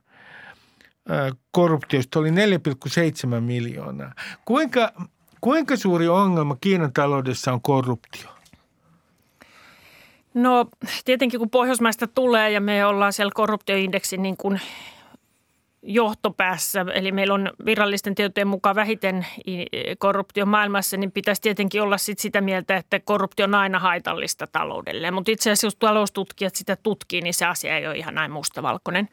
korruptiosta, 1.50 2.18
oli 2.18 2.30
4,7 2.30 3.40
miljoonaa. 3.40 4.12
Kuinka, 4.44 4.92
kuinka 5.40 5.76
suuri 5.76 6.08
ongelma 6.08 6.56
Kiinan 6.60 6.92
taloudessa 6.92 7.52
on 7.52 7.62
korruptio? 7.62 8.28
No 10.34 10.66
tietenkin 11.04 11.40
kun 11.40 11.50
Pohjoismaista 11.50 12.06
tulee 12.06 12.50
ja 12.50 12.60
me 12.60 12.86
ollaan 12.86 13.12
siellä 13.12 13.32
korruptioindeksin 13.34 14.22
niin 14.22 14.36
kuin 14.36 14.60
johtopäässä, 15.82 16.86
eli 16.94 17.12
meillä 17.12 17.34
on 17.34 17.50
virallisten 17.64 18.14
tietojen 18.14 18.48
mukaan 18.48 18.76
vähiten 18.76 19.26
korruptio 19.98 20.46
maailmassa, 20.46 20.96
niin 20.96 21.12
pitäisi 21.12 21.42
tietenkin 21.42 21.82
olla 21.82 21.98
sit 21.98 22.18
sitä 22.18 22.40
mieltä, 22.40 22.76
että 22.76 23.00
korruptio 23.00 23.44
on 23.44 23.54
aina 23.54 23.78
haitallista 23.78 24.46
taloudelle. 24.46 25.10
Mutta 25.10 25.30
itse 25.30 25.50
asiassa 25.50 25.66
jos 25.66 25.76
taloustutkijat 25.76 26.54
sitä 26.54 26.76
tutkii, 26.76 27.20
niin 27.20 27.34
se 27.34 27.46
asia 27.46 27.76
ei 27.76 27.86
ole 27.86 27.96
ihan 27.96 28.14
näin 28.14 28.30
mustavalkoinen. 28.30 29.08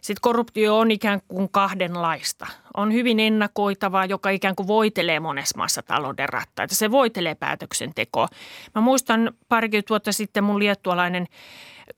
Sitten 0.00 0.20
korruptio 0.20 0.78
on 0.78 0.90
ikään 0.90 1.20
kuin 1.28 1.48
kahdenlaista. 1.50 2.46
On 2.76 2.92
hyvin 2.92 3.20
ennakoitavaa, 3.20 4.04
joka 4.04 4.30
ikään 4.30 4.56
kuin 4.56 4.66
voitelee 4.66 5.20
monessa 5.20 5.58
maassa 5.58 5.82
talouden 5.82 6.28
rattaita. 6.28 6.74
Se 6.74 6.90
voitelee 6.90 7.34
päätöksentekoa. 7.34 8.28
Mä 8.74 8.80
muistan 8.80 9.32
parikymmentä 9.48 9.88
vuotta 9.88 10.12
sitten 10.12 10.44
mun 10.44 10.58
liettualainen 10.58 11.26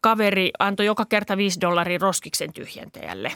kaveri 0.00 0.50
antoi 0.58 0.86
joka 0.86 1.04
kerta 1.04 1.36
5 1.36 1.60
dollaria 1.60 1.98
roskiksen 2.00 2.52
tyhjentäjälle. 2.52 3.32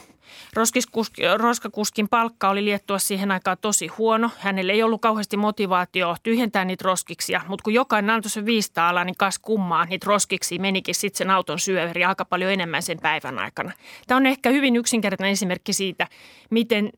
Roskakuskin 1.37 2.09
palkka 2.09 2.49
oli 2.49 2.65
liettua 2.65 2.99
siihen 2.99 3.31
aikaan 3.31 3.57
tosi 3.61 3.87
huono. 3.87 4.31
Hänelle 4.39 4.71
ei 4.71 4.83
ollut 4.83 5.01
kauheasti 5.01 5.37
motivaatio 5.37 6.15
tyhjentää 6.23 6.65
niitä 6.65 6.83
roskiksia, 6.85 7.41
mutta 7.47 7.63
kun 7.63 7.73
jokainen 7.73 8.09
antoi 8.09 8.29
sen 8.29 8.45
500 8.45 8.89
alaa, 8.89 9.03
niin 9.03 9.15
kas 9.17 9.39
kummaa 9.39 9.85
niitä 9.85 10.05
roskiksi 10.07 10.59
menikin 10.59 10.95
sitten 10.95 11.17
sen 11.17 11.29
auton 11.29 11.59
syöveri 11.59 12.05
aika 12.05 12.25
paljon 12.25 12.51
enemmän 12.51 12.83
sen 12.83 12.99
päivän 13.01 13.39
aikana. 13.39 13.71
Tämä 14.07 14.17
on 14.17 14.25
ehkä 14.25 14.49
hyvin 14.49 14.75
yksinkertainen 14.75 15.31
esimerkki 15.31 15.73
siitä, 15.73 16.07
miten 16.49 16.89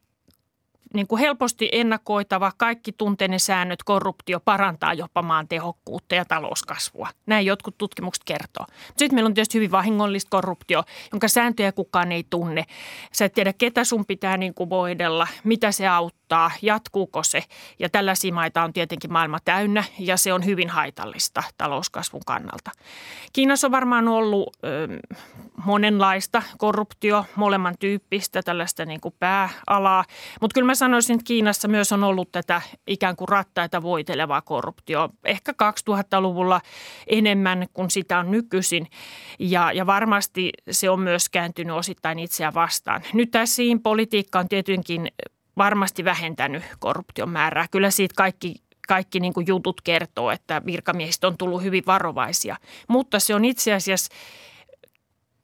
niin 0.94 1.08
kuin 1.08 1.20
helposti 1.20 1.70
ennakoitava, 1.72 2.52
kaikki 2.58 2.92
tuntee 2.92 3.28
ne 3.28 3.40
säännöt, 3.40 3.84
korruptio 3.84 4.40
parantaa 4.40 4.94
jopa 4.94 5.22
maan 5.22 5.48
tehokkuutta 5.48 6.16
ja 6.16 6.26
talouskasvua. 6.26 7.10
Näin 7.26 7.46
jotkut 7.46 7.78
tutkimukset 7.78 8.24
kertoo. 8.24 8.66
Sitten 8.98 9.16
meillä 9.16 9.28
on 9.28 9.34
tietysti 9.34 9.58
hyvin 9.58 9.72
vahingollista 9.72 10.30
korruptio, 10.30 10.84
jonka 11.12 11.28
sääntöjä 11.28 11.72
kukaan 11.72 12.12
ei 12.12 12.26
tunne. 12.30 12.66
Sä 13.12 13.26
et 13.26 13.34
tiedä, 13.34 13.54
ketä 13.54 13.84
sun 13.84 14.06
pitää 14.06 14.38
niin 14.38 14.54
kuin 14.54 14.70
voidella, 14.70 15.28
mitä 15.44 15.72
se 15.72 15.88
auttaa, 15.88 16.19
jatkuuko 16.62 17.24
se. 17.24 17.44
Ja 17.80 17.90
tällaisia 17.90 18.34
maita 18.34 18.64
on 18.64 18.74
tietenkin 18.74 19.14
maailma 19.14 19.38
täynnä 19.46 19.84
ja 20.00 20.18
se 20.18 20.34
on 20.34 20.46
hyvin 20.46 20.70
haitallista 20.70 21.44
talouskasvun 21.58 22.22
kannalta. 22.26 22.72
Kiinassa 23.34 23.68
on 23.68 23.72
varmaan 23.72 24.08
ollut 24.08 24.58
ö, 24.64 24.88
monenlaista 25.66 26.42
korruptio, 26.58 27.26
molemman 27.36 27.76
tyyppistä 27.80 28.42
tällaista 28.44 28.86
niin 28.86 29.02
kuin 29.02 29.16
pääalaa. 29.20 30.06
Mutta 30.42 30.54
kyllä 30.54 30.66
mä 30.66 30.76
sanoisin, 30.76 31.14
että 31.14 31.24
Kiinassa 31.28 31.68
myös 31.68 31.92
on 31.92 32.04
ollut 32.04 32.32
tätä 32.32 32.62
ikään 32.88 33.16
kuin 33.16 33.30
rattaita 33.30 33.82
voitelevaa 33.82 34.42
korruptio. 34.42 35.10
Ehkä 35.26 35.52
2000-luvulla 35.52 36.62
enemmän 37.08 37.68
kuin 37.74 37.92
sitä 37.92 38.20
on 38.20 38.32
nykyisin. 38.32 38.88
Ja, 39.40 39.72
ja 39.72 39.86
varmasti 39.86 40.52
se 40.72 40.90
on 40.90 41.00
myös 41.00 41.30
kääntynyt 41.30 41.76
osittain 41.76 42.20
itseään 42.20 42.54
vastaan. 42.54 43.02
Nyt 43.14 43.32
tässä 43.32 43.64
politiikka 43.84 44.40
on 44.40 44.50
tietenkin 44.50 45.08
varmasti 45.60 46.06
vähentänyt 46.06 46.64
korruption 46.80 47.30
määrää. 47.30 47.68
Kyllä 47.72 47.90
siitä 47.90 48.14
kaikki 48.18 48.56
kaikki 48.88 49.20
niin 49.20 49.34
kuin 49.34 49.48
jutut 49.48 49.82
kertoo, 49.82 50.32
että 50.32 50.62
virkamiehistä 50.66 51.28
on 51.28 51.38
tullut 51.38 51.64
hyvin 51.64 51.84
varovaisia. 51.86 52.56
Mutta 52.88 53.20
se 53.20 53.36
on 53.36 53.46
itse 53.46 53.74
asiassa 53.74 54.14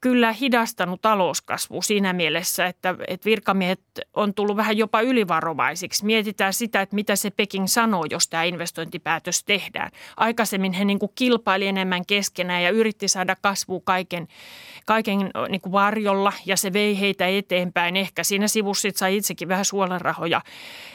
kyllä 0.00 0.32
hidastanut 0.32 1.02
talouskasvua 1.02 1.82
siinä 1.82 2.12
mielessä, 2.12 2.66
että, 2.66 2.94
että 3.08 3.24
virkamiehet 3.24 3.80
on 4.14 4.34
tullut 4.34 4.56
vähän 4.56 4.76
jopa 4.76 5.00
ylivarovaisiksi. 5.00 6.04
Mietitään 6.04 6.52
sitä, 6.52 6.80
että 6.80 6.94
mitä 6.94 7.16
se 7.16 7.30
Peking 7.30 7.66
sanoo, 7.66 8.04
jos 8.10 8.28
tämä 8.28 8.42
investointipäätös 8.42 9.44
tehdään. 9.44 9.90
Aikaisemmin 10.16 10.72
he 10.72 10.84
niin 10.84 10.98
kuin 10.98 11.12
kilpaili 11.14 11.66
enemmän 11.66 12.06
keskenään 12.06 12.62
ja 12.62 12.70
yritti 12.70 13.08
saada 13.08 13.36
kasvua 13.42 13.80
kaiken, 13.84 14.28
kaiken 14.86 15.30
niin 15.48 15.60
kuin 15.60 15.72
varjolla 15.72 16.32
ja 16.46 16.56
se 16.56 16.72
vei 16.72 17.00
heitä 17.00 17.26
eteenpäin. 17.26 17.96
Ehkä 17.96 18.24
siinä 18.24 18.48
sivussa 18.48 18.88
sai 18.94 19.16
itsekin 19.16 19.48
vähän 19.48 19.64
suolenrahoja, 19.64 20.40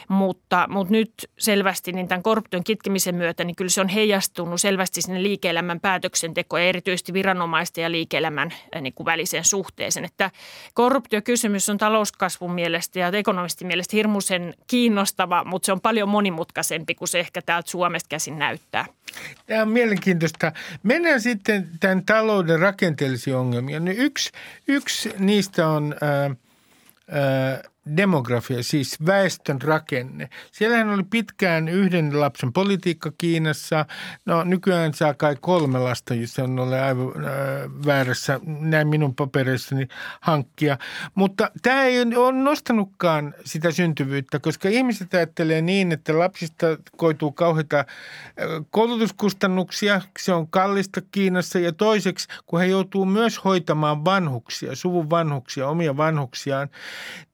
mutta, 0.08 0.66
mutta 0.70 0.92
nyt 0.92 1.12
selvästi 1.38 1.92
niin 1.92 2.08
tämän 2.08 2.22
korruption 2.22 2.64
kitkemisen 2.64 3.14
myötä 3.14 3.44
niin 3.44 3.56
kyllä 3.56 3.68
se 3.68 3.80
on 3.80 3.88
heijastunut 3.88 4.60
selvästi 4.60 5.02
sinne 5.02 5.22
liike-elämän 5.22 5.80
päätöksentekoon 5.80 6.62
ja 6.62 6.68
erityisesti 6.68 7.12
viranomaisten 7.12 7.82
ja 7.82 7.90
liike-elämän 7.90 8.50
niin 8.80 8.94
kuin 8.94 9.04
välisen 9.04 9.44
suhteeseen. 9.44 10.04
Että 10.04 10.30
korruptiokysymys 10.74 11.68
on 11.68 11.78
talouskasvun 11.78 12.52
mielestä 12.52 12.98
ja 12.98 13.08
ekonomistin 13.08 13.66
mielestä 13.66 13.96
hirmuisen 13.96 14.54
kiinnostava, 14.66 15.44
mutta 15.44 15.66
se 15.66 15.72
on 15.72 15.80
paljon 15.80 16.08
monimutkaisempi 16.08 16.94
kuin 16.94 17.08
se 17.08 17.20
ehkä 17.20 17.42
täältä 17.42 17.70
Suomesta 17.70 18.08
käsin 18.08 18.38
näyttää. 18.38 18.86
Tämä 19.46 19.62
on 19.62 19.68
mielenkiintoista. 19.68 20.52
Mennään 20.82 21.20
sitten 21.20 21.68
tämän 21.80 22.04
talouden 22.06 22.60
rakenteellisiin 22.60 23.36
ongelmiin. 23.36 23.81
Yksi, 23.88 24.30
yksi 24.68 25.12
niistä 25.18 25.68
on... 25.68 25.94
Ää, 27.10 27.62
demografia, 27.96 28.62
siis 28.62 29.06
väestön 29.06 29.62
rakenne. 29.62 30.28
Siellähän 30.52 30.90
oli 30.90 31.02
pitkään 31.02 31.68
yhden 31.68 32.20
lapsen 32.20 32.52
politiikka 32.52 33.12
Kiinassa. 33.18 33.86
No 34.26 34.44
nykyään 34.44 34.94
saa 34.94 35.14
kai 35.14 35.36
kolme 35.40 35.78
lasta, 35.78 36.14
jos 36.14 36.38
on 36.38 36.58
ole 36.58 36.80
aivan 36.80 37.06
äh, 37.06 37.32
väärässä 37.86 38.40
näin 38.44 38.88
minun 38.88 39.14
papereissani 39.14 39.88
hankkia. 40.20 40.78
Mutta 41.14 41.50
tämä 41.62 41.84
ei 41.84 42.00
ole 42.00 42.32
nostanutkaan 42.32 43.34
sitä 43.44 43.70
syntyvyyttä, 43.70 44.38
koska 44.38 44.68
ihmiset 44.68 45.14
ajattelee 45.14 45.62
niin, 45.62 45.92
että 45.92 46.18
lapsista 46.18 46.66
koituu 46.96 47.32
kauheita 47.32 47.84
koulutuskustannuksia. 48.70 50.00
Se 50.18 50.32
on 50.32 50.48
kallista 50.48 51.00
Kiinassa 51.10 51.58
ja 51.58 51.72
toiseksi, 51.72 52.28
kun 52.46 52.60
he 52.60 52.66
joutuu 52.66 53.04
myös 53.04 53.44
hoitamaan 53.44 54.04
vanhuksia, 54.04 54.76
suvun 54.76 55.10
vanhuksia, 55.10 55.68
omia 55.68 55.96
vanhuksiaan, 55.96 56.68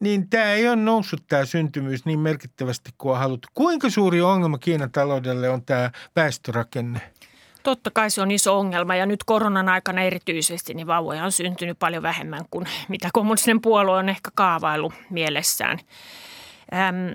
niin 0.01 0.29
tämä 0.39 0.53
ei 0.53 0.68
ole 0.68 0.76
noussut 0.76 1.22
tämä 1.28 1.45
syntymyys 1.45 2.05
niin 2.05 2.18
merkittävästi 2.18 2.91
kuin 2.99 3.12
on 3.12 3.18
haluttu. 3.18 3.49
Kuinka 3.55 3.91
suuri 3.91 4.20
ongelma 4.20 4.59
Kiinan 4.59 4.93
taloudelle 4.93 5.49
on 5.49 5.64
tämä 5.64 5.91
väestörakenne? 6.16 7.01
Totta 7.62 7.91
kai 7.91 8.11
se 8.11 8.22
on 8.22 8.30
iso 8.30 8.59
ongelma 8.59 8.95
ja 8.95 9.07
nyt 9.07 9.24
koronan 9.24 9.68
aikana 9.68 10.03
erityisesti 10.03 10.74
niin 10.74 10.86
vauvoja 10.86 11.24
on 11.24 11.32
syntynyt 11.32 11.78
paljon 11.78 12.03
vähemmän 12.03 12.45
kuin 12.51 12.66
mitä 12.89 13.09
kommunistinen 13.12 13.61
puolue 13.61 13.97
on 13.97 14.09
ehkä 14.09 14.30
kaavailu 14.34 14.93
mielessään. 15.11 15.78
Ähm, 16.74 17.09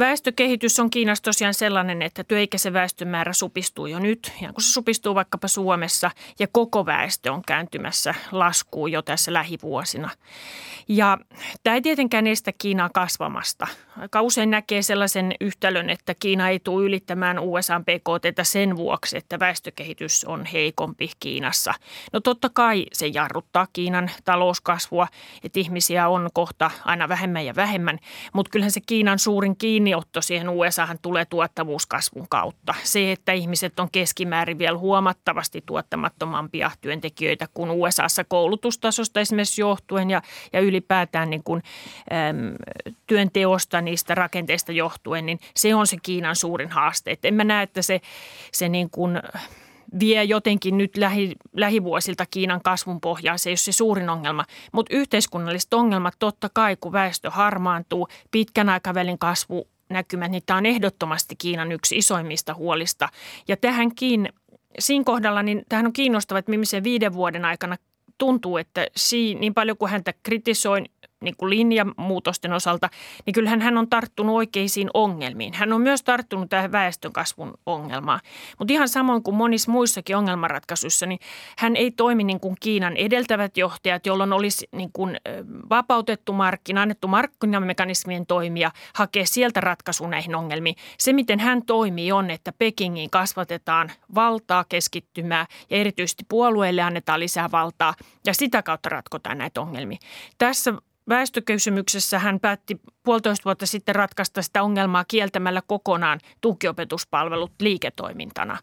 Väestökehitys 0.00 0.80
on 0.80 0.90
Kiinassa 0.90 1.22
tosiaan 1.22 1.54
sellainen, 1.54 2.02
että 2.02 2.24
työikäisen 2.24 2.72
väestön 2.72 3.08
määrä 3.08 3.32
supistuu 3.32 3.86
jo 3.86 3.98
nyt. 3.98 4.32
Ja 4.40 4.52
kun 4.52 4.62
se 4.62 4.72
supistuu 4.72 5.14
vaikkapa 5.14 5.48
Suomessa 5.48 6.10
ja 6.38 6.46
koko 6.52 6.86
väestö 6.86 7.32
on 7.32 7.42
kääntymässä 7.42 8.14
laskuun 8.32 8.92
jo 8.92 9.02
tässä 9.02 9.32
lähivuosina. 9.32 10.10
Ja 10.88 11.18
tämä 11.62 11.74
ei 11.74 11.82
tietenkään 11.82 12.26
estä 12.26 12.52
Kiinaa 12.58 12.90
kasvamasta. 12.94 13.66
Aika 13.98 14.22
usein 14.22 14.50
näkee 14.50 14.82
sellaisen 14.82 15.34
yhtälön, 15.40 15.90
että 15.90 16.14
Kiina 16.14 16.48
ei 16.48 16.60
tule 16.60 16.84
ylittämään 16.84 17.38
USA 17.38 17.80
PKT 17.80 18.40
sen 18.42 18.76
vuoksi, 18.76 19.16
että 19.16 19.38
väestökehitys 19.38 20.24
on 20.24 20.44
heikompi 20.44 21.10
Kiinassa. 21.20 21.74
No 22.12 22.20
totta 22.20 22.50
kai 22.54 22.86
se 22.92 23.06
jarruttaa 23.06 23.66
Kiinan 23.72 24.10
talouskasvua, 24.24 25.08
että 25.44 25.60
ihmisiä 25.60 26.08
on 26.08 26.30
kohta 26.32 26.70
aina 26.84 27.08
vähemmän 27.08 27.46
ja 27.46 27.56
vähemmän. 27.56 27.98
Mutta 28.32 28.50
kyllähän 28.50 28.70
se 28.70 28.80
Kiinan 28.86 29.18
suurin 29.18 29.56
kiinniotto 29.90 30.20
siihen 30.20 30.48
USAhan 30.48 30.98
tulee 31.02 31.24
tuottavuuskasvun 31.24 32.26
kautta. 32.28 32.74
Se, 32.82 33.12
että 33.12 33.32
ihmiset 33.32 33.80
on 33.80 33.88
keskimäärin 33.92 34.58
vielä 34.58 34.78
huomattavasti 34.78 35.62
tuottamattomampia 35.66 36.70
työntekijöitä 36.80 37.46
kuin 37.54 37.70
USAssa 37.70 38.24
koulutustasosta 38.24 39.20
esimerkiksi 39.20 39.60
johtuen 39.60 40.10
ja, 40.10 40.22
ja 40.52 40.60
ylipäätään 40.60 41.30
niin 41.30 41.42
kuin, 41.44 41.62
äm, 42.12 42.54
työnteosta, 43.06 43.80
niistä 43.80 44.14
rakenteista 44.14 44.72
johtuen, 44.72 45.26
niin 45.26 45.40
se 45.56 45.74
on 45.74 45.86
se 45.86 45.96
Kiinan 46.02 46.36
suurin 46.36 46.70
haaste. 46.70 47.10
Et 47.10 47.24
en 47.24 47.34
mä 47.34 47.44
näe, 47.44 47.62
että 47.62 47.82
se, 47.82 48.00
se 48.52 48.68
niin 48.68 48.90
kuin 48.90 49.20
vie 50.00 50.24
jotenkin 50.24 50.78
nyt 50.78 50.96
lähi, 50.96 51.36
lähivuosilta 51.56 52.26
Kiinan 52.30 52.60
kasvun 52.62 53.00
pohjaa. 53.00 53.38
Se 53.38 53.50
ei 53.50 53.52
ole 53.52 53.56
se 53.56 53.72
suurin 53.72 54.10
ongelma, 54.10 54.44
mutta 54.72 54.94
yhteiskunnalliset 54.96 55.74
ongelmat 55.74 56.14
totta 56.18 56.50
kai, 56.52 56.76
kun 56.80 56.92
väestö 56.92 57.30
harmaantuu, 57.30 58.08
pitkän 58.30 58.68
aikavälin 58.68 59.18
kasvu 59.18 59.68
näkymät, 59.90 60.30
niin 60.30 60.42
tämä 60.46 60.56
on 60.56 60.66
ehdottomasti 60.66 61.36
Kiinan 61.36 61.72
yksi 61.72 61.96
isoimmista 61.96 62.54
huolista. 62.54 63.08
Ja 63.48 63.56
tähänkin, 63.56 64.28
siinä 64.78 65.04
kohdalla, 65.04 65.42
niin 65.42 65.62
tähän 65.68 65.86
on 65.86 65.92
kiinnostavaa, 65.92 66.38
että 66.38 66.50
millaisen 66.50 66.84
viiden 66.84 67.12
vuoden 67.12 67.44
aikana 67.44 67.76
tuntuu, 68.18 68.56
että 68.56 68.86
Xi, 68.98 69.34
niin 69.34 69.54
paljon 69.54 69.76
kuin 69.76 69.90
häntä 69.90 70.14
kritisoin 70.22 70.86
niin 71.20 71.36
kuin 71.36 71.50
linjamuutosten 71.50 72.52
osalta, 72.52 72.88
niin 73.26 73.34
kyllähän 73.34 73.60
hän 73.60 73.78
on 73.78 73.88
tarttunut 73.88 74.36
oikeisiin 74.36 74.90
ongelmiin. 74.94 75.54
Hän 75.54 75.72
on 75.72 75.80
myös 75.80 76.02
tarttunut 76.02 76.48
tähän 76.50 76.72
väestönkasvun 76.72 77.54
ongelmaan. 77.66 78.20
Mutta 78.58 78.72
ihan 78.72 78.88
samoin 78.88 79.22
kuin 79.22 79.34
monissa 79.34 79.70
muissakin 79.70 80.16
ongelmanratkaisuissa, 80.16 81.06
niin 81.06 81.18
hän 81.58 81.76
ei 81.76 81.90
toimi 81.90 82.24
niin 82.24 82.40
kuin 82.40 82.56
Kiinan 82.60 82.96
edeltävät 82.96 83.56
johtajat, 83.56 84.06
jolloin 84.06 84.32
olisi 84.32 84.68
niin 84.72 84.90
kuin 84.92 85.16
vapautettu 85.70 86.32
markkina, 86.32 86.82
annettu 86.82 87.08
markkinamekanismien 87.08 88.26
toimia, 88.26 88.70
hakea 88.94 89.26
sieltä 89.26 89.60
ratkaisu 89.60 90.06
näihin 90.06 90.34
ongelmiin. 90.34 90.76
Se, 90.98 91.12
miten 91.12 91.40
hän 91.40 91.62
toimii, 91.66 92.12
on, 92.12 92.30
että 92.30 92.52
Pekingiin 92.58 93.10
kasvatetaan 93.10 93.92
valtaa, 94.14 94.64
keskittymää 94.68 95.46
ja 95.70 95.76
erityisesti 95.76 96.24
puolueille 96.28 96.82
annetaan 96.82 97.20
lisää 97.20 97.50
valtaa 97.52 97.94
ja 98.26 98.34
sitä 98.34 98.62
kautta 98.62 98.88
ratkotaan 98.88 99.38
näitä 99.38 99.60
ongelmia. 99.60 99.98
Tässä 100.38 100.74
Väestökysymyksessä 101.08 102.18
hän 102.18 102.40
päätti 102.40 102.80
puolitoista 103.02 103.44
vuotta 103.44 103.66
sitten 103.66 103.94
ratkaista 103.94 104.42
sitä 104.42 104.62
ongelmaa 104.62 105.04
kieltämällä 105.08 105.62
kokonaan 105.66 106.20
tukiopetuspalvelut 106.40 107.52
liiketoimintana. 107.60 108.58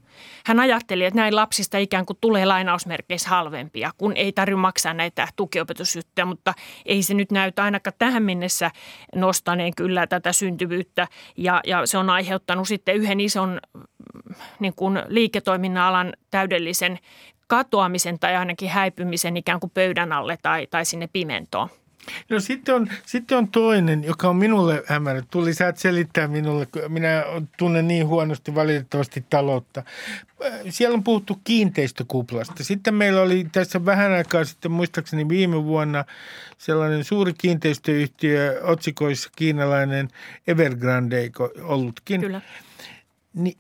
Hän 0.45 0.59
ajatteli, 0.59 1.05
että 1.05 1.19
näin 1.19 1.35
lapsista 1.35 1.77
ikään 1.77 2.05
kuin 2.05 2.17
tulee 2.21 2.45
lainausmerkeissä 2.45 3.29
halvempia, 3.29 3.91
kun 3.97 4.13
ei 4.15 4.31
tarvitse 4.31 4.55
maksaa 4.55 4.93
näitä 4.93 5.27
tukiopetusjuttuja, 5.35 6.25
mutta 6.25 6.53
ei 6.85 7.03
se 7.03 7.13
nyt 7.13 7.31
näytä 7.31 7.63
ainakaan 7.63 7.93
tähän 7.99 8.23
mennessä 8.23 8.71
nostaneen 9.15 9.75
kyllä 9.75 10.07
tätä 10.07 10.33
syntyvyyttä 10.33 11.07
ja, 11.37 11.61
ja 11.65 11.85
se 11.85 11.97
on 11.97 12.09
aiheuttanut 12.09 12.67
sitten 12.67 12.95
yhden 12.95 13.19
ison 13.19 13.59
niin 14.59 14.73
kuin 14.75 15.01
liiketoiminnan 15.07 15.83
alan 15.83 16.13
täydellisen 16.31 16.99
katoamisen 17.47 18.19
tai 18.19 18.35
ainakin 18.35 18.69
häipymisen 18.69 19.37
ikään 19.37 19.59
kuin 19.59 19.71
pöydän 19.71 20.11
alle 20.11 20.37
tai, 20.41 20.67
tai 20.67 20.85
sinne 20.85 21.09
pimentoon. 21.13 21.69
No 22.29 22.39
sitten 22.39 22.75
on, 22.75 22.87
sitten 23.05 23.37
on 23.37 23.47
toinen, 23.47 24.03
joka 24.03 24.29
on 24.29 24.35
minulle 24.35 24.83
hämärä. 24.85 25.21
Tuli 25.31 25.53
saat 25.53 25.77
selittää 25.77 26.27
minulle, 26.27 26.67
minä 26.87 27.23
tunnen 27.57 27.87
niin 27.87 28.07
huonosti 28.07 28.55
valitettavasti 28.55 29.25
taloutta. 29.29 29.83
Siellä 30.69 30.95
on 30.95 31.03
puhuttu 31.03 31.39
kiinteistökuplasta. 31.43 32.63
Sitten 32.63 32.93
meillä 32.93 33.21
oli 33.21 33.47
tässä 33.51 33.85
vähän 33.85 34.11
aikaa 34.11 34.45
sitten, 34.45 34.71
muistaakseni 34.71 35.29
viime 35.29 35.63
vuonna, 35.63 36.05
sellainen 36.57 37.03
suuri 37.03 37.33
kiinteistöyhtiö 37.33 38.59
otsikoissa 38.63 39.29
kiinalainen 39.35 40.07
Evergrande, 40.47 41.19
eikö 41.19 41.49
ollutkin? 41.61 42.21
Kyllä. 42.21 42.41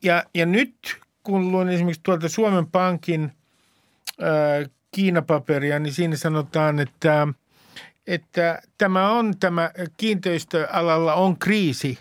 Ja, 0.03 0.23
ja 0.33 0.45
nyt 0.45 0.97
kun 1.23 1.51
luin 1.51 1.69
esimerkiksi 1.69 2.01
tuolta 2.03 2.29
Suomen 2.29 2.67
Pankin 2.67 3.31
ää, 4.21 4.29
Kiinapaperia, 4.91 5.79
niin 5.79 5.93
siinä 5.93 6.15
sanotaan, 6.15 6.79
että– 6.79 7.27
että 8.07 8.61
tämä 8.77 9.09
on 9.11 9.39
tämä 9.39 9.71
kiinteistöalalla 9.97 11.13
on 11.13 11.39
kriisi 11.39 11.99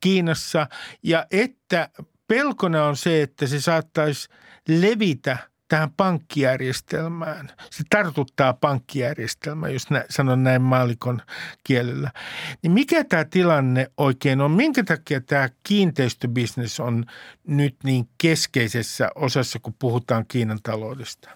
Kiinassa 0.00 0.66
ja 1.02 1.26
että 1.30 1.88
pelkona 2.28 2.84
on 2.84 2.96
se, 2.96 3.22
että 3.22 3.46
se 3.46 3.60
saattaisi 3.60 4.28
levitä 4.68 5.38
tähän 5.68 5.90
pankkijärjestelmään. 5.96 7.48
Se 7.70 7.84
tartuttaa 7.90 8.52
pankkijärjestelmään, 8.52 9.72
jos 9.72 9.90
nä, 9.90 10.04
sanon 10.10 10.42
näin 10.42 10.62
maalikon 10.62 11.22
kielellä. 11.64 12.10
Niin 12.62 12.72
mikä 12.72 13.04
tämä 13.04 13.24
tilanne 13.24 13.90
oikein 13.96 14.40
on? 14.40 14.50
Minkä 14.50 14.84
takia 14.84 15.20
tämä 15.20 15.48
kiinteistöbisnes 15.62 16.80
on 16.80 17.04
nyt 17.46 17.76
niin 17.84 18.08
keskeisessä 18.18 19.10
osassa, 19.14 19.58
kun 19.58 19.74
puhutaan 19.78 20.24
Kiinan 20.28 20.58
taloudesta? 20.62 21.30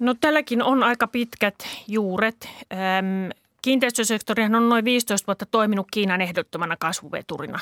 No 0.00 0.14
tälläkin 0.14 0.62
on 0.62 0.82
aika 0.82 1.06
pitkät 1.06 1.68
juuret. 1.88 2.48
Kiinteistösektorihan 3.62 4.54
on 4.54 4.68
noin 4.68 4.84
15 4.84 5.26
vuotta 5.26 5.46
toiminut 5.46 5.86
Kiinan 5.90 6.20
ehdottomana 6.20 6.76
kasvuveturina. 6.76 7.58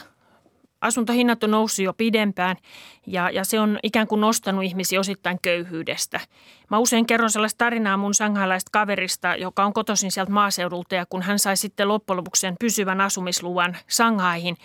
Asuntohinnat 0.80 1.45
on 1.45 1.51
noussut 1.51 1.84
jo 1.84 1.93
pidempään 1.93 2.57
ja, 3.07 3.30
ja 3.30 3.45
se 3.45 3.61
on 3.61 3.78
ikään 3.82 4.07
kuin 4.07 4.20
nostanut 4.20 4.64
ihmisiä 4.64 5.01
osittain 5.01 5.39
köyhyydestä. 5.43 6.20
Mä 6.70 6.78
usein 6.78 7.07
kerron 7.07 7.30
sellaista 7.30 7.59
tarinaa 7.59 7.97
mun 7.97 8.14
sanghalaista 8.14 8.68
kaverista, 8.72 9.36
joka 9.36 9.64
on 9.64 9.72
kotoisin 9.72 10.12
sieltä 10.12 10.32
maaseudulta 10.32 10.95
ja 10.95 11.07
kun 11.07 11.22
hän 11.22 11.39
sai 11.39 11.57
sitten 11.57 11.89
loppujen 11.89 12.16
lopuksi 12.16 12.41
sen 12.41 12.55
pysyvän 12.61 13.01
asumisluvan 13.01 13.76
Sanghaihin, 13.89 14.57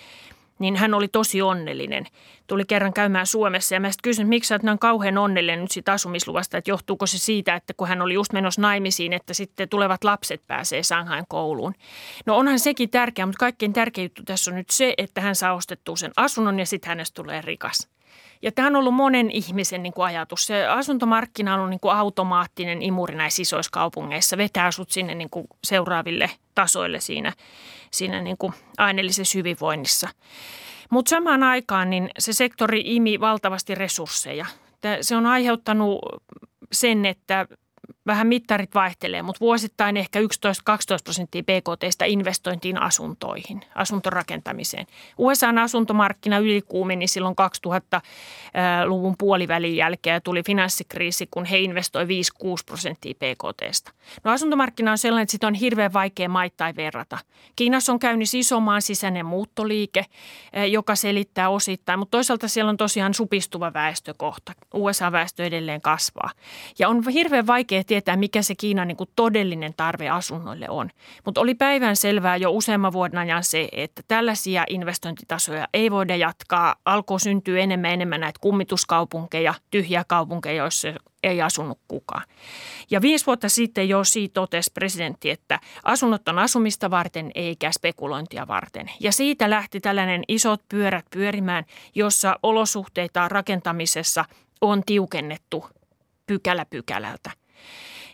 niin 0.64 0.76
hän 0.76 0.93
oli 0.93 1.07
tosi 1.07 1.41
onnellinen. 1.41 2.05
Tuli 2.47 2.66
kerran 2.66 2.93
käymään 2.93 3.28
Suomessa 3.28 3.76
ja 3.76 3.80
mä 3.80 3.91
sitten 3.91 4.09
kysyin, 4.09 4.28
miksi 4.28 4.47
sä 4.47 4.55
oot 4.55 4.80
kauhean 4.80 5.18
onnellinen 5.18 5.61
nyt 5.61 5.72
siitä 5.72 5.91
asumisluvasta, 5.93 6.57
että 6.57 6.72
johtuuko 6.72 7.07
se 7.07 7.18
siitä, 7.18 7.55
että 7.55 7.74
kun 7.74 7.88
hän 7.88 8.01
oli 8.01 8.14
just 8.14 8.34
menossa 8.34 8.61
naimisiin, 8.61 9.14
että 9.14 9.34
sitten 9.34 9.70
tulevat 9.70 10.03
lapset 10.03 10.47
pääsee 10.47 10.84
Sanghain 10.84 11.26
kouluun. 11.28 11.74
No 12.26 12.38
onhan 12.38 12.59
sekin 12.59 12.89
tärkeää, 12.89 13.26
mutta 13.26 13.39
kaikkein 13.39 13.74
tärkein 13.74 14.05
juttu 14.05 14.24
tässä 14.26 14.51
on 14.51 14.55
nyt 14.57 14.70
se, 14.70 14.93
että 14.97 15.22
hän 15.22 15.36
saa 15.36 15.53
ostettua 15.53 15.95
sen 15.95 16.11
asunnon 16.18 16.59
ja 16.59 16.66
sitten 16.66 16.89
hänestä 16.89 17.16
tulee 17.16 17.41
rikas. 17.41 17.88
Ja 18.44 18.52
tämä 18.52 18.68
on 18.68 18.76
ollut 18.76 18.94
monen 18.94 19.32
ihmisen 19.32 19.84
niin 19.84 19.94
kuin 19.94 20.06
ajatus. 20.06 20.46
Se 20.46 20.68
asuntomarkkina 20.68 21.54
on 21.54 21.60
ollut 21.60 21.70
niin 21.70 21.80
kuin 21.80 21.96
automaattinen 21.96 22.82
imuri 22.82 23.16
näissä 23.16 23.41
isoissa 23.41 23.72
kaupungeissa. 23.72 24.38
Vetää 24.38 24.72
sut 24.72 24.91
sinne 24.91 25.16
niin 25.16 25.30
kuin 25.30 25.48
seuraaville 25.64 26.30
tasoille 26.56 27.00
siinä, 27.00 27.34
siinä 27.91 28.22
niin 28.22 28.38
kuin 28.38 28.54
aineellisessa 28.78 29.38
hyvinvoinnissa. 29.38 30.10
Mutta 30.89 31.10
samaan 31.10 31.44
aikaan 31.44 31.89
niin 31.89 32.10
se 32.20 32.34
sektori 32.34 32.82
imi 32.86 33.20
valtavasti 33.20 33.76
resursseja. 33.76 34.46
Se 35.02 35.16
on 35.16 35.26
aiheuttanut 35.26 36.00
sen, 36.72 37.06
että 37.06 37.48
vähän 38.06 38.28
mittarit 38.28 38.76
vaihtelee, 38.76 39.22
mutta 39.22 39.39
vuosittain 39.39 39.97
ehkä 39.97 40.20
11-12 40.20 40.24
prosenttia 41.04 41.43
BKTstä 41.43 42.06
investointiin 42.06 42.82
asuntoihin, 42.82 43.62
asuntorakentamiseen. 43.76 44.88
USAn 45.18 45.58
asuntomarkkina 45.58 46.38
ylikuumeni 46.38 47.08
silloin 47.08 47.36
2000-luvun 47.68 49.16
puolivälin 49.18 49.76
jälkeen 49.76 50.14
ja 50.14 50.22
tuli 50.22 50.43
finanssikriisi, 50.43 51.28
kun 51.32 51.45
he 51.45 51.58
investoi 51.58 52.06
5-6 52.06 52.08
prosenttia 52.66 53.14
BKTstä. 53.14 53.91
No 54.24 54.32
asuntomarkkina 54.32 54.91
on 54.91 54.97
sellainen, 54.97 55.24
että 55.24 55.32
sitä 55.32 55.47
on 55.47 55.54
hirveän 55.54 55.93
vaikea 55.93 56.30
maittain 56.30 56.76
verrata. 56.76 57.18
Kiinassa 57.56 57.93
on 57.93 57.99
käynnissä 57.99 58.38
iso 58.38 58.60
maan 58.60 58.82
sisäinen 58.82 59.26
muuttoliike, 59.26 60.06
joka 60.70 60.95
selittää 60.95 61.49
osittain, 61.49 61.99
mutta 61.99 62.12
toisaalta 62.18 62.47
siellä 62.47 62.70
on 62.70 62.78
tosiaan 62.78 63.14
supistuva 63.14 63.74
väestökohta. 63.74 64.54
USA-väestö 64.74 65.45
edelleen 65.45 65.82
kasvaa. 65.82 66.32
Ja 66.80 66.89
on 66.89 67.10
hirveän 67.10 67.47
vaikea 67.47 67.84
tietää, 67.94 68.16
mikä 68.16 68.41
se 68.41 68.56
Kiinan 68.56 68.88
niin 68.88 68.98
kuin 68.98 69.10
todellinen 69.16 69.74
tarve 69.78 70.10
asunnoille 70.10 70.70
on. 70.70 70.89
Mutta 71.26 71.41
oli 71.41 71.56
päivän 71.56 71.96
selvää 71.96 72.38
jo 72.38 72.52
useamman 72.52 72.94
vuoden 72.94 73.18
ajan 73.18 73.44
se, 73.44 73.70
että 73.72 74.02
tällaisia 74.08 74.64
investointitasoja 74.70 75.68
ei 75.74 75.91
voida 75.91 76.16
jatkaa. 76.16 76.76
Alkoi 76.86 77.20
syntyä 77.20 77.60
enemmän 77.60 77.91
enemmän 77.91 78.22
näitä 78.22 78.39
kummituskaupunkeja, 78.41 79.54
tyhjiä 79.72 80.04
kaupunkeja, 80.08 80.64
joissa 80.64 80.88
ei 81.24 81.41
asunut 81.41 81.80
kukaan. 81.88 82.24
Ja 82.91 83.02
viisi 83.02 83.26
vuotta 83.26 83.50
sitten 83.50 83.89
jo 83.89 84.04
siitä 84.04 84.34
totesi 84.34 84.72
presidentti, 84.74 85.30
että 85.30 85.60
asunnot 85.84 86.28
on 86.28 86.39
asumista 86.39 86.89
varten 86.89 87.32
eikä 87.36 87.72
spekulointia 87.72 88.48
varten. 88.48 88.89
Ja 89.00 89.12
siitä 89.12 89.50
lähti 89.50 89.80
tällainen 89.80 90.24
isot 90.28 90.62
pyörät 90.70 91.06
pyörimään, 91.10 91.66
jossa 91.96 92.39
olosuhteita 92.44 93.30
rakentamisessa 93.30 94.26
on 94.62 94.84
tiukennettu 94.86 95.66
pykälä 96.28 96.66
pykälältä. 96.66 97.43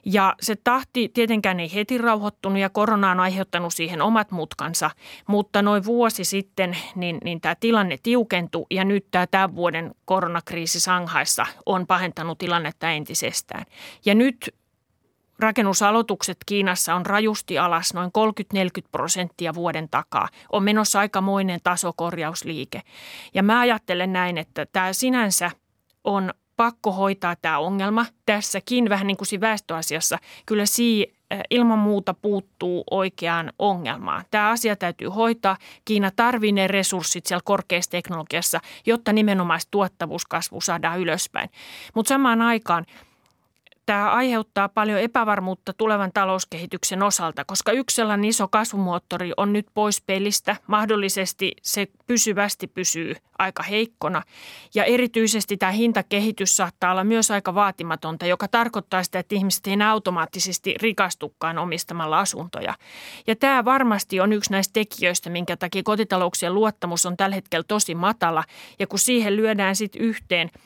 Ja 0.05 0.35
se 0.41 0.55
tahti 0.55 1.09
tietenkään 1.13 1.59
ei 1.59 1.73
heti 1.73 1.97
rauhoittunut 1.97 2.59
ja 2.59 2.69
korona 2.69 3.11
on 3.11 3.19
aiheuttanut 3.19 3.73
siihen 3.73 4.01
omat 4.01 4.31
mutkansa, 4.31 4.91
mutta 5.27 5.61
noin 5.61 5.85
vuosi 5.85 6.23
sitten 6.23 6.77
niin, 6.95 7.17
niin 7.23 7.41
tämä 7.41 7.55
tilanne 7.59 7.97
tiukentui 8.03 8.65
ja 8.71 8.83
nyt 8.83 9.05
tämä 9.11 9.27
tämän 9.27 9.55
vuoden 9.55 9.95
koronakriisi 10.05 10.79
Sanghaissa 10.79 11.45
on 11.65 11.87
pahentanut 11.87 12.37
tilannetta 12.37 12.91
entisestään. 12.91 13.65
Ja 14.05 14.15
nyt 14.15 14.55
Rakennusaloitukset 15.39 16.37
Kiinassa 16.45 16.95
on 16.95 17.05
rajusti 17.05 17.59
alas 17.59 17.93
noin 17.93 18.11
30-40 18.55 18.59
prosenttia 18.91 19.53
vuoden 19.53 19.89
takaa. 19.89 20.27
On 20.51 20.63
menossa 20.63 20.99
aikamoinen 20.99 21.59
tasokorjausliike. 21.63 22.81
Ja 23.33 23.43
mä 23.43 23.59
ajattelen 23.59 24.13
näin, 24.13 24.37
että 24.37 24.65
tämä 24.65 24.93
sinänsä 24.93 25.51
on 26.03 26.33
pakko 26.59 26.91
hoitaa 26.91 27.35
tämä 27.35 27.57
ongelma. 27.57 28.05
Tässäkin 28.25 28.89
vähän 28.89 29.07
niin 29.07 29.17
kuin 29.17 29.27
siinä 29.27 29.41
väestöasiassa 29.41 30.17
kyllä 30.45 30.65
si 30.65 31.13
ilman 31.49 31.79
muuta 31.79 32.13
puuttuu 32.13 32.83
oikeaan 32.91 33.53
ongelmaan. 33.59 34.25
Tämä 34.31 34.49
asia 34.49 34.75
täytyy 34.75 35.07
hoitaa. 35.07 35.57
Kiina 35.85 36.11
tarvitsee 36.15 36.51
ne 36.51 36.67
resurssit 36.67 37.25
siellä 37.25 37.41
korkeassa 37.45 37.91
teknologiassa, 37.91 38.59
jotta 38.85 39.13
nimenomaan 39.13 39.59
tuottavuuskasvu 39.71 40.61
saadaan 40.61 40.99
ylöspäin. 40.99 41.49
Mutta 41.95 42.09
samaan 42.09 42.41
aikaan– 42.41 42.85
tämä 43.89 44.11
aiheuttaa 44.11 44.69
paljon 44.69 44.99
epävarmuutta 44.99 45.73
tulevan 45.73 46.11
talouskehityksen 46.13 47.03
osalta, 47.03 47.45
koska 47.45 47.71
yksi 47.71 47.95
sellainen 47.95 48.25
iso 48.25 48.47
kasvumoottori 48.47 49.31
on 49.37 49.53
nyt 49.53 49.67
pois 49.73 50.01
pelistä. 50.01 50.55
Mahdollisesti 50.67 51.51
se 51.61 51.87
pysyvästi 52.07 52.67
pysyy 52.67 53.15
aika 53.39 53.63
heikkona. 53.63 54.21
Ja 54.75 54.83
erityisesti 54.83 55.57
tämä 55.57 55.71
hintakehitys 55.71 56.57
saattaa 56.57 56.91
olla 56.91 57.03
myös 57.03 57.31
aika 57.31 57.55
vaatimatonta, 57.55 58.25
joka 58.25 58.47
tarkoittaa 58.47 59.03
sitä, 59.03 59.19
että 59.19 59.35
ihmiset 59.35 59.67
ei 59.67 59.81
automaattisesti 59.87 60.75
rikastukaan 60.81 61.57
omistamalla 61.57 62.19
asuntoja. 62.19 62.73
Ja 63.27 63.35
tämä 63.35 63.65
varmasti 63.65 64.19
on 64.19 64.33
yksi 64.33 64.51
näistä 64.51 64.73
tekijöistä, 64.73 65.29
minkä 65.29 65.57
takia 65.57 65.83
kotitalouksien 65.83 66.53
luottamus 66.53 67.05
on 67.05 67.17
tällä 67.17 67.35
hetkellä 67.35 67.63
tosi 67.67 67.95
matala. 67.95 68.43
Ja 68.79 68.87
kun 68.87 68.99
siihen 68.99 69.35
lyödään 69.35 69.75
sitten 69.75 70.01
yhteen– 70.01 70.51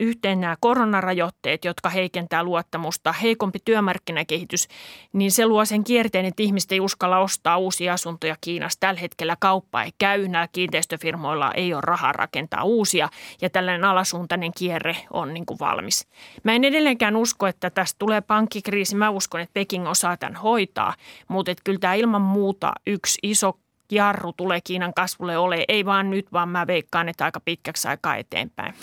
yhteen 0.00 0.40
nämä 0.40 0.56
koronarajoitteet, 0.60 1.64
jotka 1.64 1.88
heikentää 1.88 2.42
luottamusta, 2.42 3.12
heikompi 3.12 3.58
työmarkkinakehitys, 3.64 4.68
niin 5.12 5.32
se 5.32 5.46
luo 5.46 5.64
sen 5.64 5.84
kierteen, 5.84 6.24
että 6.24 6.42
ihmiset 6.42 6.72
ei 6.72 6.80
uskalla 6.80 7.18
ostaa 7.18 7.58
uusia 7.58 7.92
asuntoja 7.92 8.36
Kiinassa. 8.40 8.80
Tällä 8.80 9.00
hetkellä 9.00 9.36
kauppa 9.40 9.82
ei 9.82 9.90
käy, 9.98 10.28
nämä 10.28 10.48
kiinteistöfirmoilla 10.48 11.52
ei 11.52 11.74
ole 11.74 11.80
rahaa 11.84 12.12
rakentaa 12.12 12.64
uusia 12.64 13.08
ja 13.40 13.50
tällainen 13.50 13.84
alasuuntainen 13.84 14.52
kierre 14.58 14.96
on 15.12 15.34
niin 15.34 15.46
kuin 15.46 15.58
valmis. 15.58 16.06
Mä 16.44 16.52
en 16.52 16.64
edelleenkään 16.64 17.16
usko, 17.16 17.46
että 17.46 17.70
tästä 17.70 17.96
tulee 17.98 18.20
pankkikriisi. 18.20 18.96
Mä 18.96 19.10
uskon, 19.10 19.40
että 19.40 19.54
Peking 19.54 19.88
osaa 19.88 20.16
tämän 20.16 20.36
hoitaa, 20.36 20.94
mutta 21.28 21.50
että 21.50 21.62
kyllä 21.64 21.78
tämä 21.78 21.94
ilman 21.94 22.22
muuta 22.22 22.72
yksi 22.86 23.18
iso 23.22 23.58
jarru 23.92 24.32
tulee 24.32 24.60
Kiinan 24.60 24.94
kasvulle 24.94 25.38
ole, 25.38 25.64
ei 25.68 25.84
vaan 25.84 26.10
nyt, 26.10 26.32
vaan 26.32 26.48
mä 26.48 26.66
veikkaan, 26.66 27.08
että 27.08 27.24
aika 27.24 27.40
pitkäksi 27.40 27.88
aikaa 27.88 28.16
eteenpäin. 28.16 28.74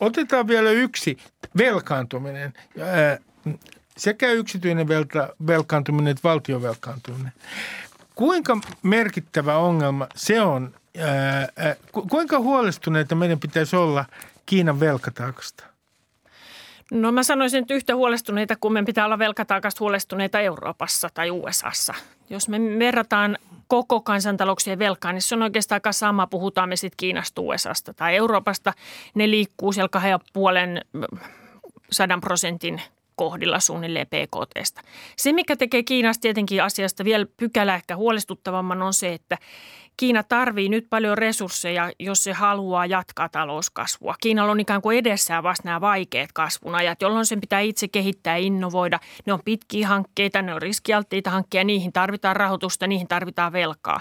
Otetaan 0.00 0.46
vielä 0.48 0.70
yksi, 0.70 1.16
velkaantuminen. 1.58 2.52
Sekä 3.96 4.30
yksityinen 4.30 4.88
velkaantuminen 5.46 6.10
että 6.10 6.28
valtion 6.28 6.62
velkaantuminen. 6.62 7.32
Kuinka 8.14 8.58
merkittävä 8.82 9.56
ongelma 9.56 10.06
se 10.14 10.40
on? 10.40 10.74
Kuinka 12.10 12.38
huolestuneita 12.38 13.14
meidän 13.14 13.40
pitäisi 13.40 13.76
olla 13.76 14.04
Kiinan 14.46 14.80
velkataakasta? 14.80 15.71
No 16.92 17.12
mä 17.12 17.22
sanoisin, 17.22 17.60
että 17.60 17.74
yhtä 17.74 17.96
huolestuneita 17.96 18.56
kuin 18.60 18.72
me 18.72 18.82
pitää 18.82 19.04
olla 19.04 19.18
velkataakasta 19.18 19.80
huolestuneita 19.80 20.40
Euroopassa 20.40 21.08
tai 21.14 21.30
USAssa. 21.30 21.94
Jos 22.30 22.48
me 22.48 22.58
verrataan 22.78 23.38
koko 23.68 24.00
kansantalouksien 24.00 24.78
velkaa, 24.78 25.12
niin 25.12 25.22
se 25.22 25.34
on 25.34 25.42
oikeastaan 25.42 25.76
aika 25.76 25.92
sama, 25.92 26.26
puhutaan 26.26 26.68
me 26.68 26.76
sitten 26.76 26.96
Kiinasta, 26.96 27.40
USAsta 27.40 27.94
tai 27.94 28.16
Euroopasta. 28.16 28.72
Ne 29.14 29.30
liikkuu 29.30 29.72
siellä 29.72 29.88
kahden 29.88 30.18
puolen 30.32 30.80
sadan 31.90 32.20
prosentin 32.20 32.82
kohdilla 33.16 33.60
suunnilleen 33.60 34.06
PKTstä. 34.06 34.80
Se, 35.16 35.32
mikä 35.32 35.56
tekee 35.56 35.82
Kiinasta 35.82 36.20
tietenkin 36.20 36.62
asiasta 36.62 37.04
vielä 37.04 37.26
pykälä 37.36 37.74
ehkä 37.74 37.96
huolestuttavamman, 37.96 38.82
on 38.82 38.94
se, 38.94 39.12
että 39.12 39.38
Kiina 39.96 40.22
tarvii 40.22 40.68
nyt 40.68 40.86
paljon 40.90 41.18
resursseja, 41.18 41.90
jos 41.98 42.24
se 42.24 42.32
haluaa 42.32 42.86
jatkaa 42.86 43.28
talouskasvua. 43.28 44.14
Kiinalla 44.20 44.52
on 44.52 44.60
ikään 44.60 44.82
kuin 44.82 44.98
edessään 44.98 45.42
vasta 45.42 45.68
nämä 45.68 45.80
vaikeat 45.80 46.32
kasvun 46.32 46.74
ajat, 46.74 47.02
jolloin 47.02 47.26
sen 47.26 47.40
pitää 47.40 47.60
itse 47.60 47.88
kehittää 47.88 48.38
ja 48.38 48.44
innovoida. 48.44 48.98
Ne 49.26 49.32
on 49.32 49.40
pitkiä 49.44 49.88
hankkeita, 49.88 50.42
ne 50.42 50.54
on 50.54 50.62
riskialttiita 50.62 51.30
hankkeja, 51.30 51.64
niihin 51.64 51.92
tarvitaan 51.92 52.36
rahoitusta, 52.36 52.86
niihin 52.86 53.08
tarvitaan 53.08 53.52
velkaa. 53.52 54.00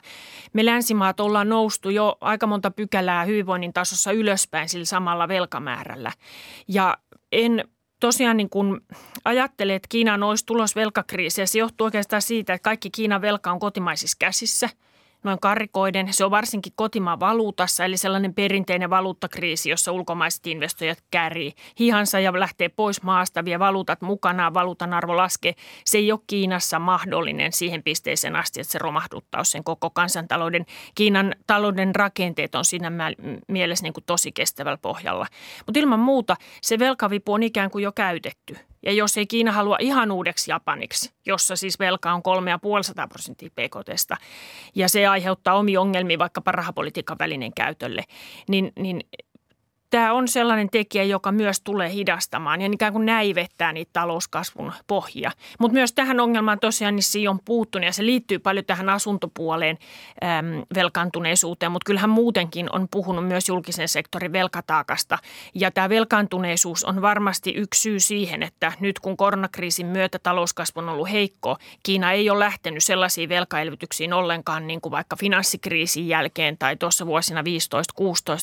Me 0.54 0.66
länsimaat 0.66 1.20
ollaan 1.20 1.50
noustu 1.50 1.89
jo 1.89 2.18
aika 2.22 2.48
monta 2.48 2.72
pykälää 2.72 3.26
hyvinvoinnin 3.26 3.74
tasossa 3.74 4.12
ylöspäin 4.12 4.70
sillä 4.70 4.86
samalla 4.86 5.28
velkamäärällä. 5.28 6.12
Ja 6.68 6.98
en 7.32 7.64
tosiaan 8.00 8.38
niin 8.38 8.50
kun 8.50 8.82
ajattelee, 9.26 9.76
että 9.76 9.88
Kiina 9.89 10.28
olisi 10.28 10.46
tulos 10.46 10.76
velkakriisiä, 10.76 11.46
se 11.46 11.60
johtuu 11.60 11.86
oikeastaan 11.86 12.22
siitä, 12.22 12.54
että 12.54 12.64
kaikki 12.64 12.89
Kiinan 12.89 13.22
velka 13.22 13.52
on 13.52 13.60
kotimaisissa 13.60 14.18
käsissä– 14.20 14.70
noin 15.24 15.39
karrikoiden. 15.39 16.13
Se 16.13 16.26
on 16.26 16.32
varsinkin 16.32 16.74
kotimaan 16.76 17.19
valuutassa, 17.19 17.86
eli 17.86 17.97
sellainen 17.97 18.34
perinteinen 18.34 18.89
valuuttakriisi, 18.89 19.69
jossa 19.69 19.91
ulkomaiset 19.91 20.47
investoijat 20.47 21.03
käärii 21.11 21.53
hihansa 21.80 22.19
ja 22.19 22.39
lähtee 22.39 22.69
pois 22.69 23.03
maasta, 23.03 23.45
vie 23.45 23.59
valuutat 23.59 24.01
mukanaan, 24.01 24.53
valuutan 24.53 24.93
arvo 24.93 25.17
laskee. 25.17 25.53
Se 25.86 25.97
ei 25.97 26.11
ole 26.11 26.19
Kiinassa 26.28 26.80
mahdollinen 26.80 27.53
siihen 27.53 27.84
pisteeseen 27.84 28.36
asti, 28.36 28.61
että 28.61 28.72
se 28.72 28.80
romahduttaa 28.80 29.43
sen 29.43 29.63
koko 29.63 29.89
kansantalouden. 29.89 30.65
Kiinan 30.95 31.36
talouden 31.47 31.95
rakenteet 31.95 32.55
on 32.55 32.65
siinä 32.65 32.91
mielessä 33.47 33.84
niin 33.84 33.93
kuin 33.93 34.03
tosi 34.03 34.32
kestävällä 34.32 34.78
pohjalla. 34.78 35.28
Mutta 35.65 35.80
ilman 35.80 35.99
muuta 35.99 36.36
se 36.61 36.80
velkavipu 36.80 37.34
on 37.34 37.43
ikään 37.43 37.72
kuin 37.72 37.84
jo 37.84 37.91
käytetty– 37.91 38.57
ja 38.84 38.91
jos 38.91 39.17
ei 39.17 39.27
Kiina 39.27 39.51
halua 39.51 39.77
ihan 39.79 40.11
uudeksi 40.11 40.51
Japaniksi, 40.51 41.13
jossa 41.25 41.55
siis 41.55 41.79
velka 41.79 42.13
on 42.13 42.21
3,5 43.01 43.07
prosenttia 43.09 43.49
PKTstä, 43.49 44.17
ja 44.75 44.89
se 44.89 45.07
aiheuttaa 45.07 45.55
omia 45.55 45.82
ongelmia 45.82 46.19
vaikkapa 46.19 46.51
rahapolitiikan 46.51 47.19
välinen 47.19 47.53
käytölle, 47.53 48.03
niin, 48.47 48.71
niin 48.79 49.01
tämä 49.92 50.14
on 50.14 50.28
sellainen 50.28 50.70
tekijä, 50.70 51.04
joka 51.04 51.32
myös 51.32 51.62
tulee 51.62 51.92
hidastamaan 51.92 52.62
ja 52.62 52.70
ikään 52.74 52.94
kuin 52.94 53.06
näivettää 53.06 53.74
niitä 53.74 53.89
talouskasvun 53.94 54.74
pohjia. 54.88 55.32
Mutta 55.60 55.74
myös 55.74 55.94
tähän 55.94 56.20
ongelmaan 56.20 56.60
tosiaan 56.60 56.96
niin 56.96 57.04
siinä 57.04 57.32
on 57.32 57.39
puuttunut 57.46 57.86
ja 57.86 57.92
se 57.92 58.06
liittyy 58.06 58.39
paljon 58.39 58.66
tähän 58.66 58.89
asuntopuoleen 58.89 59.78
äm, 60.24 60.64
velkaantuneisuuteen, 60.76 61.72
mutta 61.72 61.86
kyllähän 61.86 62.10
muutenkin 62.10 62.76
on 62.76 62.88
puhunut 62.92 63.28
myös 63.28 63.50
julkisen 63.50 63.88
sektorin 63.88 64.34
velkataakasta. 64.34 65.18
Ja 65.56 65.72
tämä 65.72 65.89
velkaantuneisuus 65.89 66.84
on 66.84 67.02
varmasti 67.02 67.54
yksi 67.54 67.82
syy 67.82 68.00
siihen, 68.00 68.44
että 68.44 68.72
nyt 68.80 69.00
kun 69.00 69.18
koronakriisin 69.18 69.86
myötä 69.86 70.20
talouskasvu 70.20 70.80
on 70.80 70.89
ollut 70.89 71.12
heikko, 71.12 71.58
Kiina 71.84 72.12
ei 72.12 72.30
ole 72.30 72.39
lähtenyt 72.39 72.84
sellaisiin 72.84 73.30
velkaelvytyksiin 73.30 74.14
ollenkaan 74.14 74.68
niin 74.68 74.82
kuin 74.82 74.92
vaikka 74.92 75.16
finanssikriisin 75.16 76.08
jälkeen 76.08 76.58
tai 76.58 76.76
tuossa 76.76 77.06
vuosina 77.06 77.42
15-16, 77.42 77.44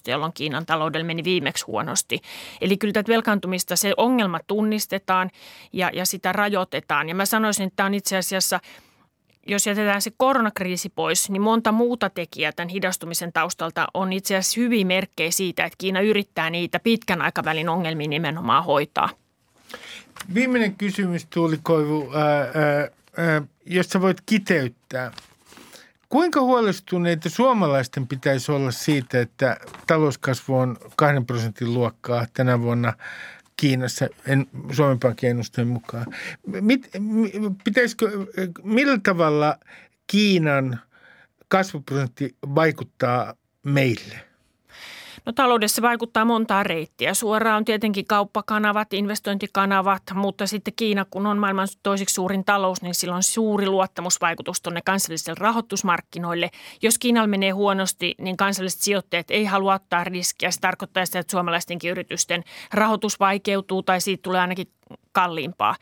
jolloin 0.07 0.33
Kiinan 0.33 0.67
taloudella 0.67 1.07
meni 1.07 1.25
viimeksi 1.39 1.65
huonosti. 1.67 2.21
Eli 2.61 2.77
kyllä 2.77 2.93
tätä 2.93 3.13
velkaantumista, 3.13 3.77
se 3.77 3.93
ongelma 3.97 4.41
tunnistetaan 4.47 5.31
ja, 5.73 5.91
ja 5.95 6.07
sitä 6.07 6.33
rajoitetaan. 6.33 7.09
Ja 7.09 7.15
mä 7.15 7.27
sanoisin, 7.27 7.67
että 7.67 7.77
tämä 7.77 7.87
on 7.87 7.95
itse 7.95 8.17
asiassa 8.17 8.61
jos 9.47 9.67
jätetään 9.67 10.03
se 10.03 10.13
koronakriisi 10.17 10.89
pois, 10.89 11.31
niin 11.31 11.43
monta 11.43 11.73
muuta 11.73 12.11
tekijää 12.11 12.53
tämän 12.53 12.69
hidastumisen 12.69 13.33
taustalta 13.33 13.87
on 13.95 14.13
itse 14.13 14.37
asiassa 14.37 14.61
hyvin 14.61 14.87
merkkejä 14.87 15.31
siitä, 15.31 15.65
että 15.65 15.77
Kiina 15.79 16.01
yrittää 16.01 16.51
niitä 16.51 16.81
pitkän 16.81 17.23
aikavälin 17.23 17.69
ongelmia 17.69 18.09
nimenomaan 18.09 18.65
hoitaa. 18.65 19.09
Viimeinen 20.35 20.75
kysymys, 20.75 21.27
Tuuli 21.27 21.59
Koivu, 21.63 22.13
ää, 22.15 22.41
ää, 23.17 23.43
jos 23.67 23.87
sä 23.87 24.01
voit 24.01 24.21
kiteyttää– 24.27 25.13
Kuinka 26.09 26.41
huolestuneita 26.41 27.31
suomalaisten 27.31 28.07
pitäisi 28.07 28.53
olla 28.53 28.71
siitä, 28.71 29.21
että 29.21 29.57
talouskasvu 29.87 30.57
on 30.57 30.77
kahden 30.97 31.27
prosentin 31.27 31.75
luokkaa 31.75 32.27
tänä 32.33 32.61
vuonna 32.61 32.93
Kiinassa, 33.57 34.09
en, 34.27 34.47
Suomen 34.73 34.99
Pankin 34.99 35.31
ennusteen 35.31 35.69
mukaan? 35.69 36.07
Mit, 36.47 36.91
pitäisikö, 37.65 38.11
millä 38.63 38.99
tavalla 39.03 39.59
Kiinan 40.07 40.81
kasvuprosentti 41.49 42.37
vaikuttaa 42.55 43.35
meille? 43.65 44.28
No 45.29 45.33
taloudessa 45.33 45.83
vaikuttaa 45.83 46.25
montaa 46.25 46.63
reittiä. 46.63 47.15
Suoraan 47.15 47.57
on 47.57 47.65
tietenkin 47.65 48.07
kauppakanavat, 48.07 48.93
investointikanavat, 48.93 50.03
mutta 50.15 50.47
sitten 50.47 50.75
Kiina, 50.77 51.07
kun 51.11 51.27
on 51.27 51.39
maailman 51.39 51.69
toiseksi 51.83 52.15
suurin 52.15 52.45
talous, 52.45 52.83
niin 52.83 52.95
sillä 52.95 53.17
on 53.17 53.23
suuri 53.23 53.67
luottamusvaikutus 53.67 54.61
tuonne 54.61 54.81
kansallisille 54.85 55.37
rahoitusmarkkinoille. 55.41 56.51
Jos 56.83 56.99
Kiinalla 56.99 57.27
menee 57.27 57.51
huonosti, 57.51 58.15
niin 58.19 58.37
kansalliset 58.37 58.81
sijoittajat 58.81 59.31
ei 59.31 59.45
halua 59.45 59.75
ottaa 59.75 60.05
riskiä. 60.05 60.51
Se 60.51 60.61
tarkoittaa 60.61 61.07
sitä, 61.07 61.19
että 61.19 61.31
suomalaistenkin 61.31 61.91
yritysten 61.91 62.45
rahoitus 62.73 63.21
vaikeutuu 63.21 63.83
tai 63.83 64.01
siitä 64.01 64.23
tulee 64.23 64.41
ainakin 64.41 64.71
kalliimpaa. 65.13 65.77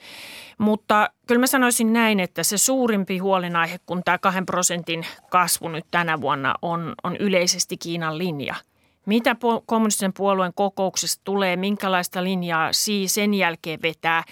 Mutta 0.59 1.11
kyllä 1.26 1.38
mä 1.40 1.47
sanoisin 1.47 1.92
näin, 1.92 2.20
että 2.20 2.42
se 2.42 2.59
suurimpi 2.59 3.18
huolenaihe, 3.18 3.80
kun 3.86 4.03
tämä 4.05 4.18
kahden 4.18 4.47
prosentin 4.47 5.07
kasvu 5.30 5.68
nyt 5.68 5.86
tänä 5.90 6.20
vuonna 6.20 6.55
on, 6.62 6.94
on 7.05 7.16
yleisesti 7.16 7.76
Kiinan 7.76 8.18
linja– 8.18 8.55
mitä 9.07 9.36
kommunistisen 9.66 10.12
puolueen 10.12 10.52
kokouksesta 10.54 11.20
tulee, 11.24 11.57
minkälaista 11.57 12.24
linjaa 12.24 12.70
Xi 12.72 13.09
sen 13.09 13.34
jälkeen 13.34 13.82
vetää, 13.82 14.24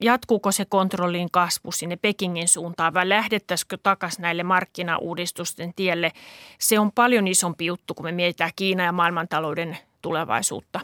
jatkuuko 0.00 0.52
se 0.52 0.64
kontrollin 0.64 1.30
kasvu 1.30 1.72
sinne 1.72 1.96
Pekingin 1.96 2.48
suuntaan 2.48 2.94
vai 2.94 3.08
lähdettäisikö 3.08 3.78
takaisin 3.82 4.22
näille 4.22 4.42
markkinauudistusten 4.42 5.72
tielle? 5.76 6.12
Se 6.58 6.78
on 6.78 6.92
paljon 6.92 7.28
isompi 7.28 7.66
juttu, 7.66 7.94
kun 7.94 8.04
me 8.04 8.12
mietitään 8.12 8.50
Kiina 8.56 8.84
ja 8.84 8.92
maailmantalouden 8.92 9.78
tulevaisuutta. 10.02 10.80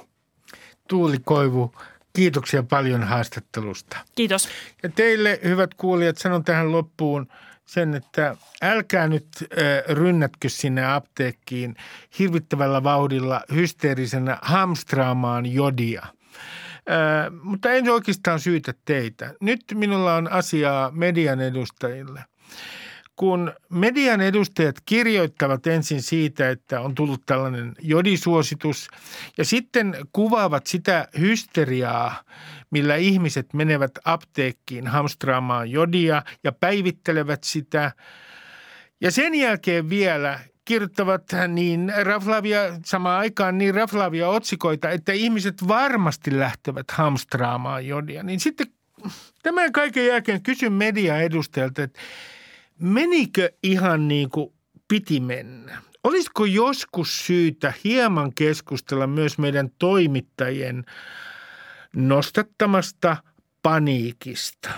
Tuuli 0.89 1.17
Koivu, 1.25 1.75
kiitoksia 2.13 2.63
paljon 2.63 3.03
haastattelusta. 3.03 3.97
Kiitos. 4.15 4.49
Ja 4.83 4.89
teille, 4.89 5.41
hyvät 5.45 5.75
kuulijat, 5.75 6.17
sanon 6.17 6.45
tähän 6.45 6.73
loppuun– 6.73 7.29
sen, 7.67 7.95
että 7.95 8.37
älkää 8.63 9.09
nyt 9.09 9.29
rynnätkö 9.89 10.49
sinne 10.49 10.95
apteekkiin 10.95 11.77
hirvittävällä 12.19 12.83
vauhdilla 12.83 13.41
hysteerisenä 13.55 14.39
hamstraamaan 14.43 15.47
jodia. 15.47 16.07
mutta 17.43 17.71
en 17.71 17.91
oikeastaan 17.91 18.41
syytä 18.41 18.75
teitä. 18.85 19.35
Nyt 19.41 19.65
minulla 19.75 20.15
on 20.15 20.33
asiaa 20.33 20.91
median 20.91 21.41
edustajille– 21.41 22.25
kun 23.17 23.53
median 23.69 24.21
edustajat 24.21 24.77
kirjoittavat 24.85 25.67
ensin 25.67 26.03
siitä, 26.03 26.51
että 26.51 26.81
on 26.81 26.95
tullut 26.95 27.23
tällainen 27.27 27.73
jodisuositus 27.81 28.89
ja 29.39 29.45
sitten 29.45 29.97
kuvaavat 30.13 30.67
sitä 30.67 31.09
hysteriaa, 31.19 32.23
millä 32.71 32.97
ihmiset 32.97 33.55
menevät 33.55 33.93
apteekkiin 34.05 34.87
hamstraamaan 34.87 35.71
jodia 35.71 36.23
ja 36.45 36.53
päivittelevät 36.53 37.45
sitä. 37.45 37.93
Ja 39.01 39.11
sen 39.11 39.35
jälkeen 39.35 39.91
vielä 39.91 40.41
kirjoittavat 40.65 41.23
niin 41.49 41.93
raflavia, 42.03 42.59
samaan 42.85 43.19
aikaan 43.19 43.59
niin 43.59 43.75
raflavia 43.75 44.29
otsikoita, 44.29 44.91
että 44.91 45.13
ihmiset 45.13 45.69
varmasti 45.69 46.39
lähtevät 46.39 46.91
hamstraamaan 46.91 47.87
jodia. 47.87 48.23
Niin 48.23 48.41
sitten 48.41 48.67
tämän 49.43 49.73
kaiken 49.73 50.07
jälkeen 50.07 50.43
kysyn 50.43 50.73
media 50.73 51.19
edustajalta, 51.19 51.83
että 51.83 52.01
menikö 52.79 53.53
ihan 53.63 54.09
niin 54.09 54.31
kuin 54.31 54.53
piti 54.89 55.21
mennä? 55.21 55.83
Olisiko 56.05 56.45
joskus 56.45 57.27
syytä 57.27 57.73
hieman 57.85 58.35
keskustella 58.35 59.07
myös 59.07 59.39
meidän 59.39 59.71
toimittajien 59.79 60.85
nostattamasta 61.97 63.17
paniikista? 63.63 64.71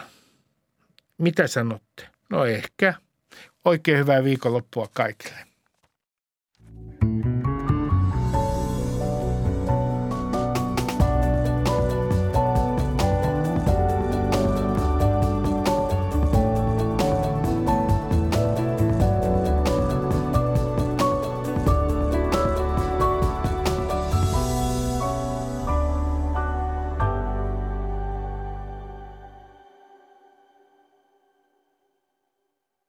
Mitä 1.19 1.47
sanotte? 1.47 2.09
No 2.31 2.45
ehkä. 2.45 2.95
Oikein 3.65 3.99
hyvää 3.99 4.25
viikonloppua 4.25 4.89
kaikille. 4.93 5.46